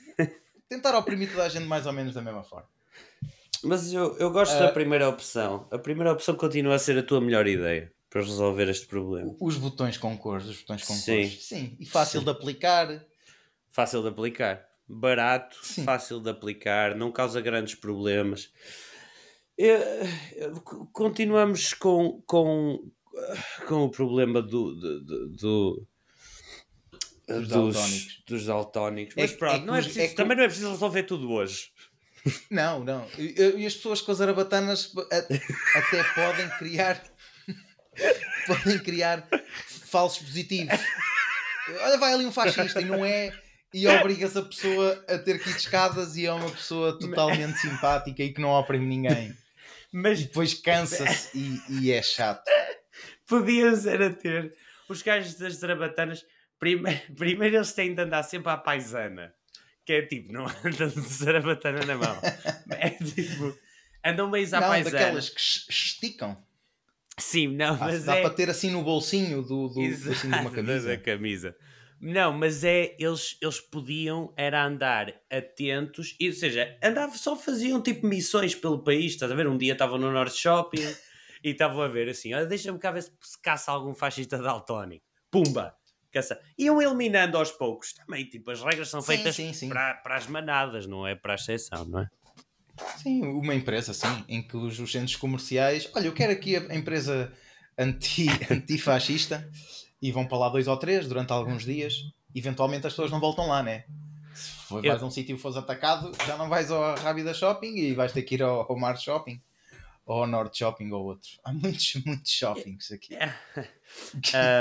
Tentar 0.68 0.95
oprimir 0.97 1.32
toda 1.32 1.45
a 1.45 1.49
gente 1.49 1.66
mais 1.66 1.86
ou 1.86 1.93
menos 1.93 2.14
da 2.14 2.22
mesma 2.22 2.43
forma. 2.43 2.68
Mas 3.64 3.91
eu, 3.91 4.16
eu 4.18 4.30
gosto 4.30 4.53
Ah. 4.55 4.60
da 4.68 4.72
primeira 4.72 5.10
opção. 5.10 5.68
A 5.72 5.78
primeira 5.78 6.12
opção 6.12 6.36
continua 6.36 6.76
a 6.76 6.80
ser 6.80 6.97
a 6.97 7.03
tua 7.03 7.20
melhor 7.20 7.47
ideia. 7.47 7.91
Para 8.10 8.22
resolver 8.22 8.68
este 8.70 8.88
problema. 8.88 9.36
Os 9.39 9.57
botões 9.57 9.97
com 9.97 10.18
cores, 10.18 10.47
os 10.47 10.57
botões 10.62 10.84
com 10.84 10.93
Sim. 10.95 11.24
cores. 11.24 11.45
Sim, 11.45 11.78
e 11.80 11.86
fácil 11.86 12.22
de 12.22 12.30
aplicar. 12.30 13.05
Fácil 13.72 14.01
de 14.01 14.07
aplicar. 14.10 14.66
Barato, 14.88 15.57
Sim. 15.64 15.84
fácil 15.84 16.20
de 16.20 16.30
aplicar, 16.32 16.95
não 16.95 17.12
causa 17.12 17.39
grandes 17.39 17.76
problemas. 17.76 18.51
Eh, 19.57 20.07
eh, 20.38 20.51
co- 20.64 20.88
Continuamos 20.91 21.74
com, 21.76 22.24
com, 22.26 22.89
com 23.68 23.84
o 23.84 23.89
problema 23.91 24.41
do, 24.41 24.74
do, 24.74 25.01
do- 25.03 25.30
do- 25.30 25.88
Dos 27.28 27.47
daltónicos. 27.47 28.24
dos 28.28 28.45
daltónicos. 28.45 29.16
É 29.18 29.22
Mas 29.22 29.32
que- 29.32 29.38
pronto, 29.38 29.62
é 29.62 29.66
não 29.66 29.76
é 29.76 29.82
preciso- 29.84 29.99
é 29.99 30.07
também 30.16 30.36
não 30.36 30.43
é 30.43 30.47
preciso 30.47 30.72
resolver 30.72 31.03
tudo 31.03 31.30
hoje. 31.30 31.72
Não, 32.49 32.84
não. 32.84 33.07
E, 33.18 33.36
e 33.62 33.66
as 33.68 33.76
pessoas 33.76 34.01
com 34.01 34.12
as 34.12 34.20
arabatanas 34.20 34.91
a- 34.97 35.78
até 35.80 36.03
podem 36.16 36.49
criar 36.57 37.01
podem 38.47 38.79
criar 38.79 39.27
falsos 39.85 40.25
positivos. 40.25 40.79
Olha, 41.81 41.97
vai 41.97 42.13
ali 42.13 42.25
um 42.25 42.31
fascista 42.31 42.81
e 42.81 42.85
não 42.85 43.03
é. 43.05 43.31
E 43.71 43.87
obrigas 43.87 44.35
a 44.35 44.41
pessoa 44.41 45.05
a 45.07 45.17
ter 45.19 45.37
que 45.39 45.49
ir 45.49 45.53
de 45.53 45.59
escadas 45.59 46.15
e 46.17 46.25
é 46.25 46.33
uma 46.33 46.49
pessoa 46.49 46.97
totalmente 46.99 47.59
simpática 47.59 48.23
e 48.23 48.33
que 48.33 48.41
não 48.41 48.49
oprime 48.49 48.85
ninguém. 48.85 49.35
Mas 49.91 50.19
E 50.21 50.23
depois 50.23 50.53
cansa-se 50.55 51.29
e, 51.37 51.61
e 51.81 51.91
é 51.91 52.01
chato. 52.01 52.43
podiam 53.27 53.75
ser 53.75 54.01
a 54.01 54.09
ter 54.11 54.53
os 54.87 55.01
gajos 55.03 55.35
das 55.35 55.53
zarabatanas. 55.55 56.25
Primeiro, 56.59 56.99
primeiro 57.15 57.55
eles 57.57 57.71
têm 57.73 57.93
de 57.93 58.01
andar 58.01 58.23
sempre 58.23 58.51
à 58.51 58.57
paisana, 58.57 59.33
que 59.85 59.93
é 59.93 60.01
tipo, 60.01 60.33
não 60.33 60.45
andam 60.47 60.87
de 60.89 61.01
zarabatana 61.01 61.85
na 61.85 61.95
mão, 61.95 62.19
é 62.71 62.89
tipo, 62.89 63.55
andam 64.03 64.29
meio 64.29 64.47
à 64.47 64.59
não, 64.61 64.67
paisana. 64.67 64.97
daquelas 64.99 65.29
que 65.29 65.39
es- 65.39 65.65
esticam. 65.69 66.43
Sim, 67.20 67.55
não, 67.55 67.76
Ah, 67.76 67.86
mas 67.86 68.03
dá 68.05 68.15
é. 68.15 68.22
para 68.22 68.30
ter 68.34 68.49
assim 68.49 68.72
no 68.72 68.84
bolsinho 68.84 69.41
do, 69.41 69.67
do, 69.70 69.82
Exato, 69.82 70.11
assim, 70.17 70.30
de 70.32 70.38
uma 70.39 70.49
camisa. 70.51 70.88
da 70.89 70.97
camisa. 70.97 71.55
Não, 72.01 72.32
mas 72.32 72.63
é, 72.63 72.95
eles, 72.97 73.38
eles 73.41 73.59
podiam 73.59 74.34
era 74.38 74.63
andar 74.65 75.13
atentos, 75.30 76.15
e, 76.20 76.28
ou 76.30 76.34
seja, 76.34 76.78
andavam, 76.82 77.15
só 77.17 77.36
faziam 77.36 77.82
tipo 77.82 78.07
missões 78.07 78.55
pelo 78.55 78.82
país, 78.84 79.13
estás 79.13 79.32
a 79.32 79.36
ver? 79.36 79.47
Um 79.47 79.57
dia 79.57 79.74
estavam 79.74 79.97
no 79.97 80.09
Norte 80.11 80.38
Shopping 80.38 80.80
e 81.43 81.49
estavam 81.49 81.82
a 81.82 81.88
ver 81.89 82.07
assim, 82.09 82.34
olha, 82.34 82.45
deixa-me 82.45 82.80
cá 82.80 82.91
ver 82.91 83.03
se, 83.03 83.11
se 83.22 83.41
caça 83.41 83.72
algum 83.72 83.93
fascista 83.93 84.38
daltónico. 84.38 85.05
Pumba! 85.30 85.76
Caça. 86.11 86.39
Iam 86.57 86.82
eliminando 86.82 87.38
aos 87.38 87.51
poucos 87.51 87.93
também, 87.93 88.26
tipo, 88.26 88.49
as 88.49 88.61
regras 88.63 88.89
são 88.89 89.01
Sim, 89.01 89.07
feitas 89.17 89.36
sim, 89.36 89.53
sim. 89.53 89.70
Para, 89.70 89.93
para 89.95 90.15
as 90.15 90.26
manadas, 90.26 90.88
não 90.88 91.05
é 91.05 91.15
para 91.15 91.34
a 91.34 91.36
exceção, 91.36 91.86
não 91.86 91.99
é? 91.99 92.07
Sim, 93.01 93.21
uma 93.23 93.53
empresa, 93.55 93.93
sim, 93.93 94.23
em 94.27 94.41
que 94.41 94.55
os, 94.57 94.80
os 94.80 94.91
centros 94.91 95.15
comerciais. 95.15 95.89
Olha, 95.95 96.07
eu 96.07 96.13
quero 96.13 96.32
aqui 96.32 96.55
a 96.55 96.75
empresa 96.75 97.32
anti, 97.77 98.27
antifascista 98.51 99.49
e 100.01 100.11
vão 100.11 100.25
para 100.25 100.38
lá 100.38 100.49
dois 100.49 100.67
ou 100.67 100.77
três 100.77 101.07
durante 101.07 101.32
alguns 101.32 101.63
dias. 101.65 101.95
Eventualmente 102.34 102.86
as 102.88 102.93
pessoas 102.93 103.11
não 103.11 103.19
voltam 103.19 103.47
lá, 103.47 103.63
né? 103.63 103.86
Se 104.34 104.49
for- 104.67 104.82
vais 104.86 105.01
a 105.01 105.05
um 105.05 105.11
sítio 105.11 105.36
e 105.36 105.39
fores 105.39 105.57
atacado, 105.57 106.11
já 106.25 106.38
não 106.38 106.47
vais 106.47 106.69
ao 106.71 106.95
Rábida 106.95 107.34
Shopping 107.34 107.75
e 107.75 107.93
vais 107.93 108.11
ter 108.13 108.21
que 108.23 108.36
ir 108.36 108.43
ao, 108.43 108.71
ao 108.71 108.77
Mar 108.77 108.97
Shopping 108.97 109.41
ou 110.05 110.21
ao 110.21 110.27
Norte 110.27 110.59
Shopping 110.59 110.91
ou 110.91 111.03
outro. 111.05 111.30
Há 111.43 111.51
muitos, 111.53 111.95
muitos 112.05 112.32
shoppings 112.32 112.91
aqui. 112.91 113.15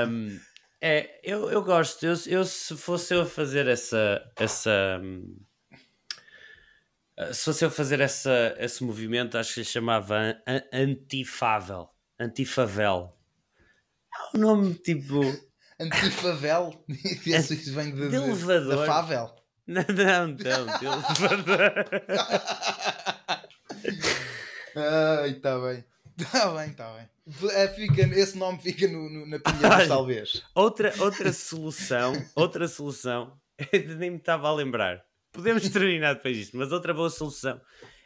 Um, 0.09 0.39
é, 0.81 1.21
eu, 1.23 1.51
eu 1.51 1.63
gosto. 1.63 2.05
Eu, 2.07 2.15
eu 2.27 2.45
se 2.45 2.77
fosse 2.77 3.15
eu 3.15 3.23
a 3.23 3.27
fazer 3.27 3.67
essa. 3.67 4.23
essa 4.37 5.01
hum, 5.03 5.37
se 7.33 7.45
fosse 7.45 7.65
eu 7.65 7.71
fazer 7.71 8.01
essa, 8.01 8.55
esse 8.59 8.83
movimento, 8.85 9.37
acho 9.39 9.55
que 9.55 9.61
lhe 9.61 9.67
chamava 9.67 10.17
an- 10.17 10.41
an- 10.47 10.63
Antifável. 10.73 11.89
Antifavel. 12.19 13.15
É 14.35 14.37
um 14.37 14.41
nome 14.41 14.75
tipo. 14.75 15.21
Antifavel, 15.81 16.85
isso 16.89 17.73
vem 17.73 17.95
de, 17.95 18.09
De 18.09 18.17
elevador. 18.17 18.77
da 18.79 18.87
Favel. 18.87 19.35
Não, 19.69 19.83
não, 19.83 20.29
não. 20.29 20.35
de 20.35 20.49
elevador. 20.49 21.85
Ai, 24.77 25.31
está 25.31 25.59
bem. 25.61 25.85
Está 26.19 26.51
bem, 26.55 26.71
está 26.71 26.95
bem. 26.95 27.51
É, 27.51 27.69
fica, 27.69 28.01
esse 28.03 28.37
nome 28.39 28.59
fica 28.63 28.89
no, 28.89 29.09
no- 29.11 29.27
na 29.27 29.39
pilha 29.39 29.69
Olha. 29.69 29.87
talvez. 29.87 30.43
outra, 30.55 30.93
outra 31.01 31.33
solução. 31.33 32.13
Outra 32.35 32.67
solução. 32.67 33.39
Nem 33.99 34.11
me 34.13 34.17
estava 34.17 34.49
a 34.49 34.55
lembrar. 34.55 35.05
Podemos 35.39 35.69
terminar 35.69 36.15
depois 36.15 36.37
disto, 36.37 36.57
mas 36.57 36.73
outra 36.73 36.93
boa 36.93 37.09
solução 37.09 37.61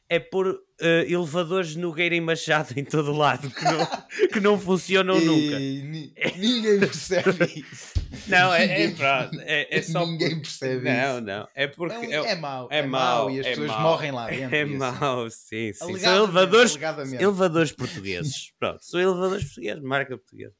é 0.07 0.19
pôr 0.21 0.61
eh, 0.79 1.07
elevadores 1.09 1.75
Nogueira 1.77 2.15
e 2.15 2.21
Machado 2.21 2.79
em 2.79 2.85
todo 2.85 3.11
o 3.13 3.17
lado 3.17 3.49
que 3.51 3.65
não, 3.65 3.87
que 4.35 4.41
não 4.41 4.61
funcionam 4.61 5.19
nunca. 5.19 5.59
E 5.59 5.83
ni- 5.83 6.15
ninguém 6.37 6.79
percebe 6.81 7.45
isso. 7.67 7.95
Não, 8.29 8.53
é, 8.53 8.65
é, 8.65 8.69
Ninguém- 8.69 8.95
pronto, 8.97 9.41
é, 9.41 9.79
é 9.79 9.81
só. 9.83 10.05
Ninguém 10.05 10.41
percebe 10.43 10.85
Não, 10.85 11.15
isso. 11.17 11.21
não. 11.23 11.49
É 11.55 11.67
porque. 11.67 11.95
É, 12.13 12.33
É, 12.33 12.35
mau. 12.35 12.69
é 12.71 12.79
É, 12.81 12.87
mau. 12.87 13.31
E 13.31 13.41
as 13.41 13.47
é 13.47 13.51
pessoas 13.51 13.69
mau. 13.71 13.81
morrem 13.81 14.13
lá 14.13 14.27
dentro. 14.29 14.55
é 14.55 14.63
assim. 14.63 14.77
mau, 14.77 15.31
sim, 15.31 15.73
sim. 15.73 15.99
São 15.99 16.17
elevadores, 16.25 16.79
elevadores 17.19 17.73
portugueses. 17.73 18.53
Pronto, 18.59 18.85
são 18.85 19.01
elevadores 19.01 19.45
portugueses, 19.45 19.83
marca 19.83 20.19
portuguesa. 20.19 20.55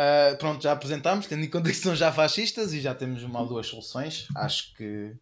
Ah, 0.00 0.36
pronto, 0.38 0.62
já 0.62 0.70
apresentámos, 0.72 1.26
tendo 1.26 1.42
em 1.44 1.50
conta 1.50 1.70
que 1.70 1.76
são 1.76 1.96
já 1.96 2.12
fascistas 2.12 2.72
e 2.72 2.80
já 2.80 2.94
temos 2.94 3.24
uma 3.24 3.40
ou 3.40 3.48
duas 3.48 3.66
soluções. 3.66 4.28
Acho 4.36 4.72
que. 4.76 5.12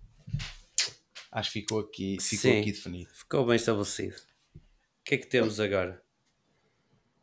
Acho 1.33 1.51
que 1.53 1.61
ficou 1.61 1.81
aqui, 1.81 2.19
ficou 2.21 2.51
Sim. 2.53 2.61
aqui 2.61 2.73
definido. 2.73 3.11
Ficou 3.15 3.47
bem 3.47 3.57
estabelecido. 3.57 4.17
O 4.55 4.61
que 5.05 5.15
é 5.15 5.19
que 5.19 5.27
temos 5.27 5.59
agora? 5.61 6.03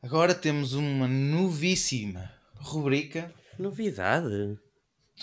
Agora 0.01 0.34
temos 0.34 0.74
uma 0.74 1.08
novíssima 1.08 2.32
rubrica. 2.56 3.34
Novidade. 3.60 4.58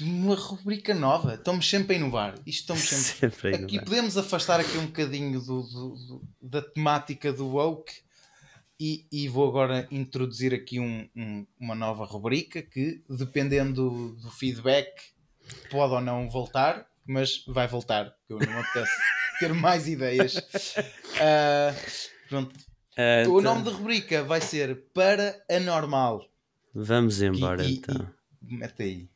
Uma 0.01 0.35
rubrica 0.37 0.95
nova. 0.95 1.35
Estamos 1.35 1.68
sempre 1.68 1.97
a 1.97 1.99
inovar. 1.99 2.35
Isto 2.47 2.72
estamos 2.74 2.83
sempre. 2.83 3.11
Sempre 3.31 3.49
a 3.49 3.57
Aqui 3.59 3.74
inovar. 3.74 3.85
podemos 3.85 4.16
afastar 4.16 4.61
aqui 4.61 4.78
um 4.78 4.87
bocadinho 4.87 5.41
do, 5.41 5.62
do- 5.62 5.95
do- 6.07 6.22
da 6.41 6.62
temática 6.62 7.33
do 7.33 7.47
woke 7.49 7.93
e, 8.81 9.07
e 9.12 9.28
vou 9.28 9.47
agora 9.47 9.87
introduzir 9.91 10.55
aqui 10.55 10.81
um- 10.81 11.07
um- 11.14 11.47
uma 11.61 11.74
nova 11.74 12.05
rubrica 12.07 12.62
que, 12.62 13.05
dependendo 13.09 14.16
do 14.16 14.31
feedback, 14.31 14.89
pode 15.70 15.93
ou 15.93 16.01
não 16.01 16.31
voltar, 16.31 16.87
mas 17.07 17.45
vai 17.47 17.68
voltar, 17.68 18.14
que 18.26 18.33
eu 18.33 18.39
não 18.39 18.59
apetece 18.59 18.91
ter 19.39 19.53
mais 19.53 19.87
ideias. 19.87 20.35
Ah, 21.20 21.74
pronto. 22.28 22.59
Ah, 22.97 23.28
O 23.28 23.39
então, 23.39 23.55
nome 23.55 23.64
da 23.64 23.70
rubrica 23.70 24.24
vai 24.24 24.41
ser 24.41 24.85
Para 24.95 25.41
Anormal. 25.51 26.24
Vamos 26.74 27.20
embora 27.20 27.62
E- 27.64 27.72
e- 27.72 27.76
então. 27.76 28.11
e- 28.49 28.55
mete 28.57 28.83
aí. 28.83 29.09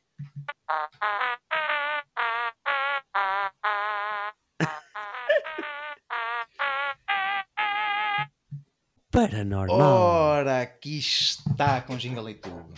Paranormal. 9.14 9.78
Ora, 9.78 10.60
aqui 10.62 10.98
está 10.98 11.80
com 11.80 11.96
jingle 11.96 12.28
e 12.30 12.34
tudo. 12.34 12.74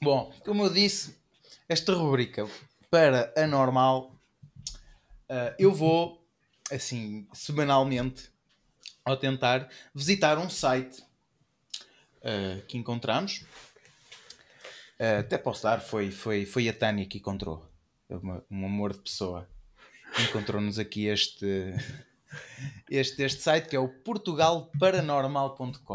Bom, 0.00 0.32
como 0.44 0.62
eu 0.64 0.72
disse, 0.72 1.16
esta 1.68 1.92
rubrica 1.92 2.48
para 2.88 3.32
anormal, 3.36 4.14
ah, 5.28 5.52
eu 5.58 5.72
vou, 5.74 6.24
assim, 6.70 7.26
semanalmente, 7.32 8.30
ao 9.04 9.16
tentar 9.16 9.68
visitar 9.92 10.38
um 10.38 10.48
site 10.48 11.02
ah, 12.22 12.62
que 12.68 12.78
encontramos. 12.78 13.44
Ah, 15.00 15.18
até 15.18 15.36
posso 15.36 15.64
dar, 15.64 15.80
foi, 15.80 16.12
foi, 16.12 16.46
foi 16.46 16.68
a 16.68 16.72
Tânia 16.72 17.06
que 17.06 17.18
encontrou. 17.18 17.68
Uma- 18.08 18.44
um 18.48 18.66
amor 18.66 18.92
de 18.92 19.00
pessoa. 19.00 19.48
Encontrou-nos 20.28 20.78
aqui 20.78 21.06
este, 21.06 21.74
este, 22.90 23.22
este 23.22 23.42
site 23.42 23.68
que 23.68 23.76
é 23.76 23.78
o 23.78 23.88
portugalparanormal.com 23.88 25.94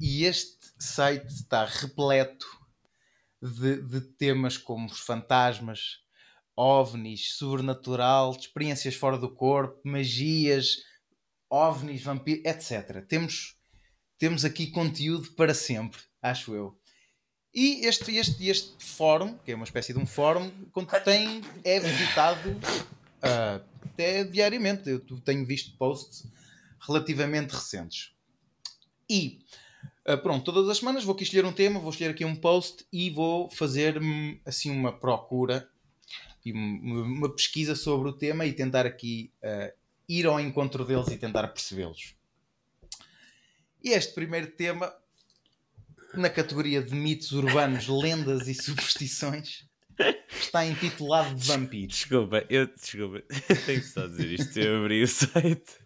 e 0.00 0.24
este 0.24 0.72
site 0.78 1.26
está 1.26 1.64
repleto 1.64 2.46
de, 3.40 3.82
de 3.82 4.00
temas 4.00 4.56
como 4.56 4.86
os 4.86 5.00
fantasmas, 5.00 5.98
ovnis, 6.56 7.34
sobrenatural, 7.34 8.32
experiências 8.32 8.94
fora 8.94 9.18
do 9.18 9.28
corpo, 9.28 9.80
magias, 9.84 10.78
ovnis, 11.50 12.02
vampiros, 12.02 12.44
etc. 12.44 13.04
Temos, 13.06 13.56
temos 14.18 14.44
aqui 14.44 14.68
conteúdo 14.68 15.32
para 15.32 15.54
sempre, 15.54 16.00
acho 16.22 16.54
eu. 16.54 16.78
E 17.54 17.86
este, 17.86 18.16
este, 18.16 18.48
este 18.48 18.84
fórum, 18.84 19.38
que 19.38 19.52
é 19.52 19.54
uma 19.54 19.64
espécie 19.64 19.92
de 19.92 19.98
um 19.98 20.06
fórum, 20.06 20.50
contém, 20.72 21.40
é 21.62 21.78
visitado 21.78 22.58
ah, 23.24 23.60
até 23.82 24.24
diariamente. 24.24 24.88
Eu 24.88 25.00
tenho 25.20 25.44
visto 25.46 25.76
posts 25.76 26.26
relativamente 26.80 27.52
recentes. 27.52 28.12
E 29.08 29.40
ah, 30.06 30.16
pronto, 30.16 30.44
todas 30.44 30.68
as 30.68 30.78
semanas 30.78 31.04
vou 31.04 31.14
aqui 31.14 31.24
escolher 31.24 31.46
um 31.46 31.52
tema, 31.52 31.80
vou 31.80 31.90
escolher 31.90 32.10
aqui 32.10 32.24
um 32.24 32.36
post 32.36 32.84
e 32.92 33.10
vou 33.10 33.50
fazer 33.50 33.98
assim 34.44 34.70
uma 34.70 34.92
procura 34.92 35.68
e 36.44 36.52
uma, 36.52 37.34
pesquisa 37.34 37.74
sobre 37.74 38.10
o 38.10 38.12
tema 38.12 38.44
e 38.44 38.52
tentar 38.52 38.84
aqui 38.84 39.32
ah, 39.42 39.72
ir 40.08 40.26
ao 40.26 40.38
encontro 40.38 40.84
deles 40.84 41.08
e 41.08 41.16
tentar 41.16 41.48
percebê-los. 41.48 42.14
E 43.82 43.90
este 43.90 44.14
primeiro 44.14 44.50
tema, 44.50 44.94
na 46.14 46.28
categoria 46.28 46.82
de 46.82 46.94
mitos 46.94 47.32
urbanos, 47.32 47.88
lendas 47.88 48.46
e 48.46 48.54
superstições, 48.54 49.66
está 50.30 50.64
intitulado 50.66 51.34
de 51.34 51.46
vampiros. 51.46 51.94
Desculpa, 51.94 52.44
eu 52.48 52.66
desculpa, 52.66 53.22
tenho 53.66 53.80
que 53.80 53.86
só 53.86 54.06
dizer 54.06 54.32
isto. 54.32 54.58
Eu 54.58 54.80
abri 54.82 55.02
o 55.02 55.08
site. 55.08 55.84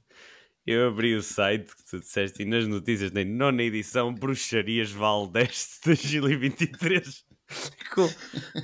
Eu 0.66 0.88
abri 0.88 1.14
o 1.14 1.22
site 1.22 1.74
que 1.74 1.84
tu 1.90 1.98
disseste 2.00 2.42
e 2.42 2.44
nas 2.44 2.66
notícias 2.66 3.10
tem 3.10 3.24
nona 3.24 3.62
edição 3.62 4.12
Bruxarias 4.14 4.90
Valdeste 4.90 5.78
2023. 5.86 7.24
Com... 7.94 8.06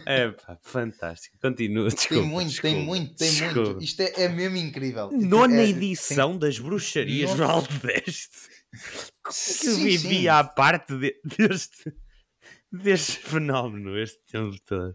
É 0.04 0.28
pá, 0.30 0.58
fantástico. 0.62 1.38
Continua, 1.40 1.88
desculpa. 1.88 2.22
Tem 2.22 2.30
muito, 2.30 2.48
desculpa, 2.50 2.76
tem 2.76 2.84
muito, 2.84 3.14
tem 3.16 3.30
desculpa. 3.30 3.70
muito. 3.70 3.84
Isto 3.84 4.00
é, 4.02 4.12
é 4.24 4.28
mesmo 4.28 4.56
incrível. 4.58 5.10
Nona 5.12 5.62
É- 5.62 5.68
edição 5.70 6.36
das 6.36 6.58
Bruxarias 6.58 7.30
Nona- 7.30 7.46
Valdeste. 7.46 8.36
Como 9.22 9.30
é 9.30 9.32
que 9.32 9.32
Sim, 9.32 9.82
vivia 9.84 10.20
sim. 10.20 10.28
à 10.28 10.44
parte 10.44 10.94
de- 10.98 11.18
deste, 11.24 11.90
deste 12.70 13.12
fenómeno 13.20 13.96
este 13.98 14.18
tempo 14.30 14.54
todo? 14.66 14.94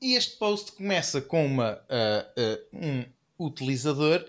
E 0.00 0.14
este 0.14 0.36
post 0.36 0.72
começa 0.72 1.20
com 1.20 1.46
uma, 1.46 1.82
ah, 1.88 2.26
ah, 2.36 2.58
um 2.72 3.04
utilizador 3.38 4.24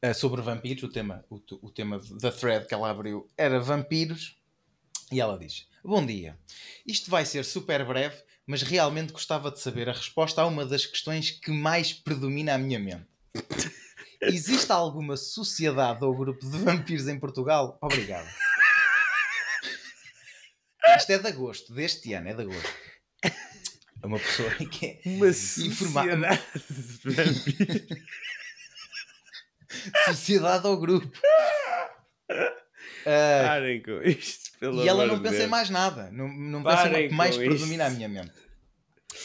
ah, 0.00 0.14
sobre 0.14 0.40
vampiros. 0.40 0.82
O 0.84 0.88
tema, 0.88 1.24
o, 1.28 1.40
o 1.60 1.70
tema 1.70 2.00
da 2.20 2.30
thread 2.30 2.66
que 2.66 2.74
ela 2.74 2.90
abriu 2.90 3.28
era 3.36 3.60
vampiros. 3.60 4.38
E 5.10 5.20
ela 5.20 5.38
diz: 5.38 5.66
Bom 5.84 6.04
dia, 6.04 6.38
isto 6.86 7.10
vai 7.10 7.26
ser 7.26 7.44
super 7.44 7.84
breve, 7.84 8.22
mas 8.46 8.62
realmente 8.62 9.12
gostava 9.12 9.50
de 9.50 9.60
saber 9.60 9.88
a 9.88 9.92
resposta 9.92 10.40
a 10.40 10.46
uma 10.46 10.64
das 10.64 10.86
questões 10.86 11.30
que 11.30 11.50
mais 11.50 11.92
predomina 11.92 12.54
a 12.54 12.58
minha 12.58 12.78
mente. 12.78 13.06
Existe 14.22 14.70
alguma 14.70 15.16
sociedade 15.16 16.04
ou 16.04 16.16
grupo 16.16 16.48
de 16.48 16.58
vampiros 16.58 17.08
em 17.08 17.18
Portugal? 17.18 17.76
Obrigado. 17.82 18.28
Isto 20.96 21.10
é 21.10 21.18
de 21.18 21.26
agosto, 21.26 21.74
deste 21.74 22.12
ano, 22.12 22.28
é 22.28 22.34
de 22.34 22.42
agosto. 22.42 22.91
É 24.02 24.06
uma 24.06 24.18
pessoa 24.18 24.50
que 24.70 24.86
é 24.86 25.00
Uma 25.08 25.28
Informa- 25.28 26.38
sociedade 30.06 30.66
ou 30.66 30.76
grupo. 30.78 31.10
Ah, 33.06 33.42
Parem 33.46 33.82
com 33.82 34.00
isto, 34.02 34.58
pelo 34.58 34.84
e 34.84 34.88
ela 34.88 35.06
não 35.06 35.20
pensa 35.20 35.42
em 35.44 35.46
mais 35.48 35.70
nada. 35.70 36.10
Não, 36.12 36.28
não 36.28 36.62
pensa 36.62 37.00
em 37.00 37.08
que 37.08 37.14
mais 37.14 37.36
com 37.36 37.44
predomina 37.44 37.86
a 37.86 37.90
minha 37.90 38.08
mente. 38.08 38.32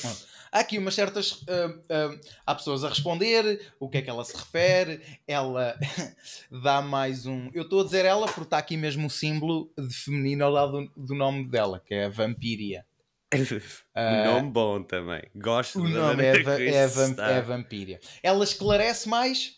Bom, 0.04 0.16
Há 0.52 0.60
aqui 0.62 0.78
umas 0.78 0.96
certas. 0.96 1.44
ah, 1.50 1.74
ah, 1.90 2.20
há 2.46 2.56
pessoas 2.56 2.84
a 2.84 2.90
responder 2.90 3.74
o 3.80 3.90
que 3.90 3.98
é 3.98 4.02
que 4.02 4.10
ela 4.10 4.24
se 4.24 4.36
refere. 4.36 5.02
Ela 5.28 5.78
dá 6.64 6.82
mais 6.82 7.26
um. 7.26 7.50
Eu 7.54 7.64
estou 7.64 7.82
a 7.82 7.84
dizer 7.84 8.06
ela 8.06 8.26
porque 8.28 8.42
está 8.44 8.58
aqui 8.58 8.78
mesmo 8.78 9.08
o 9.08 9.12
símbolo 9.12 9.72
de 9.78 9.94
feminino 9.94 10.46
ao 10.46 10.52
lado 10.52 10.72
do, 10.72 10.92
do 11.08 11.16
nome 11.16 11.48
dela, 11.48 11.82
que 11.86 11.94
é 11.94 12.06
a 12.06 12.10
Vampiria. 12.10 12.86
Um 13.96 14.24
nome 14.26 14.52
bom 14.52 14.84
também. 14.84 15.22
Gosto 15.36 15.82
O 15.82 15.84
da 15.84 15.90
nome 15.90 16.24
é, 16.24 16.44
va- 16.44 16.62
é, 16.62 16.68
é 16.68 17.42
Vampiria. 17.42 18.00
Ela 18.24 18.44
esclarece 18.44 19.10
mais 19.10 19.58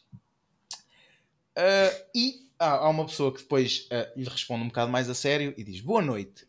ah, 1.56 2.06
e 2.16 2.50
há, 2.58 2.70
há 2.72 2.90
uma 2.90 3.06
pessoa 3.06 3.34
que 3.34 3.42
depois 3.42 3.88
ah, 3.92 4.12
lhe 4.16 4.28
responde 4.28 4.64
um 4.64 4.68
bocado 4.68 4.92
mais 4.92 5.10
a 5.10 5.14
sério 5.14 5.54
e 5.58 5.64
diz: 5.64 5.82
Boa 5.82 6.02
noite. 6.02 6.48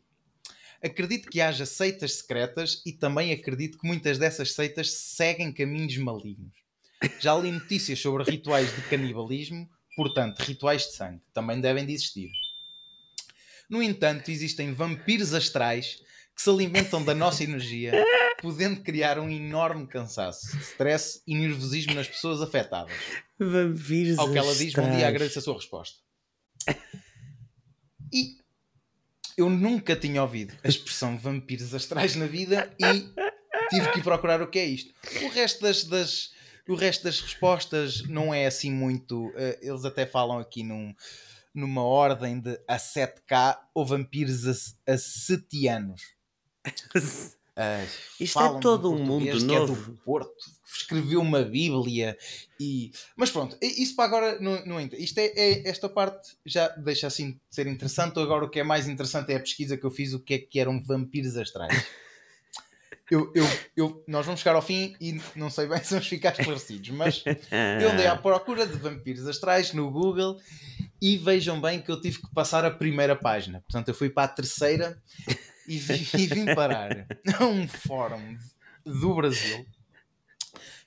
Acredito 0.82 1.28
que 1.28 1.42
haja 1.42 1.66
seitas 1.66 2.14
secretas 2.14 2.82
e 2.86 2.92
também 2.92 3.32
acredito 3.32 3.78
que 3.78 3.86
muitas 3.86 4.16
dessas 4.16 4.52
seitas 4.52 4.90
seguem 4.90 5.52
caminhos 5.52 5.96
malignos. 5.98 6.54
Já 7.18 7.36
li 7.36 7.52
notícias 7.52 7.98
sobre 7.98 8.24
rituais 8.24 8.74
de 8.74 8.80
canibalismo, 8.82 9.68
portanto, 9.94 10.40
rituais 10.40 10.86
de 10.86 10.92
sangue 10.92 11.20
também 11.34 11.60
devem 11.60 11.84
de 11.84 11.92
existir. 11.92 12.30
No 13.68 13.82
entanto, 13.82 14.30
existem 14.30 14.72
vampiros 14.72 15.34
astrais 15.34 16.02
que 16.40 16.44
se 16.44 16.48
alimentam 16.50 17.04
da 17.04 17.14
nossa 17.14 17.44
energia, 17.44 17.92
podendo 18.40 18.80
criar 18.82 19.18
um 19.18 19.28
enorme 19.28 19.86
cansaço, 19.86 20.56
stress 20.60 21.22
e 21.26 21.34
nervosismo 21.36 21.92
nas 21.94 22.08
pessoas 22.08 22.40
afetadas. 22.40 22.94
Vampiros 23.38 24.18
Ao 24.18 24.32
que 24.32 24.38
ela 24.38 24.54
diz, 24.54 24.72
bom 24.72 24.90
dia, 24.90 25.06
agradeço 25.06 25.38
a 25.38 25.42
sua 25.42 25.54
resposta. 25.54 25.98
E 28.12 28.38
eu 29.36 29.50
nunca 29.50 29.94
tinha 29.94 30.22
ouvido 30.22 30.56
a 30.64 30.68
expressão 30.68 31.18
vampiros 31.18 31.74
astrais 31.74 32.16
na 32.16 32.26
vida 32.26 32.74
e 32.80 33.06
tive 33.68 33.90
que 33.92 33.98
ir 33.98 34.02
procurar 34.02 34.40
o 34.40 34.48
que 34.48 34.58
é 34.58 34.64
isto. 34.64 34.94
O 35.22 35.28
resto 35.28 35.60
das, 35.60 35.84
das- 35.84 36.30
o 36.66 36.74
resto 36.74 37.04
das 37.04 37.20
respostas 37.20 38.02
não 38.08 38.32
é 38.32 38.46
assim 38.46 38.72
muito. 38.72 39.30
eh, 39.36 39.58
eles 39.62 39.84
até 39.84 40.06
falam 40.06 40.38
aqui 40.38 40.62
num, 40.62 40.94
numa 41.54 41.82
ordem 41.84 42.40
de 42.40 42.58
a 42.66 42.76
7K 42.78 43.58
ou 43.74 43.84
vampiros 43.84 44.46
a, 44.86 44.92
a 44.94 44.96
setianos. 44.98 46.00
Ah, 47.62 47.84
Isto 48.18 48.40
é 48.40 48.60
todo 48.60 48.90
um 48.90 49.04
mundo 49.04 49.24
que 49.24 49.30
é 49.30 49.58
novo. 49.58 49.92
do 49.92 49.98
Porto, 49.98 50.32
escreveu 50.64 51.20
uma 51.20 51.42
Bíblia 51.42 52.16
e. 52.58 52.90
Mas 53.14 53.30
pronto, 53.30 53.54
isso 53.60 53.94
para 53.94 54.04
agora 54.06 54.40
não, 54.40 54.64
não 54.64 54.80
entra. 54.80 54.98
Isto 54.98 55.18
é, 55.18 55.26
é- 55.36 55.68
esta 55.68 55.86
parte 55.86 56.36
já 56.46 56.68
deixa 56.68 57.06
assim 57.06 57.32
de 57.32 57.40
ser 57.50 57.66
interessante. 57.66 58.18
Agora 58.18 58.46
o 58.46 58.48
que 58.48 58.60
é 58.60 58.62
mais 58.62 58.88
interessante 58.88 59.32
é 59.32 59.36
a 59.36 59.40
pesquisa 59.40 59.76
que 59.76 59.84
eu 59.84 59.90
fiz, 59.90 60.14
o 60.14 60.20
que 60.20 60.34
é 60.34 60.38
que 60.38 60.58
eram 60.58 60.82
vampiros 60.82 61.36
astrais. 61.36 61.70
Eu, 63.10 63.32
eu, 63.34 63.44
eu, 63.76 64.04
nós 64.06 64.24
vamos 64.24 64.38
chegar 64.40 64.54
ao 64.54 64.62
fim 64.62 64.94
e 65.00 65.20
não 65.34 65.50
sei 65.50 65.66
bem 65.66 65.82
se 65.82 65.90
vamos 65.90 66.06
ficar 66.06 66.30
esclarecidos, 66.30 66.90
mas 66.90 67.24
eu 67.82 67.90
andei 67.90 68.06
à 68.06 68.14
procura 68.16 68.64
de 68.64 68.78
vampiros 68.78 69.26
astrais 69.26 69.72
no 69.72 69.90
Google 69.90 70.38
e 71.02 71.16
vejam 71.16 71.60
bem 71.60 71.82
que 71.82 71.90
eu 71.90 72.00
tive 72.00 72.20
que 72.20 72.32
passar 72.32 72.64
a 72.64 72.70
primeira 72.70 73.16
página. 73.16 73.62
Portanto, 73.62 73.88
eu 73.88 73.94
fui 73.94 74.10
para 74.10 74.26
a 74.26 74.28
terceira 74.28 75.02
e, 75.70 75.76
e 76.18 76.26
vim 76.26 76.52
parar 76.52 77.06
a 77.38 77.44
um 77.44 77.68
fórum 77.68 78.36
do 78.84 79.14
Brasil 79.14 79.64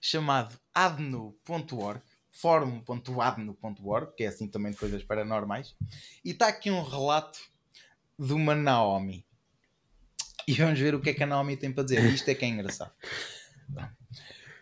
chamado 0.01 0.59
adno.org 0.73 2.01
fórum.adno.org 2.29 4.13
que 4.17 4.25
é 4.25 4.27
assim 4.27 4.47
também 4.47 4.73
de 4.73 4.77
coisas 4.77 5.01
paranormais 5.03 5.73
e 6.25 6.31
está 6.31 6.49
aqui 6.49 6.69
um 6.69 6.83
relato 6.83 7.39
de 8.19 8.33
uma 8.33 8.53
Naomi. 8.53 9.25
E 10.45 10.53
vamos 10.53 10.77
ver 10.77 10.93
o 10.93 10.99
que 10.99 11.11
é 11.11 11.13
que 11.13 11.23
a 11.23 11.27
Naomi 11.27 11.55
tem 11.55 11.71
para 11.71 11.83
dizer. 11.83 12.03
Isto 12.13 12.29
é 12.29 12.35
que 12.35 12.43
é 12.43 12.49
engraçado. 12.49 12.91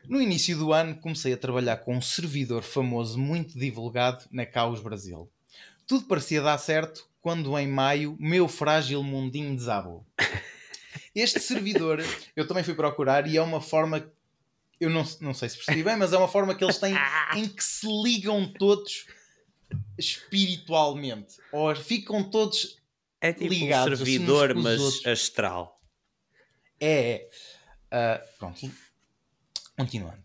No 0.07 0.21
início 0.21 0.55
do 0.55 0.71
ano 0.71 0.95
comecei 0.97 1.33
a 1.33 1.37
trabalhar 1.37 1.77
com 1.77 1.95
um 1.95 2.01
servidor 2.01 2.61
famoso 2.61 3.17
muito 3.17 3.57
divulgado 3.57 4.25
na 4.31 4.45
Caos 4.45 4.81
Brasil. 4.81 5.27
Tudo 5.91 6.05
parecia 6.05 6.41
dar 6.41 6.57
certo 6.57 7.05
quando 7.19 7.59
em 7.59 7.67
maio 7.67 8.15
meu 8.17 8.47
frágil 8.47 9.03
mundinho 9.03 9.53
desabou. 9.53 10.07
Este 11.13 11.37
servidor 11.41 12.01
eu 12.33 12.47
também 12.47 12.63
fui 12.63 12.73
procurar 12.73 13.27
e 13.27 13.35
é 13.35 13.41
uma 13.41 13.59
forma 13.59 14.09
eu 14.79 14.89
não, 14.89 15.03
não 15.19 15.33
sei 15.33 15.49
se 15.49 15.57
percebi 15.57 15.83
bem, 15.83 15.97
mas 15.97 16.13
é 16.13 16.17
uma 16.17 16.29
forma 16.29 16.55
que 16.55 16.63
eles 16.63 16.77
têm 16.77 16.93
em 17.35 17.45
que 17.45 17.61
se 17.61 17.85
ligam 17.85 18.53
todos 18.53 19.05
espiritualmente 19.97 21.35
ou 21.51 21.75
ficam 21.75 22.23
todos 22.23 22.77
É 23.19 23.33
tipo 23.33 23.53
ligados, 23.53 23.99
um 23.99 24.03
assim, 24.03 24.11
servidor, 24.13 24.55
mas 24.55 24.79
outros. 24.79 25.05
astral. 25.07 25.77
É. 26.79 27.29
Ah, 27.91 28.23
pronto. 28.39 28.71
Continuando. 29.77 30.23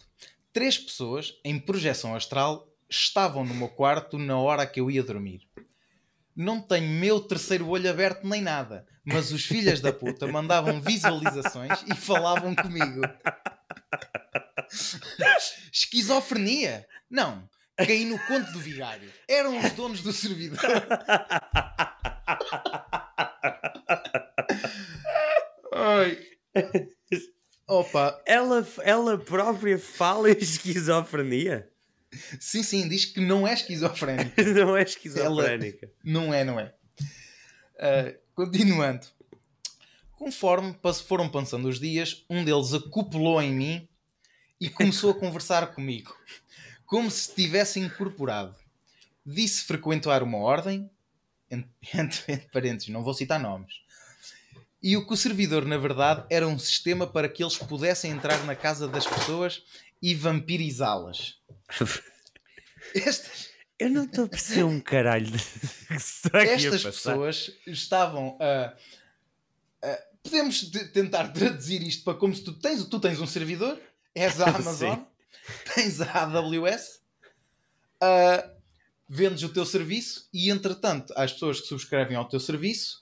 Três 0.53 0.79
pessoas 0.79 1.35
em 1.45 1.59
projeção 1.59 2.15
astral 2.15 2.73
estavam 2.89 3.45
no 3.45 3.53
meu 3.53 3.69
quarto 3.69 4.17
na 4.17 4.39
hora 4.39 4.65
que 4.65 4.79
eu 4.79 4.89
ia 4.89 5.03
dormir. 5.03 5.46
Não 6.37 6.61
tenho 6.61 6.89
meu 6.89 7.19
terceiro 7.21 7.67
olho 7.69 7.89
aberto 7.89 8.27
nem 8.27 8.43
nada, 8.43 8.87
mas 9.03 9.33
os 9.33 9.47
filhos 9.47 9.81
da 9.81 9.91
puta 9.93 10.27
mandavam 10.27 10.83
visualizações 10.83 11.83
e 11.87 11.95
falavam 11.95 12.55
comigo. 12.55 13.01
Esquizofrenia? 15.73 16.87
Não. 17.11 17.49
Caí 17.77 18.05
no 18.05 18.19
conto 18.27 18.53
do 18.53 18.61
vigário. 18.61 19.11
Eram 19.29 19.59
os 19.59 19.73
donos 19.73 20.03
do 20.03 20.13
servidor. 20.13 20.59
Ai. 25.73 26.19
Opa, 27.69 28.23
Ela, 28.27 28.67
ela 28.83 29.19
própria 29.19 29.79
fala 29.79 30.31
em 30.31 30.39
esquizofrenia? 30.39 31.69
Sim, 32.41 32.63
sim, 32.63 32.89
diz 32.89 33.05
que 33.05 33.21
não 33.21 33.47
é 33.47 33.53
esquizofrénico. 33.53 34.33
Não 34.55 34.77
é 34.77 34.83
esquizofrénica. 34.83 35.91
Não 36.05 36.33
é, 36.33 36.45
não 36.45 36.59
é. 36.59 36.75
Ah, 37.79 38.15
continuando. 38.35 39.07
Conforme 40.13 40.77
foram 41.07 41.29
passando 41.29 41.69
os 41.69 41.79
dias, 41.79 42.25
um 42.29 42.45
deles 42.45 42.73
acoplou 42.73 43.41
em 43.43 43.55
mim 43.55 43.89
e 44.61 44.71
começou 44.71 45.11
a 45.11 45.15
conversar 45.15 45.75
comigo, 45.75 46.17
como 46.87 47.11
se 47.11 47.29
estivesse 47.29 47.79
incorporado. 47.79 48.57
Disse 49.25 49.65
frequentar 49.65 50.23
uma 50.23 50.39
ordem, 50.39 50.91
entre, 51.51 51.71
entre 51.95 52.49
parênteses, 52.51 52.89
não 52.89 53.03
vou 53.03 53.13
citar 53.13 53.39
nomes, 53.39 53.75
e 54.83 54.97
o 54.97 55.07
que 55.07 55.13
o 55.13 55.17
servidor, 55.17 55.65
na 55.65 55.77
verdade, 55.77 56.25
era 56.31 56.47
um 56.47 56.59
sistema 56.59 57.07
para 57.07 57.29
que 57.29 57.43
eles 57.43 57.59
pudessem 57.59 58.11
entrar 58.11 58.45
na 58.45 58.55
casa 58.55 58.87
das 58.87 59.07
pessoas 59.07 59.63
e 60.01 60.15
vampirizá-las. 60.15 61.36
Estas, 62.95 63.49
Eu 63.79 63.91
não 63.91 64.05
estou 64.05 64.25
a 64.25 64.29
perceber 64.29 64.65
um 64.65 64.81
caralho 64.81 65.27
de 65.31 65.39
Estas 65.91 66.83
pessoas 66.83 67.51
estavam 67.67 68.39
a. 68.41 68.75
a- 69.87 70.03
podemos 70.23 70.63
de- 70.71 70.89
tentar 70.89 71.29
traduzir 71.29 71.83
isto 71.83 72.03
para 72.05 72.19
como 72.19 72.35
se 72.35 72.43
tu 72.43 72.53
tens, 72.55 72.85
tu 72.87 72.99
tens 72.99 73.21
um 73.21 73.27
servidor, 73.27 73.79
és 74.15 74.41
a 74.41 74.49
Amazon, 74.57 74.99
tens 75.75 76.01
a 76.01 76.23
AWS, 76.23 77.01
a- 78.01 78.51
vendes 79.09 79.43
o 79.43 79.49
teu 79.51 79.65
serviço 79.67 80.29
e, 80.33 80.51
entretanto, 80.51 81.13
às 81.17 81.33
pessoas 81.33 81.61
que 81.61 81.67
subscrevem 81.69 82.17
ao 82.17 82.29
teu 82.29 82.41
serviço, 82.41 82.99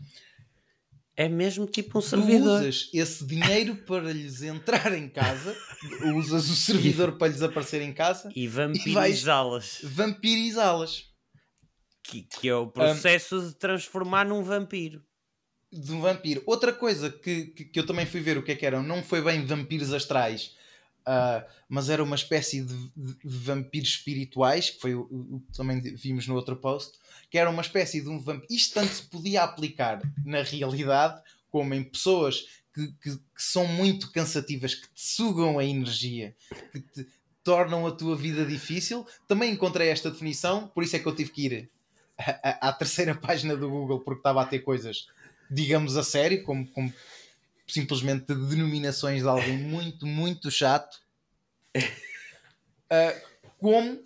É 1.16 1.28
mesmo 1.28 1.64
tipo 1.66 1.98
um 1.98 2.02
tu 2.02 2.08
servidor. 2.08 2.60
usas 2.60 2.90
esse 2.92 3.24
dinheiro 3.24 3.76
para 3.86 4.12
lhes 4.12 4.42
entrar 4.42 4.92
em 4.92 5.08
casa, 5.08 5.56
usas 6.16 6.50
o 6.50 6.56
servidor 6.56 7.12
para 7.12 7.28
lhes 7.28 7.40
aparecer 7.42 7.80
em 7.82 7.92
casa, 7.92 8.30
E 8.34 8.48
vampirizá-las. 8.48 9.78
vampirizá-las. 9.82 11.04
Que, 12.02 12.22
que 12.22 12.48
é 12.48 12.54
o 12.54 12.66
processo 12.66 13.40
de 13.48 13.54
transformar 13.54 14.26
num 14.26 14.42
vampiro. 14.42 15.02
de 15.72 15.90
um 15.92 16.00
vampiro. 16.00 16.42
Outra 16.46 16.72
coisa 16.72 17.08
que, 17.10 17.46
que, 17.46 17.64
que 17.64 17.80
eu 17.80 17.86
também 17.86 18.04
fui 18.06 18.20
ver 18.20 18.36
o 18.36 18.42
que 18.42 18.52
é 18.52 18.54
que 18.56 18.66
eram, 18.66 18.82
não 18.82 19.02
foi 19.02 19.22
bem 19.22 19.44
vampiros 19.46 19.92
astrais, 19.92 20.54
ah, 21.06 21.44
mas 21.68 21.88
era 21.88 22.02
uma 22.04 22.14
espécie 22.16 22.60
de, 22.60 22.74
de- 22.96 23.14
de 23.24 23.38
vampiros 23.38 23.88
espirituais, 23.90 24.70
que 24.70 24.80
foi 24.80 24.94
o, 24.94 25.00
o 25.02 25.40
que 25.46 25.56
também 25.56 25.80
vimos 25.80 26.26
no 26.26 26.34
outro 26.34 26.56
post, 26.56 26.98
que 27.34 27.38
era 27.38 27.50
uma 27.50 27.62
espécie 27.62 28.00
de 28.00 28.08
um 28.08 28.20
vampiro. 28.20 28.46
Isto 28.48 28.74
tanto 28.74 28.94
se 28.94 29.02
podia 29.02 29.42
aplicar 29.42 30.00
na 30.24 30.44
realidade 30.44 31.20
como 31.50 31.74
em 31.74 31.82
pessoas 31.82 32.44
que, 32.72 32.86
que, 33.02 33.10
que 33.16 33.42
são 33.42 33.66
muito 33.66 34.12
cansativas, 34.12 34.76
que 34.76 34.86
te 34.86 35.00
sugam 35.04 35.58
a 35.58 35.64
energia, 35.64 36.32
que 36.70 36.78
te 36.78 37.08
tornam 37.42 37.88
a 37.88 37.90
tua 37.90 38.14
vida 38.14 38.44
difícil. 38.44 39.04
Também 39.26 39.50
encontrei 39.50 39.88
esta 39.88 40.12
definição, 40.12 40.68
por 40.68 40.84
isso 40.84 40.94
é 40.94 41.00
que 41.00 41.06
eu 41.06 41.16
tive 41.16 41.32
que 41.32 41.46
ir 41.46 41.70
à, 42.16 42.50
à- 42.50 42.68
à 42.68 42.72
terceira 42.72 43.16
página 43.18 43.56
do 43.56 43.68
Google, 43.68 43.98
porque 43.98 44.20
estava 44.20 44.40
a 44.40 44.46
ter 44.46 44.60
coisas 44.60 45.08
digamos 45.50 45.96
a 45.96 46.04
sério, 46.04 46.44
como, 46.44 46.64
como 46.68 46.94
simplesmente 47.66 48.26
denominações 48.32 49.22
de 49.22 49.28
alguém 49.28 49.58
muito, 49.58 50.06
muito 50.06 50.52
chato, 50.52 51.00
Ah, 52.88 53.14
como, 53.58 54.00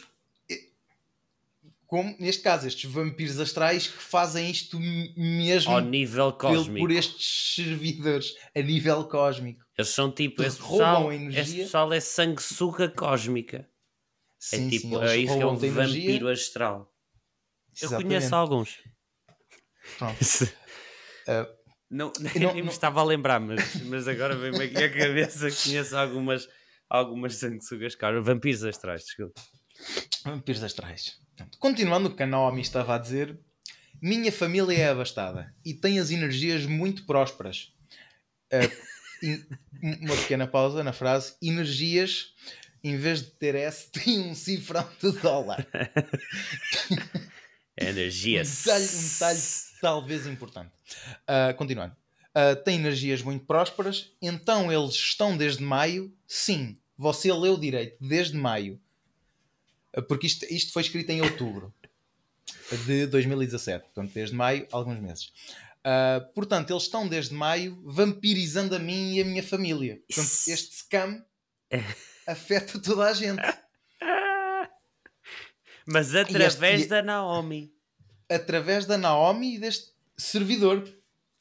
como, 1.89 2.14
neste 2.20 2.43
caso, 2.43 2.68
estes 2.68 2.89
vampiros 2.91 3.41
astrais 3.41 3.86
que 3.89 3.97
fazem 3.97 4.51
isto 4.51 4.78
mesmo 4.78 5.72
Ao 5.72 5.80
nível 5.80 6.30
pelo- 6.34 6.55
cósmico. 6.59 6.86
por 6.86 6.91
estes 6.93 7.55
servidores 7.55 8.34
a 8.55 8.61
nível 8.61 9.05
cósmico. 9.09 9.64
Eles 9.76 9.89
são 9.91 10.12
tipo. 10.12 10.43
Esse 10.43 10.61
roubam 10.61 10.78
pessoal, 10.86 11.09
a 11.09 11.14
energia. 11.14 11.41
esse 11.43 11.57
pessoal 11.57 11.93
é 11.95 11.99
sanguessuga 12.01 12.89
cósmica. 12.91 13.66
Sim, 14.39 14.66
é 14.66 14.70
tipo. 14.70 14.89
sim, 14.89 14.97
eles 14.97 15.11
é 15.11 15.16
isso 15.16 15.36
que 15.36 15.43
é 15.43 15.47
um 15.47 15.57
vampiro 15.57 16.28
astral. 16.28 16.93
Eu 17.80 17.86
Exatamente. 17.89 18.07
conheço 18.07 18.34
alguns. 18.36 18.78
Pronto. 19.97 20.18
não, 21.91 22.12
não- 22.12 22.12
nem 22.34 22.43
não- 22.45 22.55
me 22.55 22.68
estava 22.68 23.01
a 23.01 23.05
lembrar, 23.05 23.41
mas, 23.41 23.82
mas 23.84 24.07
agora 24.07 24.36
vem-me 24.36 24.62
aqui 24.64 24.76
à 24.76 24.91
cabeça 24.93 25.51
que 25.51 25.62
conheço 25.64 25.97
algumas, 25.97 26.47
algumas 26.91 27.36
sanguessugas 27.36 27.95
caras. 27.95 28.22
Vampiros 28.24 28.62
astrais, 28.62 29.05
desculpa. 29.05 29.41
Vampiros 30.24 30.62
astrais. 30.62 31.16
Continuando 31.59 32.09
o 32.09 32.14
que 32.16 32.22
a 32.22 32.26
Naomi 32.26 32.62
estava 32.62 32.95
a 32.95 32.99
dizer, 32.99 33.39
minha 34.01 34.30
família 34.32 34.76
é 34.76 34.89
abastada 34.89 35.55
e 35.64 35.74
tem 35.74 35.99
as 35.99 36.11
energias 36.11 36.64
muito 36.66 37.05
prósperas. 37.05 37.72
In- 39.22 39.45
uma 39.82 40.16
pequena 40.16 40.47
pausa 40.47 40.82
na 40.84 40.93
frase. 40.93 41.34
Energias, 41.43 42.32
em 42.84 42.97
vez 42.97 43.20
de 43.22 43.30
ter 43.32 43.55
S, 43.57 43.91
tem 43.91 44.20
um 44.20 44.34
cifrão 44.34 44.89
de 45.03 45.11
dólar. 45.20 45.66
Energia. 47.76 48.43
Um 48.43 48.45
detalhe, 48.45 48.84
um 48.84 49.09
detalhe 49.09 49.41
talvez 49.80 50.26
importante. 50.26 50.70
Ah, 51.26 51.53
continuando. 51.55 51.95
Ah, 52.34 52.57
tem 52.57 52.76
energias 52.76 53.22
muito 53.22 53.45
prósperas, 53.47 54.12
então 54.20 54.72
eles 54.72 54.95
estão 54.95 55.36
desde 55.36 55.62
maio. 55.62 56.12
Sim, 56.26 56.76
você 56.97 57.32
leu 57.32 57.57
direito, 57.57 57.97
desde 58.01 58.36
maio. 58.36 58.80
Porque 60.03 60.26
isto, 60.26 60.44
isto 60.51 60.72
foi 60.72 60.82
escrito 60.82 61.11
em 61.11 61.20
outubro 61.22 61.72
de 62.86 63.07
2017. 63.07 63.84
Portanto, 63.86 64.12
desde 64.12 64.34
maio, 64.36 64.66
alguns 64.72 64.99
meses. 65.01 65.32
Ah, 65.84 66.20
portanto, 66.34 66.70
eles 66.72 66.82
estão 66.84 67.09
desde 67.09 67.34
maio 67.34 67.80
vampirizando 67.84 68.74
a 68.74 68.78
mim 68.78 69.14
e 69.14 69.20
a 69.22 69.24
minha 69.24 69.42
família. 69.42 70.01
Portanto, 70.07 70.28
este 70.49 70.74
scam 70.76 71.24
afeta 72.26 72.78
toda 72.78 73.07
a 73.09 73.12
gente. 73.14 73.40
Mas 75.86 76.14
através 76.14 76.82
e- 76.82 76.86
da 76.88 77.03
Naomi. 77.03 77.72
Através 78.28 78.84
da 78.84 78.99
Naomi 78.99 79.55
e 79.55 79.59
deste 79.59 79.92
servidor. 80.16 80.86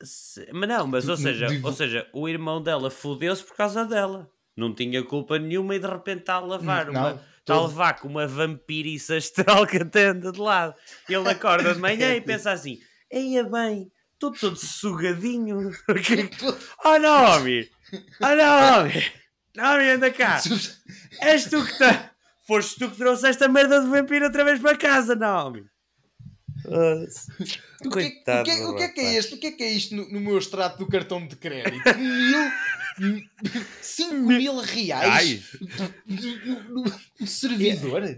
Se- 0.01 0.47
Mas 0.53 0.69
não, 0.69 0.87
mas 0.87 1.09
ou 1.09 1.17
seja, 1.17 1.47
ou 1.63 1.73
seja, 1.73 2.07
o 2.13 2.29
irmão 2.29 2.61
dela 2.61 2.89
fodeu-se 2.89 3.43
por 3.43 3.55
causa 3.57 3.83
dela. 3.85 4.29
Não 4.55 4.73
tinha 4.73 5.03
culpa 5.03 5.37
nenhuma 5.37 5.75
e 5.75 5.79
de 5.79 5.87
repente 5.87 6.19
está 6.21 6.35
a 6.35 6.39
lavar 6.39 6.85
Não, 6.91 6.93
uma. 7.01 7.23
Está 7.47 7.55
a 7.55 7.65
levar 7.65 7.97
com 8.01 8.09
uma 8.09 8.27
vampiriça 8.27 9.15
astral 9.15 9.65
que 9.65 9.77
atende 9.77 10.29
de 10.33 10.37
lado. 10.37 10.75
Ele 11.07 11.29
acorda 11.29 11.73
de 11.73 11.79
manhã 11.79 12.13
e 12.13 12.19
pensa 12.19 12.51
assim: 12.51 12.77
Eia 13.09 13.45
bem, 13.45 13.89
estou 14.11 14.33
todo 14.33 14.57
sugadinho. 14.57 15.71
oh 16.83 16.99
Naomi! 16.99 17.69
Oh 18.21 18.35
Naomi! 18.35 19.11
Naomi, 19.55 19.89
anda 19.91 20.11
cá! 20.11 20.41
És 21.23 21.45
tu 21.45 21.63
que 21.63 21.71
está. 21.71 22.11
Foste 22.45 22.79
tu 22.79 22.91
que 22.91 22.97
trouxeste 22.97 23.45
a 23.45 23.47
merda 23.47 23.79
do 23.79 23.91
vampiro 23.91 24.25
outra 24.25 24.43
vez 24.43 24.59
para 24.59 24.77
casa, 24.77 25.15
Naomi! 25.15 25.63
O 27.85 27.89
que, 27.89 27.99
é- 27.99 28.07
o, 28.41 28.43
que, 28.43 28.51
é- 28.51 28.65
o 28.67 28.75
que 28.75 28.83
é 28.83 28.87
que 28.89 28.99
é 29.01 29.13
este? 29.15 29.33
O 29.35 29.37
que 29.37 29.47
é 29.47 29.51
que 29.51 29.63
é 29.63 29.69
isto 29.71 29.95
no, 29.95 30.09
no 30.09 30.19
meu 30.19 30.37
extrato 30.37 30.77
do 30.79 30.87
cartão 30.87 31.25
de 31.25 31.35
crédito? 31.35 31.83
Mil, 32.99 33.23
5 33.79 34.13
mil 34.15 34.57
reais 34.59 35.41
no, 36.07 36.73
no- 36.83 36.83
no 37.19 37.27
servidor 37.27 38.01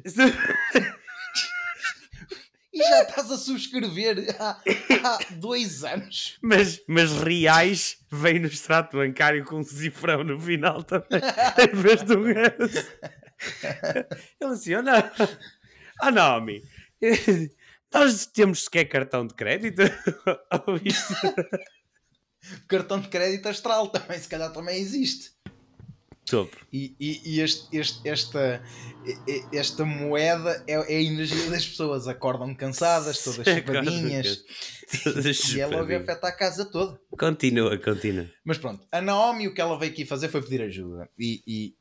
e 2.72 2.78
já 2.78 3.02
estás 3.04 3.30
a 3.32 3.38
subscrever 3.38 4.34
há, 4.40 4.58
há 5.04 5.20
dois 5.32 5.84
anos. 5.84 6.38
Mas, 6.42 6.82
mas 6.88 7.12
reais 7.22 7.98
vem 8.10 8.40
no 8.40 8.48
extrato 8.48 8.96
bancário 8.96 9.44
com 9.44 9.58
um 9.60 9.64
cifrão 9.64 10.24
no 10.24 10.40
final 10.40 10.82
também, 10.84 11.20
em 11.62 11.76
vez 11.76 12.02
de 12.04 12.16
um 12.16 12.30
S. 12.30 12.88
Ele 14.40 14.54
assim, 14.54 14.76
oh 14.76 14.82
não, 14.82 15.12
oh 16.04 16.12
Naomi, 16.12 16.64
nós 17.94 18.26
temos 18.26 18.66
sequer 18.66 18.86
cartão 18.86 19.26
de 19.26 19.34
crédito? 19.34 19.82
Cartão 22.68 23.00
de 23.00 23.08
crédito 23.10 23.48
astral 23.48 23.90
também, 23.90 24.18
se 24.18 24.28
calhar 24.28 24.52
também 24.52 24.80
existe. 24.80 25.32
Topo. 26.26 26.56
E, 26.72 26.96
e- 27.00 27.22
e 27.26 27.40
este- 27.42 27.76
este- 27.76 28.08
esta, 28.08 28.64
esta 29.52 29.84
moeda 29.84 30.64
é, 30.68 30.74
é 30.74 30.98
a 30.98 31.02
energia 31.02 31.50
das 31.50 31.66
pessoas. 31.68 32.08
Acordam 32.08 32.54
cansadas, 32.56 33.22
todas 33.24 33.46
chapadinhas. 33.46 34.44
Todas 35.04 35.26
E 35.54 35.60
é 35.60 35.66
logo 35.66 35.80
chupadinhas. 35.82 36.04
afeta 36.10 36.28
a 36.28 36.32
casa 36.32 36.66
toda. 36.66 37.00
Continua, 37.18 37.78
continua. 37.80 38.30
Mas 38.44 38.58
pronto, 38.58 38.88
a 38.92 39.02
Naomi 39.02 39.48
o 39.48 39.54
que 39.54 39.62
ela 39.62 39.78
veio 39.78 39.92
aqui 39.92 40.06
fazer 40.06 40.30
foi 40.30 40.42
pedir 40.42 40.62
ajuda 40.62 41.10
e, 41.18 41.42
e, 41.48 41.76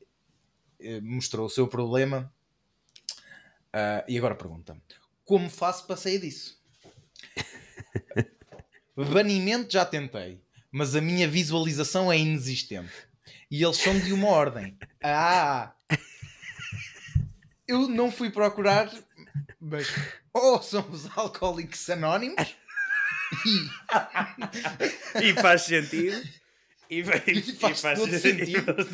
eh, 0.81 0.99
mostrou 1.01 1.45
o 1.45 1.49
seu 1.49 1.67
problema. 1.67 2.31
Ah, 3.71 4.03
e 4.07 4.17
agora 4.17 4.33
pergunta: 4.35 4.75
como 5.29 5.47
faço 5.47 5.85
para 5.85 5.95
sair 5.95 6.17
disso? 6.17 6.59
Banimento 8.97 9.71
já 9.71 9.85
tentei, 9.85 10.41
mas 10.71 10.95
a 10.95 11.01
minha 11.01 11.27
visualização 11.27 12.11
é 12.11 12.17
inexistente. 12.17 12.91
E 13.51 13.63
eles 13.63 13.77
são 13.77 13.99
de 13.99 14.11
uma 14.11 14.27
ordem. 14.29 14.75
Ah! 15.03 15.71
Eu 17.67 17.87
não 17.87 18.11
fui 18.11 18.31
procurar, 18.31 18.91
mas 19.61 19.87
ou 20.33 20.63
são 20.63 20.89
os 20.89 21.05
alcoólicos 21.15 21.87
anónimos 21.91 22.55
E 25.21 25.33
faz 25.39 25.61
sentido. 25.61 26.27
E, 26.89 27.03
vai- 27.03 27.21
E 27.27 27.41
faz 27.41 27.81
todo 27.81 28.17
sentido. 28.17 28.75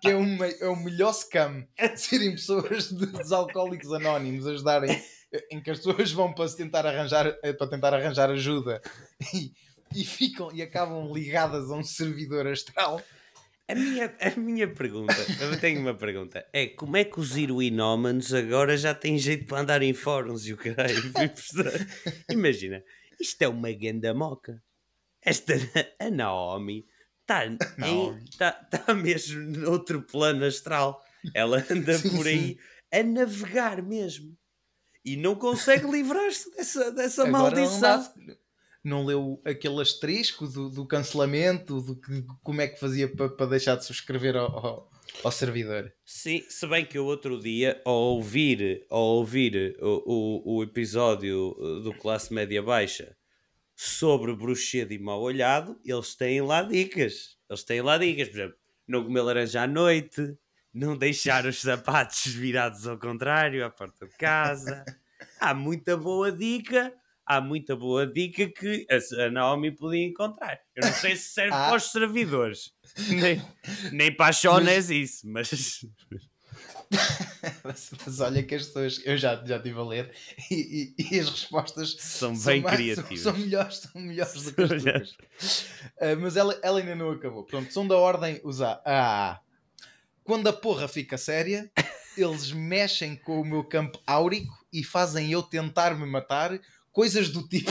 que 0.00 0.08
é, 0.08 0.16
uma, 0.16 0.46
é 0.46 0.66
o 0.68 0.76
melhor 0.76 1.12
scam 1.12 1.66
serem 1.96 2.32
pessoas 2.32 2.88
de- 2.90 3.06
dos 3.06 3.32
alcoólicos 3.32 3.92
anónimos 3.92 4.46
ajudarem 4.46 5.02
em 5.50 5.60
que 5.60 5.70
as 5.70 5.78
pessoas 5.78 6.12
vão 6.12 6.32
para 6.32 6.48
tentar 6.50 6.86
arranjar 6.86 7.26
eh, 7.42 7.52
para 7.52 7.66
tentar 7.66 7.94
arranjar 7.94 8.30
ajuda 8.30 8.80
e, 9.34 9.52
e 9.94 10.04
ficam 10.04 10.50
e 10.52 10.62
acabam 10.62 11.12
ligadas 11.12 11.70
a 11.70 11.74
um 11.74 11.82
servidor 11.82 12.46
astral 12.46 13.00
A 13.68 13.74
minha, 13.74 14.14
a 14.20 14.38
minha 14.38 14.68
pergunta, 14.68 15.16
eu 15.40 15.58
tenho 15.58 15.80
uma 15.80 15.94
pergunta, 15.94 16.46
é 16.52 16.66
como 16.66 16.96
é 16.96 17.04
que 17.04 17.18
os 17.18 17.36
heroinómanos 17.36 18.32
agora 18.34 18.76
já 18.76 18.94
têm 18.94 19.18
jeito 19.18 19.46
para 19.46 19.60
andar 19.60 19.82
em 19.82 19.94
fóruns 19.94 20.46
e 20.46 20.52
o 20.52 20.56
caralho? 20.56 20.94
Imagina, 22.30 22.82
isto 23.18 23.40
é 23.42 23.48
uma 23.48 23.72
ganda 23.72 24.12
moca. 24.12 24.62
Esta, 25.24 25.54
a 25.98 26.10
Naomi 26.10 26.86
está 27.20 27.46
tá, 28.36 28.52
tá 28.52 28.94
mesmo 28.94 29.40
noutro 29.58 30.02
plano 30.02 30.44
astral. 30.44 31.02
Ela 31.34 31.64
anda 31.70 31.96
Sim, 31.98 32.16
por 32.16 32.26
aí 32.26 32.58
a 32.92 33.02
navegar 33.02 33.82
mesmo. 33.82 34.36
E 35.04 35.16
não 35.16 35.34
consegue 35.34 35.90
livrar-se 35.90 36.50
dessa, 36.52 36.92
dessa 36.92 37.22
Agora 37.26 37.56
maldição. 37.56 38.12
Não, 38.84 39.04
leu 39.04 39.40
aquele 39.44 39.80
asterisco 39.80 40.46
do, 40.46 40.68
do 40.68 40.86
cancelamento, 40.86 41.80
do 41.80 41.96
que, 41.96 42.24
como 42.42 42.60
é 42.60 42.66
que 42.66 42.80
fazia 42.80 43.08
para 43.08 43.46
deixar 43.46 43.76
de 43.76 43.84
subscrever 43.84 44.36
ao, 44.36 44.46
ao, 44.46 44.90
ao 45.22 45.30
servidor. 45.30 45.92
Sim, 46.04 46.44
se 46.48 46.66
bem 46.66 46.84
que 46.84 46.98
eu 46.98 47.06
outro 47.06 47.40
dia, 47.40 47.80
ao 47.84 47.94
ouvir, 47.94 48.84
ao 48.90 49.02
ouvir 49.02 49.76
o, 49.80 50.02
o, 50.04 50.56
o 50.56 50.62
episódio 50.64 51.56
uh, 51.58 51.80
do 51.80 51.94
Classe 51.94 52.34
Média 52.34 52.60
Baixa 52.60 53.16
sobre 53.84 54.32
bruxedo 54.36 54.92
e 54.92 54.98
mal 54.98 55.20
olhado, 55.20 55.76
eles 55.84 56.14
têm 56.14 56.40
lá 56.40 56.62
dicas. 56.62 57.36
Eles 57.50 57.64
têm 57.64 57.82
lá 57.82 57.98
dicas, 57.98 58.28
por 58.28 58.34
exemplo, 58.36 58.56
não 58.86 59.02
comer 59.02 59.22
laranja 59.22 59.62
à 59.62 59.66
noite, 59.66 60.36
não 60.72 60.96
deixar 60.96 61.44
os 61.46 61.60
sapatos 61.60 62.26
virados 62.32 62.86
ao 62.86 62.96
contrário 62.96 63.64
à 63.64 63.70
porta 63.70 64.06
de 64.06 64.16
casa. 64.16 64.84
Há 65.40 65.52
muita 65.52 65.96
boa 65.96 66.30
dica, 66.30 66.94
há 67.26 67.40
muita 67.40 67.74
boa 67.74 68.06
dica 68.06 68.46
que 68.46 68.86
a 69.18 69.30
Naomi 69.30 69.72
podia 69.72 70.06
encontrar. 70.06 70.60
Eu 70.76 70.86
não 70.86 70.92
sei 70.92 71.16
se 71.16 71.30
serve 71.32 71.52
Ah. 71.52 71.66
para 71.66 71.76
os 71.76 71.90
servidores, 71.90 72.72
nem, 73.08 73.42
nem 73.92 74.14
para 74.14 74.26
a 74.28 74.32
Shonés 74.32 74.90
isso, 74.90 75.28
mas... 75.28 75.84
Mas, 77.64 77.90
mas 78.04 78.20
olha 78.20 78.42
que 78.42 78.54
as 78.54 78.66
pessoas, 78.66 79.00
eu 79.04 79.16
já, 79.16 79.42
já 79.44 79.56
estive 79.56 79.78
a 79.78 79.82
ler 79.84 80.12
e, 80.50 80.94
e- 80.98 81.14
e 81.14 81.20
as 81.20 81.28
respostas 81.28 81.96
São 81.98 82.34
são 82.36 82.52
bem 82.52 82.62
mais- 82.62 82.76
criativas. 82.76 83.20
São, 83.20 83.32
são 83.32 83.40
melhores, 83.40 83.76
são 83.78 84.00
melhores 84.00 84.42
do 84.42 84.52
que 84.54 84.62
as 84.62 84.82
tuas. 84.82 85.16
Ah, 86.00 86.16
mas 86.20 86.36
ela, 86.36 86.58
ela 86.62 86.78
ainda 86.80 86.94
não 86.94 87.10
acabou. 87.10 87.44
Pronto, 87.44 87.72
são 87.72 87.86
da 87.86 87.96
ordem 87.96 88.40
usar 88.44 88.80
A. 88.84 89.40
Quando 90.24 90.46
a 90.48 90.52
porra 90.52 90.86
fica 90.86 91.18
séria, 91.18 91.70
eles 92.16 92.52
mexem 92.52 93.16
com 93.16 93.40
o 93.40 93.44
meu 93.44 93.64
campo 93.64 94.00
áurico 94.06 94.52
e 94.72 94.84
fazem 94.84 95.32
eu 95.32 95.42
tentar 95.42 95.96
me 95.98 96.06
matar, 96.06 96.58
coisas 96.92 97.28
do 97.30 97.46
tipo. 97.48 97.70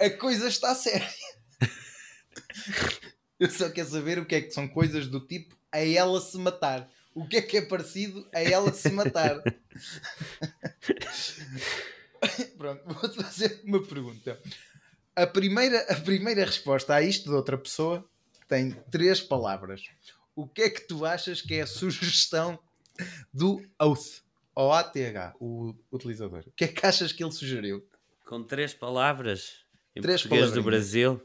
A 0.00 0.10
coisa 0.10 0.48
está 0.48 0.74
séria. 0.74 1.08
Eu 3.38 3.50
só 3.50 3.68
quero 3.68 3.88
saber 3.88 4.18
o 4.18 4.24
que 4.26 4.34
é 4.36 4.40
que 4.40 4.50
são 4.52 4.66
coisas 4.68 5.06
do 5.06 5.20
tipo 5.20 5.56
a 5.70 5.78
ela 5.80 6.20
se 6.20 6.36
matar. 6.38 6.88
O 7.14 7.26
que 7.26 7.36
é 7.36 7.42
que 7.42 7.56
é 7.58 7.62
parecido 7.62 8.28
a 8.34 8.42
ela 8.42 8.72
se 8.72 8.90
matar? 8.90 9.40
Pronto, 12.58 12.82
vou-te 12.86 13.22
fazer 13.22 13.60
uma 13.64 13.82
pergunta. 13.82 14.40
A 15.14 15.26
primeira, 15.26 15.80
a 15.82 16.00
primeira 16.00 16.44
resposta 16.44 16.94
a 16.94 17.02
isto 17.02 17.30
de 17.30 17.36
outra 17.36 17.56
pessoa 17.56 18.04
tem 18.48 18.72
três 18.90 19.20
palavras. 19.20 19.82
O 20.34 20.48
que 20.48 20.62
é 20.62 20.70
que 20.70 20.80
tu 20.80 21.06
achas 21.06 21.40
que 21.40 21.54
é 21.54 21.60
a 21.62 21.66
sugestão 21.66 22.58
do 23.32 23.64
Oath? 23.80 24.24
O-A-T-H, 24.56 25.34
o 25.40 25.74
utilizador. 25.92 26.44
O 26.46 26.52
que 26.52 26.64
é 26.64 26.68
que 26.68 26.86
achas 26.86 27.12
que 27.12 27.22
ele 27.22 27.32
sugeriu? 27.32 27.86
Com 28.24 28.42
três 28.42 28.72
palavras 28.72 29.64
em 29.94 30.00
Três 30.00 30.22
português 30.22 30.52
do. 30.52 30.62
Brasil. 30.62 31.20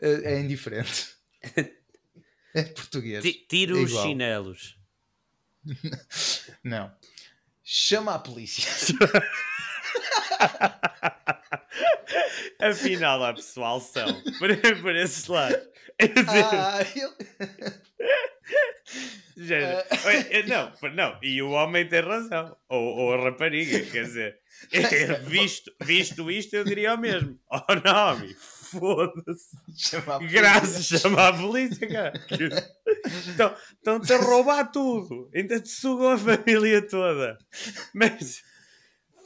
É 0.00 0.34
é 0.34 0.40
indiferente. 0.40 1.14
É 2.54 2.62
português. 2.64 3.22
Ti- 3.22 3.46
Tira 3.48 3.72
É 3.72 3.82
os 3.82 3.90
chinelos. 3.92 4.76
Não. 6.64 6.90
Chama 7.62 8.14
a 8.14 8.18
polícia. 8.18 8.64
Afinal, 12.60 13.22
há 13.24 13.32
pessoal 13.34 13.80
são. 13.80 14.06
Por, 14.38 14.56
por 14.82 14.94
esse 14.96 15.30
lado. 15.30 15.56
É 15.98 16.06
dizer, 16.08 16.44
Ah, 16.44 16.80
ele... 16.96 17.12
género, 19.36 19.84
é, 20.30 20.42
não, 20.44 20.72
não, 20.94 21.18
e 21.22 21.42
o 21.42 21.50
homem 21.50 21.86
tem 21.86 22.00
razão. 22.00 22.56
Ou, 22.68 22.82
ou 22.96 23.14
a 23.14 23.22
rapariga, 23.24 23.80
quer 23.90 24.04
dizer. 24.04 24.38
é, 24.72 25.14
visto, 25.24 25.70
visto 25.82 26.30
isto, 26.30 26.54
eu 26.54 26.64
diria 26.64 26.94
o 26.94 26.98
mesmo. 26.98 27.38
Oh, 27.50 27.60
nome, 27.84 28.34
foda-se. 28.70 29.56
Graças, 30.30 30.86
chama 30.86 31.28
a 31.28 31.32
polícia, 31.32 31.88
cara. 31.88 32.12
Então, 33.32 33.54
Estão-te 33.72 34.12
a 34.12 34.18
roubar 34.18 34.70
tudo. 34.70 35.30
Ainda 35.34 35.60
te 35.60 35.68
sugam 35.68 36.10
a 36.10 36.18
família 36.18 36.86
toda. 36.86 37.38
Mas, 37.94 38.42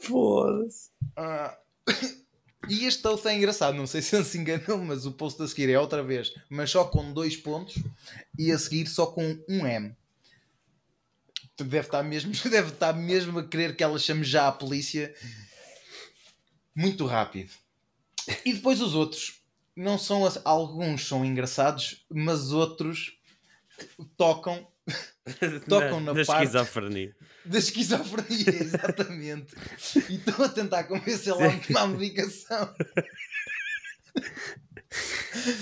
foda-se. 0.01 0.89
Ah, 1.15 1.57
E 2.67 2.85
este 2.85 3.07
oath 3.07 3.25
é 3.27 3.35
engraçado, 3.35 3.77
não 3.77 3.85
sei 3.85 4.01
se 4.01 4.15
ele 4.15 4.25
se 4.25 4.37
enganou, 4.39 4.79
mas 4.79 5.05
o 5.05 5.11
post 5.11 5.41
a 5.43 5.47
seguir 5.47 5.69
é 5.69 5.79
outra 5.79 6.01
vez, 6.01 6.33
mas 6.49 6.71
só 6.71 6.83
com 6.85 7.13
dois 7.13 7.37
pontos 7.37 7.75
e 8.39 8.51
a 8.51 8.57
seguir 8.57 8.87
só 8.87 9.05
com 9.05 9.37
um 9.47 9.67
M. 9.67 9.95
Deve 11.57 11.79
estar 11.79 12.01
mesmo, 12.03 12.33
deve 12.49 12.69
estar 12.69 12.93
mesmo 12.93 13.39
a 13.39 13.47
querer 13.47 13.75
que 13.75 13.83
ela 13.83 13.99
chame 13.99 14.23
já 14.23 14.47
a 14.47 14.51
polícia 14.51 15.13
muito 16.75 17.05
rápido. 17.05 17.51
E 18.45 18.53
depois 18.53 18.81
os 18.81 18.93
outros, 18.95 19.41
não 19.75 19.97
são 19.97 20.23
alguns 20.43 21.07
são 21.07 21.23
engraçados, 21.25 22.05
mas 22.09 22.51
outros 22.51 23.13
tocam 24.17 24.67
Tocam 25.67 25.99
na 25.99 26.13
parte- 26.13 26.21
esquizofrenia. 26.45 27.15
da 27.43 27.57
esquizofrenia, 27.57 28.49
exatamente. 28.61 29.55
E 30.09 30.15
estou 30.15 30.45
a 30.45 30.49
tentar 30.49 30.83
convencê-la 30.83 31.47
a 31.47 31.59
tomar 31.59 31.87
medicação. 31.87 32.73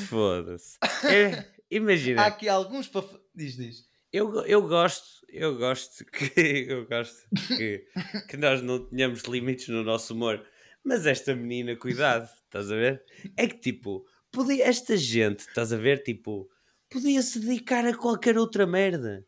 Foda-se. 0.07 0.77
É, 1.07 1.39
Há 1.39 1.45
imagina, 1.71 2.25
aqui 2.25 2.47
alguns 2.49 2.87
para. 2.87 3.03
Diz, 3.33 3.55
diz. 3.55 3.85
eu, 4.11 4.45
eu 4.45 4.67
gosto, 4.67 5.25
eu 5.29 5.57
gosto 5.57 6.05
que 6.05 6.65
eu 6.69 6.85
gosto 6.85 7.17
que, 7.47 7.87
que 8.29 8.37
nós 8.37 8.61
não 8.61 8.85
tenhamos 8.85 9.21
limites 9.23 9.69
no 9.69 9.83
nosso 9.83 10.13
humor. 10.13 10.45
Mas 10.83 11.05
esta 11.05 11.33
menina, 11.33 11.75
cuidado, 11.77 12.29
estás 12.53 12.71
a 12.71 12.75
ver? 12.75 13.03
É 13.35 13.47
que 13.47 13.57
tipo, 13.59 14.05
podia, 14.31 14.67
esta 14.67 14.95
gente, 14.95 15.39
estás 15.39 15.73
a 15.73 15.77
ver? 15.77 16.03
Tipo, 16.03 16.47
podia 16.89 17.21
se 17.23 17.39
dedicar 17.39 17.83
a 17.85 17.97
qualquer 17.97 18.37
outra 18.37 18.67
merda. 18.67 19.25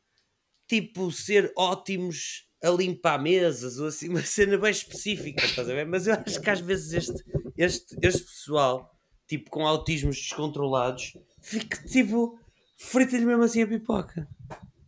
Tipo, 0.68 1.12
ser 1.12 1.52
ótimos 1.58 2.48
a 2.64 2.70
limpar 2.70 3.22
mesas 3.22 3.80
ou 3.80 3.88
assim, 3.88 4.10
uma 4.10 4.22
cena 4.22 4.58
bem 4.58 4.72
específica, 4.72 5.44
estás 5.44 5.68
a 5.70 5.74
ver? 5.74 5.86
Mas 5.86 6.06
eu 6.06 6.14
acho 6.14 6.40
que 6.40 6.50
às 6.50 6.60
vezes 6.60 6.94
este, 6.94 7.24
este, 7.58 7.96
este 8.02 8.24
pessoal, 8.24 8.92
tipo, 9.28 9.50
com 9.50 9.66
autismos 9.66 10.18
descontrolados, 10.18 11.18
fica 11.42 11.84
tipo, 11.84 12.40
frita-lhe 12.78 13.26
mesmo 13.26 13.44
assim 13.44 13.64
a 13.64 13.68
pipoca. 13.68 14.28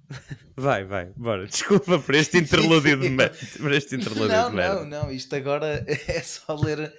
Vai, 0.60 0.84
vai, 0.86 1.12
bora. 1.16 1.46
Desculpa 1.48 2.00
por 2.00 2.16
este 2.16 2.40
interlúdio 2.40 2.98
de 3.00 3.10
merda. 3.10 3.38
Por 3.60 3.72
este 3.72 3.96
interlúdio 3.96 4.30
Não, 4.30 4.50
de 4.50 4.56
merda. 4.56 4.86
não, 4.86 5.04
não. 5.04 5.12
Isto 5.12 5.36
agora 5.36 5.86
é 5.88 6.20
só 6.24 6.56
ler 6.56 6.92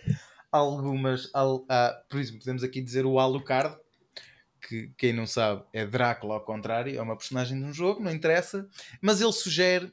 algumas. 0.50 1.30
al- 1.34 1.64
ah, 1.68 2.00
por 2.08 2.18
exemplo, 2.20 2.40
podemos 2.40 2.62
aqui 2.62 2.80
dizer 2.80 3.04
o 3.06 3.18
Alucard, 3.18 3.76
que 4.60 4.92
quem 4.98 5.12
não 5.12 5.26
sabe 5.26 5.64
é 5.72 5.86
Drácula 5.86 6.34
ao 6.34 6.44
contrário, 6.44 6.96
é 6.96 7.00
uma 7.02 7.16
personagem 7.16 7.58
de 7.58 7.64
um 7.64 7.72
jogo, 7.72 8.02
não 8.02 8.12
interessa. 8.12 8.68
Mas 9.00 9.20
ele 9.20 9.32
sugere. 9.32 9.92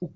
O, 0.00 0.10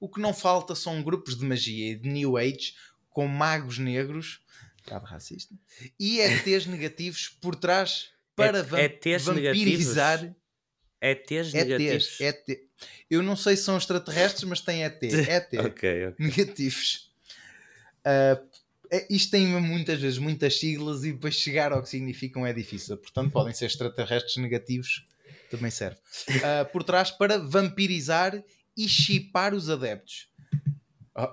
o 0.00 0.08
que 0.08 0.20
não 0.20 0.32
falta 0.34 0.74
são 0.74 1.02
grupos 1.02 1.36
de 1.36 1.44
magia 1.44 1.92
e 1.92 1.96
de 1.96 2.08
New 2.08 2.36
Age 2.36 2.74
com 3.10 3.26
magos 3.26 3.78
negros. 3.78 4.40
Estava 4.78 5.06
racista. 5.06 5.54
E 5.98 6.20
ETs 6.20 6.66
negativos 6.66 7.28
por 7.28 7.54
trás 7.54 8.10
para 8.34 8.62
vam- 8.64 8.78
ETs 8.80 9.24
vampirizar. 9.24 10.34
ETs 11.00 11.48
ETs, 11.48 11.52
negativos. 11.52 12.20
ET. 12.20 12.46
Eu 13.10 13.22
não 13.22 13.36
sei 13.36 13.56
se 13.56 13.62
são 13.64 13.76
extraterrestres, 13.76 14.42
mas 14.44 14.60
tem 14.60 14.82
ET. 14.84 15.00
ET 15.04 15.52
Ok, 15.60 16.06
ok. 16.08 16.14
negativos. 16.18 17.12
Ah, 18.04 18.40
é- 18.92 19.06
isto 19.10 19.30
tem 19.30 19.46
muitas 19.46 19.98
vezes 20.00 20.18
muitas 20.18 20.58
siglas 20.60 21.02
e 21.04 21.12
depois 21.12 21.34
chegar 21.34 21.72
ao 21.72 21.82
que 21.82 21.88
significam 21.88 22.46
é 22.46 22.52
difícil. 22.52 22.96
Portanto, 22.98 23.30
podem 23.32 23.54
ser 23.54 23.66
extraterrestres 23.66 24.36
negativos, 24.36 25.06
também 25.50 25.70
serve. 25.70 25.98
Ah, 26.44 26.64
por 26.66 26.84
trás 26.84 27.10
para 27.10 27.38
vampirizar 27.38 28.42
e 28.76 28.88
chipar 28.88 29.54
os 29.54 29.68
adeptos. 29.68 30.28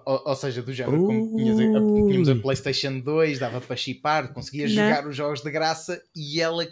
Ou, 0.06 0.24
ou- 0.26 0.36
seja, 0.36 0.62
do 0.62 0.74
género, 0.74 0.98
como 1.06 1.38
a, 1.40 1.42
a- 1.42 2.08
tínhamos 2.10 2.28
a 2.28 2.34
Ui. 2.34 2.42
PlayStation 2.42 3.00
2, 3.00 3.40
dava 3.40 3.62
para 3.62 3.76
chipar, 3.78 4.34
conseguias 4.34 4.74
Não. 4.74 4.84
jogar 4.84 5.08
os 5.08 5.16
jogos 5.16 5.42
de 5.42 5.50
graça 5.50 6.02
e 6.14 6.42
ela, 6.42 6.68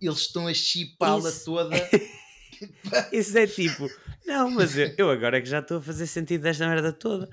eles 0.00 0.18
estão 0.20 0.46
a 0.48 0.54
chipá-la 0.54 1.30
toda. 1.44 1.76
Isso 3.12 3.36
é 3.36 3.46
tipo, 3.46 3.90
não, 4.26 4.50
mas 4.50 4.76
eu, 4.78 4.90
eu 4.96 5.10
agora 5.10 5.36
é 5.36 5.40
que 5.42 5.48
já 5.48 5.58
estou 5.58 5.78
a 5.78 5.82
fazer 5.82 6.06
sentido 6.06 6.42
desta 6.42 6.66
merda 6.66 6.92
toda. 6.94 7.28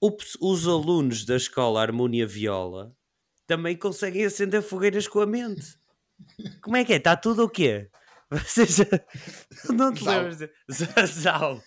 O 0.00 0.14
os 0.40 0.66
alunos 0.68 1.24
da 1.24 1.36
escola 1.36 1.80
Harmonia 1.80 2.26
Viola 2.26 2.94
também 3.46 3.76
conseguem 3.76 4.24
acender 4.24 4.62
fogueiras 4.62 5.08
com 5.08 5.20
a 5.20 5.26
mente. 5.26 5.78
Como 6.62 6.76
é 6.76 6.84
que 6.84 6.92
é? 6.92 6.96
Está 6.96 7.16
tudo 7.16 7.44
o 7.44 7.48
quê? 7.48 7.88
Vocês 8.30 8.76
já- 8.76 8.84
não 9.72 9.92
te 9.92 10.04
lembras? 10.04 10.38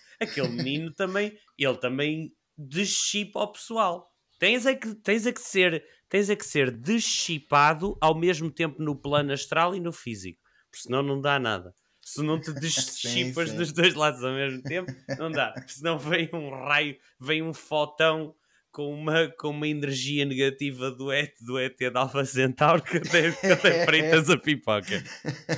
Aquele 0.20 0.48
menino 0.50 0.92
também, 0.92 1.38
ele 1.58 1.76
também 1.78 2.32
deschipa 2.56 3.40
ao 3.40 3.52
pessoal. 3.52 4.10
Tens 4.38 4.66
é 4.66 4.74
que, 4.74 4.94
tens 4.96 5.26
é 5.26 5.32
que 5.32 5.40
ser, 5.40 5.82
tens 6.08 6.28
é 6.28 6.36
que 6.36 6.44
ser 6.44 6.70
deschipado 6.70 7.96
ao 8.00 8.14
mesmo 8.14 8.50
tempo 8.50 8.82
no 8.82 8.94
plano 8.94 9.32
astral 9.32 9.74
e 9.74 9.80
no 9.80 9.92
físico, 9.92 10.40
porque 10.70 10.82
senão 10.82 11.02
não 11.02 11.20
dá 11.20 11.38
nada. 11.38 11.74
Se 12.02 12.22
não 12.22 12.40
te 12.40 12.52
deschipas 12.58 13.52
dos 13.52 13.72
dois 13.72 13.94
lados 13.94 14.22
ao 14.24 14.32
mesmo 14.32 14.62
tempo, 14.62 14.92
não 15.18 15.30
dá. 15.30 15.54
Senão 15.66 15.98
vem 15.98 16.28
um 16.32 16.50
raio, 16.50 16.96
vem 17.18 17.42
um 17.42 17.52
fotão 17.52 18.34
com 18.72 18.92
uma, 18.92 19.28
com 19.38 19.50
uma 19.50 19.66
energia 19.66 20.24
negativa 20.24 20.90
do 20.90 21.12
ET, 21.12 21.34
do 21.40 21.58
ET 21.58 21.76
da 21.92 22.00
Alpha 22.00 22.24
Centauro 22.24 22.82
que 22.82 22.98
até, 22.98 23.32
que 23.32 23.46
até 23.46 23.84
fritas 23.84 24.30
a 24.30 24.38
pipoca. 24.38 25.02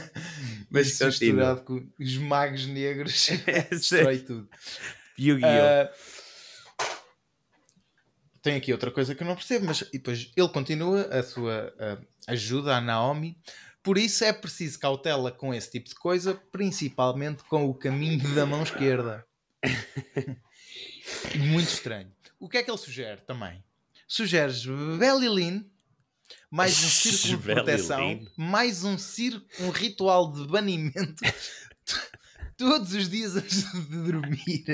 Mas 0.71 0.89
Isso 0.89 1.05
misturado 1.05 1.63
com 1.63 1.87
os 2.01 2.17
magos 2.17 2.67
negros 2.67 3.29
destrói 3.71 4.21
tudo. 4.21 4.49
Yu-Gi-Oh! 5.19 5.85
Uh, 5.85 6.23
tem 8.41 8.57
aqui 8.57 8.73
outra 8.73 8.91
coisa 8.91 9.15
que 9.15 9.23
eu 9.23 9.27
não 9.27 9.37
percebo, 9.37 9.67
mas 9.67 9.85
depois 9.93 10.33
ele 10.35 10.49
continua 10.49 11.03
a 11.03 11.23
sua 11.23 11.73
uh, 11.79 12.07
ajuda 12.27 12.77
à 12.77 12.81
Naomi 12.81 13.37
por 13.83 13.99
isso 13.99 14.25
é 14.25 14.33
preciso 14.33 14.79
cautela 14.79 15.33
com 15.33 15.53
esse 15.53 15.71
tipo 15.71 15.89
de 15.89 15.95
coisa, 15.95 16.35
principalmente 16.53 17.43
com 17.45 17.69
o 17.69 17.75
caminho 17.75 18.33
da 18.35 18.47
mão 18.47 18.63
esquerda. 18.63 19.27
Muito 21.37 21.69
estranho. 21.69 22.13
O 22.39 22.49
que 22.49 22.59
é 22.59 22.63
que 22.63 22.71
ele 22.71 22.79
sugere 22.79 23.21
também? 23.23 23.63
Sugeres 24.07 24.65
Belilin, 24.65 25.69
mais 26.51 26.79
um 26.85 26.89
círculo 26.89 27.37
de 27.39 27.43
proteção, 27.43 28.27
mais 28.37 28.85
um, 28.85 28.97
um 29.61 29.71
ritual 29.71 30.31
de 30.33 30.47
banimento 30.47 31.23
todos 32.57 32.93
os 32.95 33.09
dias 33.09 33.35
antes 33.37 33.73
de 33.73 34.13
dormir. 34.13 34.65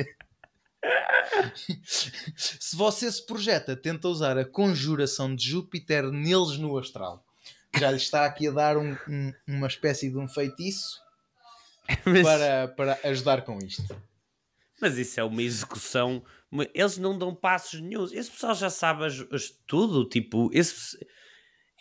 se 2.36 2.76
você 2.76 3.10
se 3.10 3.24
projeta, 3.24 3.74
tenta 3.74 4.08
usar 4.08 4.36
a 4.36 4.44
conjuração 4.44 5.34
de 5.34 5.48
Júpiter 5.48 6.10
neles 6.10 6.58
no 6.58 6.76
astral 6.76 7.24
já 7.76 7.90
lhe 7.90 7.96
está 7.96 8.24
aqui 8.24 8.48
a 8.48 8.50
dar 8.50 8.76
um, 8.76 8.96
um, 9.08 9.32
uma 9.46 9.66
espécie 9.66 10.10
de 10.10 10.16
um 10.16 10.28
feitiço 10.28 11.00
Mas... 12.04 12.22
para, 12.22 12.68
para 12.68 13.00
ajudar 13.04 13.42
com 13.42 13.58
isto. 13.58 13.96
Mas 14.80 14.96
isso 14.96 15.18
é 15.18 15.24
uma 15.24 15.42
execução. 15.42 16.22
Eles 16.72 16.98
não 16.98 17.18
dão 17.18 17.34
passos 17.34 17.80
nenhum. 17.80 18.04
Esse 18.04 18.30
pessoal 18.30 18.54
já 18.54 18.70
sabe 18.70 19.06
as, 19.06 19.20
as, 19.32 19.50
tudo. 19.66 20.08
Tipo, 20.08 20.50
esse, 20.52 20.96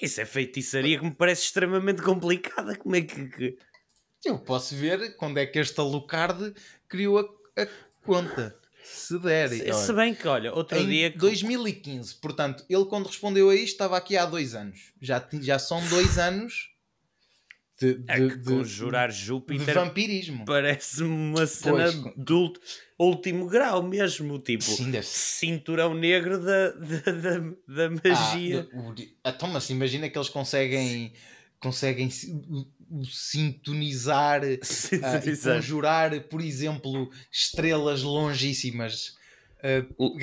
isso 0.01 0.19
é 0.19 0.25
feitiçaria 0.25 0.97
que 0.97 1.05
me 1.05 1.13
parece 1.13 1.43
extremamente 1.43 2.01
complicada. 2.01 2.75
Como 2.75 2.95
é 2.95 3.01
que. 3.01 3.27
que... 3.27 3.57
Eu 4.25 4.39
posso 4.39 4.75
ver 4.75 5.15
quando 5.15 5.37
é 5.37 5.45
que 5.45 5.59
este 5.59 5.79
Alucard 5.79 6.53
criou 6.89 7.19
a, 7.19 7.61
a 7.61 7.67
conta 8.03 8.57
se 8.93 9.19
der. 9.19 9.49
Se, 9.49 9.73
se, 9.73 9.93
bem 9.93 10.13
que, 10.13 10.27
olha, 10.27 10.53
outro 10.53 10.77
em 10.77 10.87
dia. 10.87 11.09
2015, 11.11 12.15
portanto, 12.15 12.65
ele 12.69 12.85
quando 12.85 13.07
respondeu 13.07 13.49
a 13.49 13.55
isto 13.55 13.73
estava 13.73 13.97
aqui 13.97 14.17
há 14.17 14.25
dois 14.25 14.55
anos. 14.55 14.93
Já, 15.01 15.25
já 15.41 15.59
são 15.59 15.85
dois 15.87 16.17
anos 16.17 16.69
de, 17.79 17.93
de, 17.93 18.03
é 18.07 18.19
de 18.19 18.43
conjurar 18.43 19.11
Júpiter. 19.11 19.65
De 19.65 19.73
vampirismo. 19.73 20.45
Parece-me 20.45 21.09
uma 21.09 21.45
cena 21.45 21.91
do 22.15 22.53
último 22.97 23.47
grau 23.47 23.83
mesmo. 23.83 24.39
Tipo, 24.39 24.63
Sim, 24.63 24.91
cinturão 25.03 25.93
negro 25.93 26.39
da, 26.39 26.71
da, 26.71 27.11
da, 27.11 27.39
da 27.67 27.89
magia. 27.89 28.67
Ah, 29.23 29.29
então, 29.29 29.47
mas 29.49 29.69
imagina 29.69 30.09
que 30.09 30.17
eles 30.17 30.29
conseguem 30.29 31.13
conseguem 31.59 32.09
sintonizar, 33.03 34.41
sintonizar. 34.63 35.23
Uh, 35.23 35.29
e 35.29 35.37
conjurar, 35.37 36.21
por 36.23 36.41
exemplo, 36.41 37.09
estrelas 37.31 38.03
longíssimas, 38.03 39.17
uh, 39.63 40.17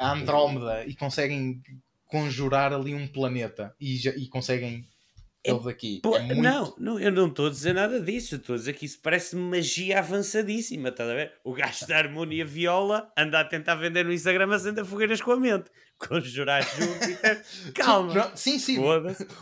Andrómeda, 0.00 0.84
e 0.86 0.94
conseguem 0.94 1.62
conjurar 2.06 2.72
ali 2.72 2.94
um 2.94 3.06
planeta 3.06 3.74
e, 3.80 4.08
e 4.08 4.28
conseguem 4.28 4.86
é, 5.46 5.54
daqui. 5.60 6.02
É 6.04 6.18
muito... 6.18 6.42
Não, 6.42 6.74
não, 6.76 7.00
eu 7.00 7.12
não 7.12 7.28
estou 7.28 7.46
a 7.46 7.50
dizer 7.50 7.72
nada 7.72 8.00
disso. 8.00 8.36
Estou 8.36 8.54
a 8.54 8.58
dizer 8.58 8.72
que 8.72 8.84
isso 8.84 8.98
parece 9.00 9.36
magia 9.36 10.00
avançadíssima. 10.00 10.88
Estás 10.88 11.08
a 11.08 11.14
ver? 11.14 11.32
O 11.44 11.52
gajo 11.52 11.86
da 11.86 11.96
harmonia 11.96 12.44
viola 12.44 13.10
anda 13.16 13.40
a 13.40 13.44
tentar 13.44 13.76
vender 13.76 14.04
no 14.04 14.12
Instagram 14.12 14.52
acender 14.52 14.84
fogueiras 14.84 15.20
com 15.20 15.30
a 15.30 15.36
mente. 15.36 15.70
Conjurar 15.98 16.62
Júpiter. 16.62 17.44
Calma. 17.74 18.32
sim, 18.34 18.58
sim. 18.58 18.78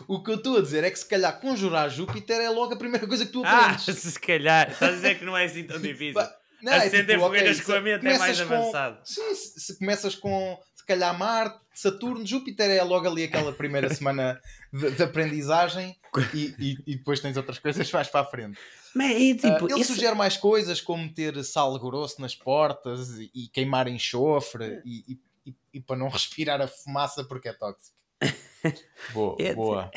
O 0.07 0.23
que 0.23 0.31
eu 0.31 0.37
estou 0.37 0.59
a 0.59 0.63
dizer 0.63 0.85
é 0.85 0.91
que 0.91 0.99
se 0.99 1.09
calhar 1.09 1.41
conjurar 1.41 1.91
Júpiter 1.91 2.41
é 2.41 2.49
logo 2.49 2.75
a 2.75 2.77
primeira 2.77 3.07
coisa 3.07 3.27
que 3.27 3.33
tu 3.33 3.43
ah, 3.45 3.61
aprendes. 3.61 3.89
Ah, 3.89 3.93
se 4.11 4.21
calhar. 4.21 4.71
Estás 4.71 4.93
a 4.93 4.95
dizer 4.95 5.19
que 5.19 5.25
não 5.25 5.37
é 5.37 5.45
assim 5.45 5.65
tão 5.65 5.81
difícil. 5.81 6.23
Não, 6.63 6.73
Acender 6.73 7.01
é 7.01 7.05
tipo, 7.05 7.21
fogueiras 7.21 7.61
okay, 7.61 7.67
com 7.67 7.73
a 7.73 7.81
mente 7.81 8.07
é 8.07 8.19
mais 8.19 8.41
com, 8.41 8.55
avançado. 8.55 8.99
Sim, 9.05 9.35
se, 9.35 9.61
se 9.61 9.79
começas 9.79 10.15
com 10.15 10.59
se 10.85 10.87
calhar 10.87 11.19
Marte, 11.19 11.59
Saturno, 11.75 12.27
Júpiter 12.27 12.71
é 12.71 12.83
logo 12.83 13.09
ali 13.09 13.25
aquela 13.25 13.53
primeira 13.53 13.89
semana 13.93 14.39
de, 14.73 14.91
de 14.91 15.03
aprendizagem 15.03 15.97
e, 16.33 16.55
e, 16.59 16.79
e, 16.87 16.97
depois 16.97 17.21
tens 17.21 17.37
outras 17.37 17.59
coisas 17.59 17.91
mais 17.91 18.09
para 18.09 18.21
a 18.21 18.25
frente. 18.25 18.59
Mas, 18.95 19.11
e, 19.19 19.35
tipo, 19.35 19.65
uh, 19.65 19.71
ele 19.71 19.81
esse... 19.81 19.93
sugere 19.93 20.15
mais 20.15 20.37
coisas 20.37 20.81
como 20.81 21.13
ter 21.13 21.43
sal 21.43 21.79
grosso 21.79 22.21
nas 22.21 22.37
portas 22.37 23.19
e, 23.19 23.31
e 23.35 23.49
queimar 23.49 23.89
enxofre 23.89 24.83
e, 24.85 25.19
e, 25.73 25.81
para 25.81 25.97
não 25.97 26.09
respirar 26.09 26.61
a 26.61 26.69
fumaça 26.69 27.25
porque 27.25 27.49
é 27.49 27.53
tóxico. 27.53 27.97
boa, 29.13 29.37
é, 29.39 29.55
boa. 29.55 29.91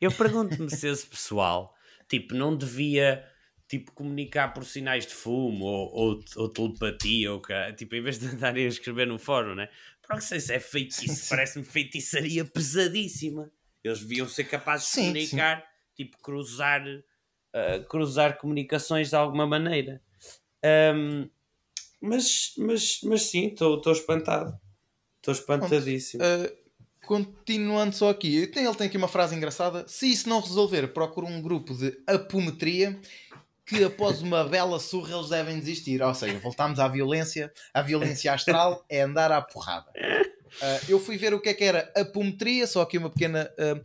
Eu 0.00 0.12
pergunto-me 0.12 0.70
se 0.70 0.88
esse 0.88 1.06
pessoal 1.06 1.76
tipo, 2.08 2.34
não 2.34 2.56
devia 2.56 3.24
tipo, 3.68 3.92
comunicar 3.92 4.54
por 4.54 4.64
sinais 4.64 5.06
de 5.06 5.14
fumo 5.14 5.64
ou, 5.64 5.92
ou, 5.92 6.24
ou 6.36 6.48
telepatia, 6.48 7.32
ou 7.32 7.42
tipo, 7.76 7.94
em 7.96 8.02
vez 8.02 8.18
de 8.18 8.26
andarem 8.26 8.64
a 8.64 8.68
escrever 8.68 9.06
no 9.06 9.18
fórum, 9.18 9.54
né? 9.54 9.68
Porque 10.00 10.20
sei 10.22 10.40
se 10.40 10.54
é 10.54 10.60
feitiço, 10.60 11.28
parece-me 11.30 11.64
feitiçaria 11.64 12.44
pesadíssima. 12.44 13.50
Eles 13.82 14.00
deviam 14.00 14.28
ser 14.28 14.44
capazes 14.44 14.86
sim, 14.88 15.00
de 15.00 15.06
comunicar, 15.06 15.60
sim. 15.60 16.04
tipo, 16.04 16.18
cruzar, 16.18 16.82
uh, 16.86 17.84
cruzar 17.88 18.38
comunicações 18.38 19.10
de 19.10 19.16
alguma 19.16 19.46
maneira. 19.46 20.00
Um, 20.94 21.28
mas, 22.00 22.52
mas, 22.58 23.00
mas 23.02 23.22
sim, 23.22 23.48
estou 23.48 23.92
espantado. 23.92 24.58
Estou 25.16 25.32
espantadíssimo. 25.32 26.22
Uh, 26.22 26.66
continuando 27.06 27.94
só 27.94 28.10
aqui, 28.10 28.36
ele 28.36 28.46
tem 28.46 28.86
aqui 28.86 28.96
uma 28.96 29.08
frase 29.08 29.34
engraçada. 29.34 29.86
Se 29.88 30.10
isso 30.10 30.28
não 30.28 30.40
resolver, 30.40 30.88
procura 30.88 31.26
um 31.26 31.40
grupo 31.40 31.74
de 31.74 31.96
apometria 32.06 33.00
que 33.64 33.82
após 33.82 34.22
uma 34.22 34.44
bela 34.44 34.78
surra 34.78 35.16
eles 35.16 35.28
devem 35.28 35.58
desistir. 35.58 36.00
Ou 36.00 36.14
seja, 36.14 36.38
voltamos 36.38 36.78
à 36.78 36.86
violência. 36.86 37.52
A 37.74 37.82
violência 37.82 38.32
astral 38.32 38.84
é 38.88 39.00
andar 39.00 39.32
à 39.32 39.42
porrada. 39.42 39.90
Uh, 39.96 40.80
eu 40.88 41.00
fui 41.00 41.16
ver 41.16 41.34
o 41.34 41.40
que 41.40 41.48
é 41.48 41.54
que 41.54 41.64
era 41.64 41.92
apometria, 41.96 42.66
só 42.66 42.82
aqui 42.82 42.96
uma 42.96 43.10
pequena. 43.10 43.50
Uh, 43.58 43.84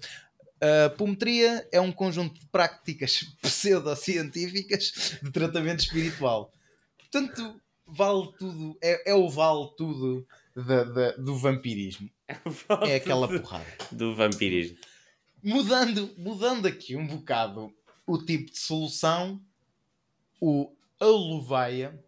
a 0.64 0.86
apometria 0.86 1.68
é 1.72 1.82
um 1.82 1.92
conjunto 1.92 2.40
de 2.40 2.46
práticas 2.48 3.24
pseudocientíficas 3.42 5.18
de 5.22 5.32
tratamento 5.32 5.80
espiritual. 5.80 6.54
Portanto, 7.00 7.60
vale 7.92 8.32
tudo, 8.38 8.78
é, 8.82 9.12
é 9.12 9.16
o 9.16 9.30
vale 9.30 9.70
tudo 9.78 10.26
da, 10.56 10.84
da, 10.84 11.12
do 11.12 11.36
vampirismo. 11.38 12.10
É, 12.28 12.92
é 12.92 12.96
aquela 12.96 13.28
porrada. 13.28 13.66
Do 13.92 14.16
vampirismo. 14.16 14.78
Mudando, 15.44 16.14
mudando 16.18 16.68
aqui 16.68 16.96
um 16.96 17.06
bocado 17.06 17.74
o 18.06 18.18
tipo 18.18 18.52
de 18.52 18.60
solução, 18.60 19.42
o 20.40 20.74
Aluveia 21.00 22.00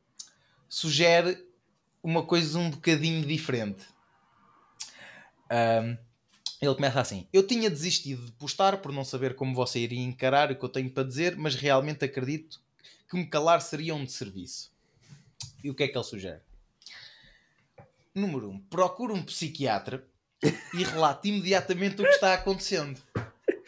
sugere 0.67 1.37
uma 2.01 2.23
coisa 2.23 2.59
um 2.59 2.69
bocadinho 2.69 3.25
diferente. 3.25 3.85
Um, 5.51 5.97
ele 6.61 6.75
começa 6.75 6.99
assim: 6.99 7.27
Eu 7.31 7.45
tinha 7.45 7.69
desistido 7.69 8.25
de 8.25 8.31
postar 8.33 8.77
por 8.77 8.91
não 8.91 9.03
saber 9.03 9.35
como 9.35 9.55
você 9.55 9.79
iria 9.79 10.01
encarar 10.01 10.51
o 10.51 10.55
que 10.55 10.63
eu 10.63 10.69
tenho 10.69 10.89
para 10.89 11.03
dizer, 11.03 11.35
mas 11.35 11.55
realmente 11.55 12.03
acredito 12.03 12.61
que 13.09 13.15
me 13.15 13.25
calar 13.25 13.61
seria 13.61 13.93
um 13.95 14.03
de 14.03 14.11
serviço. 14.11 14.72
E 15.63 15.69
o 15.69 15.73
que 15.75 15.83
é 15.83 15.87
que 15.87 15.97
ele 15.97 16.03
sugere? 16.03 16.41
Número 18.13 18.49
1. 18.49 18.51
Um, 18.51 18.59
procure 18.59 19.13
um 19.13 19.23
psiquiatra 19.23 20.05
e 20.73 20.83
relate 20.83 21.29
imediatamente 21.29 22.01
o 22.01 22.05
que 22.05 22.11
está 22.11 22.33
acontecendo. 22.33 23.01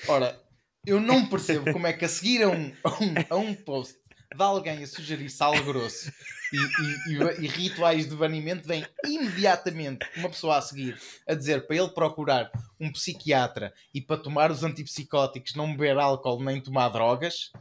Ora, 0.08 0.39
eu 0.86 1.00
não 1.00 1.28
percebo 1.28 1.72
como 1.72 1.88
é 1.88 1.93
que 1.93 2.06
a 2.06 2.10
seguir 2.10 2.43
a 2.43 2.50
um, 2.50 2.74
a 2.84 2.89
um, 2.89 3.14
a 3.30 3.36
um 3.38 3.56
post 3.56 3.98
de 4.36 4.43
alguém 4.43 4.84
a 4.84 4.88
sugerir 4.88 5.30
sal 5.30 5.54
grosso 5.64 6.12
e, 6.52 6.58
e, 6.58 7.14
e, 7.14 7.46
e, 7.46 7.48
rituais 7.48 8.08
de 8.08 8.16
banimento, 8.16 8.68
vem 8.68 8.86
imediatamente 9.06 10.06
uma 10.18 10.30
pessoa 10.30 10.58
a 10.58 10.62
seguir 10.62 11.00
a 11.28 11.34
dizer 11.34 11.66
para 11.66 11.78
ele 11.78 11.89
procurar 11.89 12.52
um 12.80 12.91
psiquiatra 12.91 13.74
e 13.93 14.02
para 14.02 14.18
tomar 14.18 14.52
os 14.52 14.64
antipsicóticos, 14.64 15.56
não 15.56 15.72
beber 15.72 15.98
álcool 15.98 16.43
nem 16.43 16.62
tomar 16.62 16.89
drogas. 16.89 17.52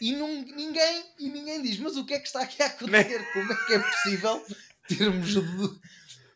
E 0.00 0.12
não, 0.12 0.28
ninguém, 0.28 1.04
e 1.18 1.28
ninguém 1.28 1.62
diz, 1.62 1.78
mas 1.78 1.96
o 1.96 2.04
que 2.04 2.14
é 2.14 2.18
que 2.18 2.26
está 2.26 2.42
aqui 2.42 2.62
a 2.62 2.66
acontecer? 2.66 3.24
Como 3.32 3.52
é 3.52 3.56
que 3.66 3.72
é 3.74 3.78
possível 3.78 4.44
termos 4.88 5.28
de, 5.28 5.40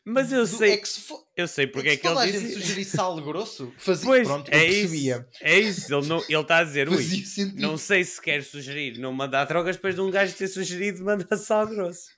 mas 0.08 0.30
eu 0.30 0.46
sei. 0.46 0.74
É 0.74 0.76
que 0.76 0.88
se 0.88 1.00
for, 1.00 1.20
eu 1.36 1.48
sei 1.48 1.66
porque 1.66 1.88
é 1.88 1.96
que, 1.96 2.06
é 2.06 2.14
que 2.14 2.18
ele 2.20 2.30
disse. 2.30 2.54
Se 2.54 2.60
sugerir 2.60 2.84
sal 2.84 3.20
grosso, 3.20 3.74
fazia. 3.76 4.06
Pois, 4.06 4.28
pronto, 4.28 4.48
é 4.50 4.60
percebia. 4.60 5.26
Isso, 5.32 5.44
é 5.44 5.58
isso. 5.58 5.92
Ele, 5.92 6.06
não, 6.06 6.24
ele 6.28 6.40
está 6.40 6.58
a 6.58 6.64
dizer, 6.64 6.88
ui, 6.88 7.24
não 7.56 7.76
sei 7.76 8.04
se 8.04 8.22
quer 8.22 8.44
sugerir 8.44 8.98
não 9.00 9.12
mandar 9.12 9.44
drogas 9.46 9.74
depois 9.74 9.96
de 9.96 10.00
um 10.00 10.08
gajo 10.08 10.32
ter 10.32 10.46
sugerido 10.46 11.02
mandar 11.02 11.36
sal 11.36 11.66
grosso. 11.66 12.08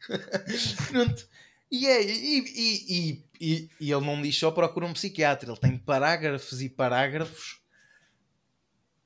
pronto. 0.90 1.24
E, 1.70 1.86
é, 1.86 2.02
e, 2.02 2.38
e, 2.40 3.24
e, 3.40 3.70
e, 3.80 3.92
ele 3.92 4.04
não 4.04 4.20
diz 4.20 4.36
só 4.36 4.50
procura 4.50 4.86
um 4.86 4.92
psiquiatra, 4.92 5.52
ele 5.52 5.60
tem 5.60 5.78
parágrafos 5.78 6.60
e 6.60 6.68
parágrafos 6.68 7.59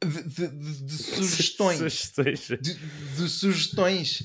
de, 0.09 0.49
de, 0.49 0.85
de, 0.85 0.93
sugestões. 1.03 1.79
Sugestões. 1.79 2.47
De, 2.61 2.75
de 2.75 3.29
sugestões. 3.29 4.23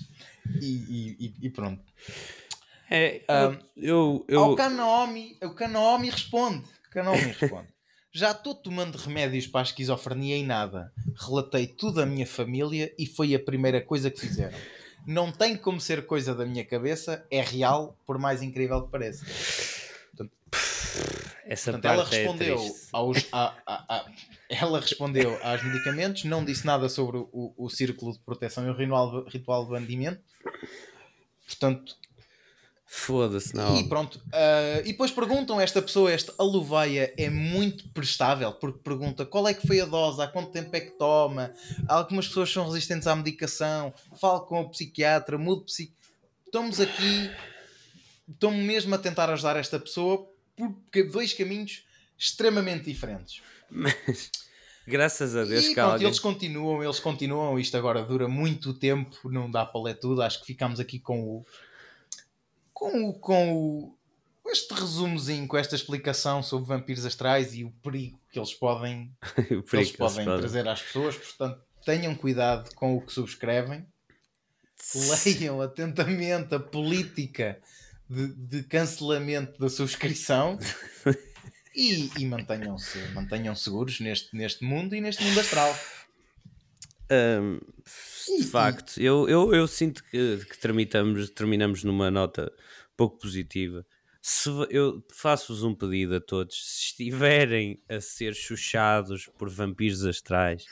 E, 0.62 1.16
e- 1.20 1.34
e 1.44 1.50
pronto. 1.50 1.84
É, 2.90 3.22
Ah, 3.28 3.56
eu, 3.78 4.26
eu, 4.28 4.40
Ao 4.44 4.56
Kanaomi, 4.56 5.38
o 5.44 5.52
Kanaomi 5.52 6.10
responde. 6.10 6.66
O 6.88 6.92
Kanaomi 6.92 7.22
responde. 7.40 7.68
Já 8.12 8.32
estou 8.32 8.56
tomando 8.56 8.98
remédios 8.98 9.46
para 9.46 9.62
a 9.62 9.64
esquizofrenia 9.64 10.36
e 10.38 10.44
nada. 10.44 10.92
Relatei 11.16 11.68
tudo 11.68 12.02
à 12.02 12.06
minha 12.06 12.26
família 12.26 12.92
e 12.98 13.06
foi 13.06 13.36
a 13.36 13.40
primeira 13.40 13.80
coisa 13.80 14.10
que 14.10 14.20
fizeram. 14.20 14.58
Não 15.06 15.32
tem 15.32 15.56
como 15.56 15.80
ser 15.80 16.06
coisa 16.08 16.34
da 16.34 16.46
minha 16.46 16.66
cabeça, 16.66 17.26
é 17.30 17.40
real, 17.42 17.96
por 18.08 18.18
mais 18.18 18.42
incrível 18.42 18.82
que 18.84 18.92
pareça. 18.92 19.24
Essa 21.50 21.72
Portanto, 21.72 21.92
ela 21.94 22.04
parte 22.04 22.16
é 22.16 22.20
respondeu 22.20 22.58
triste. 22.58 22.88
aos. 22.94 23.26
a- 23.32 23.56
a- 23.66 23.96
a- 23.96 24.06
ela 24.50 24.80
respondeu 24.80 25.38
aos 25.44 25.64
medicamentos, 25.64 26.24
não 26.24 26.46
disse 26.46 26.66
nada 26.66 26.88
sobre 26.88 27.18
o, 27.18 27.54
o 27.58 27.70
círculo 27.70 28.14
de 28.14 28.20
proteção 28.20 28.66
e 28.66 28.70
o 28.70 28.74
ritual, 28.78 29.26
ritual 29.28 29.66
de 29.66 29.72
bandimento. 29.72 30.22
Portanto, 31.48 31.96
Foda-se, 32.92 33.56
não. 33.56 33.78
E 33.80 33.88
pronto. 33.88 34.20
ah, 34.34 34.80
e 34.84 34.92
depois 34.94 35.12
perguntam 35.12 35.60
a 35.60 35.64
esta 35.64 35.80
pessoa, 35.80 36.12
esta 36.12 36.34
aluveia 36.40 37.14
é 37.20 37.30
muito 37.30 37.88
prestável, 37.90 38.52
porque 38.54 38.80
pergunta 38.80 39.28
qual 39.28 39.48
é 39.48 39.54
que 39.54 39.66
foi 39.68 39.80
a 39.80 39.86
dose, 39.86 40.20
há 40.22 40.28
quanto 40.28 40.50
tempo 40.52 40.76
é 40.76 40.80
que 40.80 40.92
toma, 40.98 41.54
algumas 41.88 42.28
pessoas 42.28 42.52
são 42.52 42.66
resistentes 42.68 43.06
à 43.08 43.16
medicação, 43.16 43.94
falo 44.20 44.42
com 44.48 44.62
o 44.62 44.70
psiquiatra, 44.72 45.38
mudo 45.38 45.66
psico. 45.66 45.94
Estamos 46.46 46.80
aqui, 46.80 47.30
estou 48.28 48.50
mesmo 48.50 48.96
a 48.96 48.98
tentar 48.98 49.30
ajudar 49.30 49.56
esta 49.56 49.80
pessoa 49.80 50.28
por 50.92 51.10
dois 51.12 51.34
caminhos 51.34 51.84
extremamente 52.18 52.86
diferentes. 52.86 53.42
Mas, 53.70 54.30
graças 54.86 55.36
a 55.36 55.46
Deus 55.46 55.66
e 55.66 55.74
pronto, 55.74 55.92
alguém... 55.92 56.08
eles 56.08 56.20
continuam, 56.20 56.84
eles 56.84 57.00
continuam, 57.00 57.60
isto 57.60 57.78
agora 57.78 58.04
dura 58.04 58.28
muito 58.28 58.74
tempo, 58.74 59.30
não 59.30 59.50
dá 59.50 59.66
para 59.66 59.82
ler 59.82 59.96
tudo, 60.00 60.22
acho 60.22 60.40
que 60.42 60.46
ficamos 60.48 60.80
aqui 60.80 61.00
com 61.00 61.22
o 61.22 61.46
com 62.74 63.10
o, 63.10 63.14
com 63.14 63.54
o 63.54 64.00
este 64.48 64.74
resumozinho, 64.74 65.48
com 65.48 65.58
esta 65.58 65.76
explicação 65.76 66.42
sobre 66.42 66.68
vampiros 66.70 67.06
astrais 67.06 67.54
e 67.54 67.64
o 67.64 67.72
perigo 67.84 68.20
que 68.32 68.40
eles 68.40 68.54
podem, 68.54 69.16
que 69.36 69.76
eles 69.76 69.92
podem 69.92 70.26
podem- 70.26 70.40
trazer 70.40 70.68
às 70.68 70.82
pessoas, 70.82 71.16
portanto 71.16 71.62
tenham 71.86 72.16
cuidado 72.16 72.74
com 72.76 72.96
o 72.98 73.02
que 73.02 73.12
subscrevem, 73.14 73.86
leiam 75.26 75.62
atentamente 75.62 76.56
a 76.56 76.60
política 76.60 77.62
de, 78.10 78.34
de 78.34 78.64
cancelamento 78.64 79.60
da 79.60 79.70
subscrição 79.70 80.58
e, 81.76 82.10
e 82.18 82.26
mantenham-se 82.26 82.98
mantenham 83.14 83.56
seguros 83.56 84.00
neste, 84.00 84.36
neste 84.36 84.64
mundo 84.64 84.96
e 84.96 85.02
neste 85.02 85.24
mundo 85.24 85.40
astral. 85.40 85.78
E- 88.28 88.38
de 88.38 88.46
facto, 88.46 89.00
eu, 89.02 89.28
eu, 89.28 89.54
eu 89.54 89.68
sinto 89.68 90.04
que, 90.04 90.38
que 90.46 90.60
terminamos, 90.60 91.30
terminamos 91.32 91.84
numa 91.84 92.12
nota 92.12 92.52
pouco 92.96 93.18
positiva. 93.18 93.86
Se 94.22 94.50
eu 94.70 95.04
faço-vos 95.14 95.64
um 95.64 95.74
pedido 95.74 96.16
a 96.16 96.22
todos, 96.22 96.56
se 96.56 96.86
estiverem 96.88 97.82
a 97.90 98.02
ser 98.02 98.36
chuchados 98.36 99.28
por 99.38 99.50
vampiros 99.50 100.06
astrais, 100.06 100.66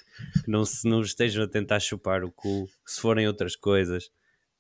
que 0.44 0.52
não, 0.52 0.66
se, 0.66 0.88
não 0.88 1.02
estejam 1.02 1.44
a 1.44 1.48
tentar 1.48 1.80
chupar 1.80 2.24
o 2.24 2.32
cu, 2.32 2.70
se 2.86 3.00
forem 3.00 3.26
outras 3.26 3.56
coisas, 3.56 4.10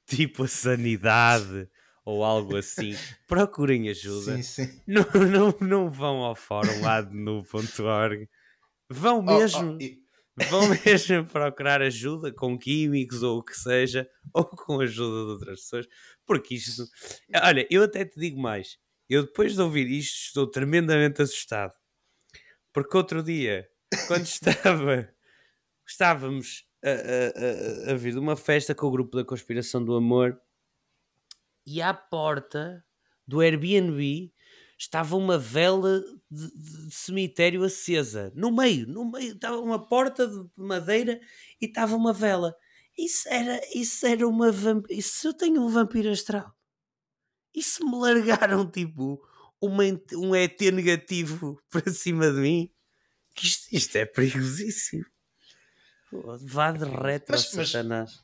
tipo 0.07 0.43
a 0.43 0.47
sanidade 0.47 1.69
ou 2.07 2.23
algo 2.23 2.55
assim, 2.55 2.93
procurem 3.27 3.89
ajuda. 3.89 4.37
Sim, 4.37 4.41
sim. 4.41 4.81
Não, 4.87 5.03
não, 5.29 5.67
não 5.67 5.91
vão 5.91 6.23
ao 6.23 6.35
fórum 6.35 6.81
lá 6.81 7.01
de 7.01 7.13
nu.org. 7.13 8.29
Vão 8.89 9.17
Oh, 9.19 9.23
mesmo 9.23 9.75
oh, 9.77 9.83
e- 9.83 9.99
vão 10.49 10.61
mesmo 10.85 11.25
procurar 11.25 11.81
ajuda 11.81 12.31
com 12.31 12.57
químicos 12.57 13.23
ou 13.23 13.39
o 13.39 13.43
que 13.43 13.53
seja, 13.53 14.09
ou 14.33 14.45
com 14.45 14.79
a 14.79 14.83
ajuda 14.83 15.25
de 15.25 15.31
outras 15.31 15.59
pessoas, 15.61 15.87
porque 16.25 16.55
isto. 16.55 16.83
Olha, 17.43 17.67
eu 17.69 17.83
até 17.83 18.05
te 18.05 18.17
digo 18.17 18.39
mais. 18.39 18.77
Eu 19.09 19.25
depois 19.25 19.53
de 19.55 19.61
ouvir 19.61 19.89
isto 19.89 20.15
estou 20.27 20.47
tremendamente 20.49 21.21
assustado. 21.21 21.73
Porque 22.73 22.95
outro 22.95 23.21
dia, 23.23 23.67
quando 24.07 24.23
estava, 24.27 25.09
estávamos 25.87 26.63
a, 26.83 26.89
a, 26.89 27.89
a, 27.89 27.91
a 27.91 27.95
vir 27.95 28.13
de 28.13 28.19
uma 28.19 28.35
festa 28.37 28.75
com 28.75 28.87
o 28.87 28.91
grupo 28.91 29.17
da 29.17 29.25
Conspiração 29.25 29.83
do 29.83 29.95
Amor 29.95 30.39
e 31.67 31.81
à 31.81 31.93
porta 31.93 32.83
do 33.27 33.41
Airbnb 33.41 34.31
estava 34.79 35.15
uma 35.17 35.37
vela 35.37 35.99
de, 36.31 36.47
de- 36.55 36.87
de 36.87 36.91
cemitério 36.95 37.63
acesa. 37.63 38.31
No 38.35 38.51
meio, 38.51 38.87
no 38.87 39.11
meio, 39.11 39.33
estava 39.33 39.59
uma 39.59 39.85
porta 39.85 40.25
de 40.27 40.49
madeira 40.55 41.19
e 41.61 41.65
estava 41.65 41.95
uma 41.95 42.13
vela. 42.13 42.55
Isso 42.97 43.27
era, 43.29 43.59
isso 43.75 44.05
era 44.07 44.27
uma 44.27 44.51
vampira. 44.51 44.97
Isso 44.97 45.27
eu 45.27 45.33
tenho 45.33 45.61
um 45.61 45.67
vampiro 45.69 46.09
astral. 46.09 46.51
E 47.53 47.61
se 47.61 47.83
me 47.83 47.95
largaram 47.97 48.69
tipo 48.69 49.21
uma, 49.59 49.83
um 50.13 50.33
ET 50.35 50.59
negativo 50.71 51.59
para 51.69 51.91
cima 51.91 52.31
de 52.31 52.39
mim? 52.39 52.71
Que 53.35 53.45
Isto, 53.45 53.67
isto 53.75 53.95
é 53.97 54.05
perigosíssimo. 54.05 55.05
Vá 56.45 56.71
de 56.71 56.85
retro, 56.85 57.35
Mas- 57.35 57.53
mas- 57.53 57.69
Satanás. 57.69 58.23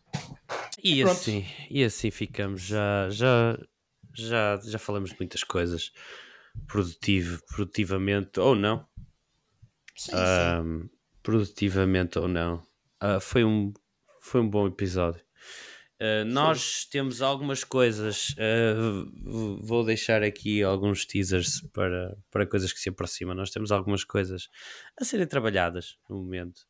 E 0.83 1.01
Pronto. 1.01 1.11
assim, 1.11 1.45
e 1.69 1.83
assim 1.83 2.11
ficamos. 2.11 2.61
Já, 2.63 3.09
já, 3.09 3.57
já, 4.13 4.59
já 4.63 4.77
falamos 4.79 5.11
de 5.11 5.15
muitas 5.19 5.43
coisas. 5.43 5.91
Produtivo, 6.67 7.41
produtivamente 7.47 8.39
ou 8.39 8.55
não. 8.55 8.85
sim, 9.95 10.11
sim. 10.11 10.89
Produtivamente 11.21 12.19
ou 12.19 12.27
não. 12.27 12.61
Ah, 12.99 13.19
foi, 13.19 13.43
um, 13.43 13.71
foi 14.21 14.41
um 14.41 14.49
bom 14.49 14.67
episódio. 14.67 15.21
Ah, 15.99 16.25
nós 16.25 16.85
temos 16.85 17.21
algumas 17.21 17.63
coisas. 17.63 18.35
v- 18.37 19.59
vou 19.61 19.85
deixar 19.85 20.21
aqui 20.21 20.61
alguns 20.63 21.05
teasers 21.05 21.61
para, 21.73 22.17
para 22.29 22.45
coisas 22.45 22.73
que 22.73 22.79
se 22.79 22.89
aproximam. 22.89 23.33
Nós 23.35 23.51
temos 23.51 23.71
algumas 23.71 24.03
coisas 24.03 24.49
a 24.99 25.05
serem 25.05 25.27
trabalhadas 25.27 25.97
no 26.09 26.17
momento. 26.17 26.61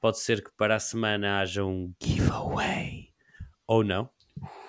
Pode 0.00 0.18
ser 0.20 0.42
que 0.44 0.50
para 0.56 0.76
a 0.76 0.80
semana 0.80 1.40
haja 1.40 1.64
um 1.64 1.92
giveaway 2.02 3.11
ou 3.66 3.84
não. 3.84 4.10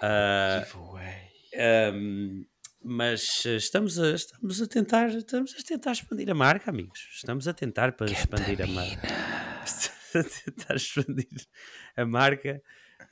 Ah, 0.02 0.64
Giveaway. 0.66 1.92
um, 1.94 2.46
mas 2.84 3.46
estamos 3.46 3.98
a, 4.00 4.12
estamos 4.12 4.62
a 4.62 4.68
tentar 4.68 5.10
estamos 5.10 5.56
a 5.58 5.64
tentar 5.64 5.92
expandir 5.94 6.30
a 6.30 6.36
marca, 6.36 6.70
amigos. 6.70 7.08
Estamos 7.14 7.48
a 7.48 7.54
tentar 7.54 7.94
para 7.94 8.12
expandir 8.12 8.62
a 8.62 8.68
marca. 8.68 9.08
Estamos 9.66 10.38
a 10.38 10.52
tentar 10.52 10.76
expandir 10.76 11.48
a 11.96 12.06
marca. 12.06 12.62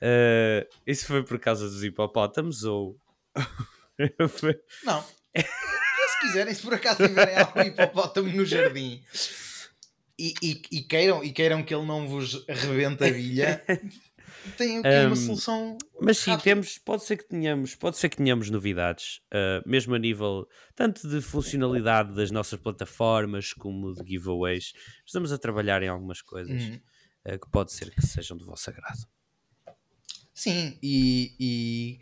Eh, 0.00 0.68
isso 0.86 1.06
foi 1.06 1.24
por 1.24 1.38
causa 1.38 1.68
dos 1.68 1.82
hipopótamos 1.82 2.64
ou 2.64 2.96
Não. 4.84 5.04
Se 5.34 6.20
quiserem, 6.20 6.54
se 6.54 6.62
por 6.62 6.74
acaso 6.74 7.06
tiverem 7.06 7.36
algum 7.38 7.62
hipopótamo 7.62 8.28
no 8.28 8.44
jardim 8.44 9.02
e, 10.18 10.34
e, 10.42 10.62
e 10.70 10.82
queiram, 10.82 11.24
e 11.24 11.32
queiram 11.32 11.62
que 11.62 11.74
ele 11.74 11.86
não 11.86 12.06
vos 12.06 12.44
rebente 12.46 13.04
a 13.04 13.10
bilha, 13.10 13.64
tem 14.56 14.78
aqui 14.78 14.88
Um, 14.88 15.06
uma 15.08 15.16
solução. 15.16 15.78
Mas 16.00 16.18
sim, 16.18 16.30
rápida. 16.30 16.44
temos, 16.44 16.78
pode 16.78 17.04
ser 17.04 17.16
que 17.16 17.28
tenhamos, 17.28 17.74
pode 17.74 17.96
ser 17.96 18.08
que 18.08 18.16
tenhamos 18.16 18.50
novidades, 18.50 19.20
eh, 19.32 19.62
mesmo 19.66 19.94
a 19.94 19.98
nível 19.98 20.46
tanto 20.74 21.08
de 21.08 21.20
funcionalidade 21.20 22.14
das 22.14 22.30
nossas 22.30 22.58
plataformas 22.60 23.52
como 23.52 23.92
de 23.94 24.08
giveaways. 24.10 24.72
Estamos 25.06 25.32
a 25.32 25.38
trabalhar 25.38 25.82
em 25.82 25.88
algumas 25.88 26.20
coisas 26.22 26.62
Uhum. 26.62 26.80
eh, 27.24 27.38
que 27.38 27.50
pode 27.50 27.72
ser 27.72 27.90
que 27.90 28.02
sejam 28.02 28.36
do 28.36 28.44
vosso 28.46 28.68
agrado. 28.70 29.06
Sim, 30.34 30.78
e, 30.82 31.34
e 31.38 31.98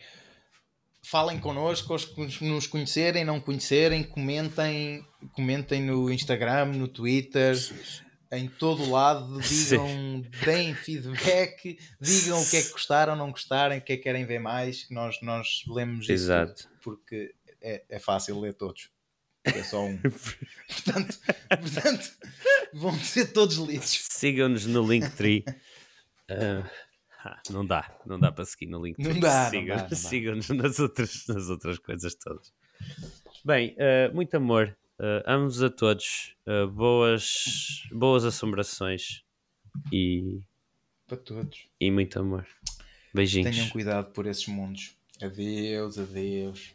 falem 1.03 1.38
connosco, 1.38 1.95
os 1.95 2.05
que 2.05 2.45
nos 2.49 2.66
conhecerem, 2.66 3.24
não 3.24 3.41
conhecerem, 3.41 4.03
comentem, 4.05 5.05
comentem 5.32 5.82
no 5.82 6.11
Instagram, 6.11 6.66
no 6.66 6.86
Twitter, 6.88 7.55
em 8.32 8.48
todo 8.48 8.82
o 8.84 8.90
lado, 8.90 9.40
digam, 9.42 10.24
deem 10.44 10.74
feedback, 10.74 11.78
digam 12.00 12.40
o 12.40 12.48
que 12.48 12.56
é 12.56 12.62
que 12.62 12.70
gostaram, 12.70 13.16
não 13.16 13.30
gostaram, 13.30 13.76
o 13.76 13.80
que 13.80 13.92
é 13.92 13.96
que 13.96 14.02
querem 14.02 14.24
ver 14.24 14.38
mais, 14.38 14.84
que 14.84 14.94
nós, 14.94 15.20
nós 15.22 15.62
lemos 15.66 16.04
isso 16.04 16.12
Exato. 16.12 16.68
porque 16.82 17.34
é, 17.60 17.84
é 17.88 17.98
fácil 17.98 18.40
ler 18.40 18.54
todos. 18.54 18.90
É 19.44 19.62
só 19.62 19.84
um. 19.84 19.98
portanto, 20.68 21.18
portanto, 21.48 22.10
vão 22.74 22.92
ser 22.98 23.32
todos 23.32 23.56
lidos. 23.56 24.06
Sigam-nos 24.10 24.66
no 24.66 24.86
Linktree. 24.86 25.44
Ah, 27.22 27.38
não 27.50 27.66
dá, 27.66 27.94
não 28.06 28.18
dá 28.18 28.32
para 28.32 28.46
seguir 28.46 28.64
no 28.66 28.82
Linktree. 28.82 29.12
Não 29.12 29.20
dá, 29.20 29.50
Sigam-. 29.50 29.88
Sigam-nos 29.90 30.48
nas 30.48 30.78
outras, 30.78 31.26
nas 31.28 31.50
outras 31.50 31.78
coisas 31.78 32.14
todas. 32.14 32.50
Bem, 33.44 33.74
eh, 33.78 34.10
muito 34.14 34.34
amor. 34.38 34.74
Uh, 35.01 35.24
amos 35.24 35.62
a 35.62 35.70
todos. 35.70 36.36
Eh, 36.44 36.66
boas, 36.66 37.84
boas 37.90 38.22
assombrações 38.22 39.24
e, 39.90 40.42
Para 41.07 41.16
todos. 41.16 41.66
e 41.80 41.90
muito 41.90 42.18
amor. 42.20 42.46
Beijinhos. 43.14 43.51
Tenham 43.57 43.70
cuidado 43.70 44.12
por 44.12 44.26
esses 44.26 44.46
mundos. 44.46 44.94
Adeus, 45.22 45.98
adeus. 45.98 46.74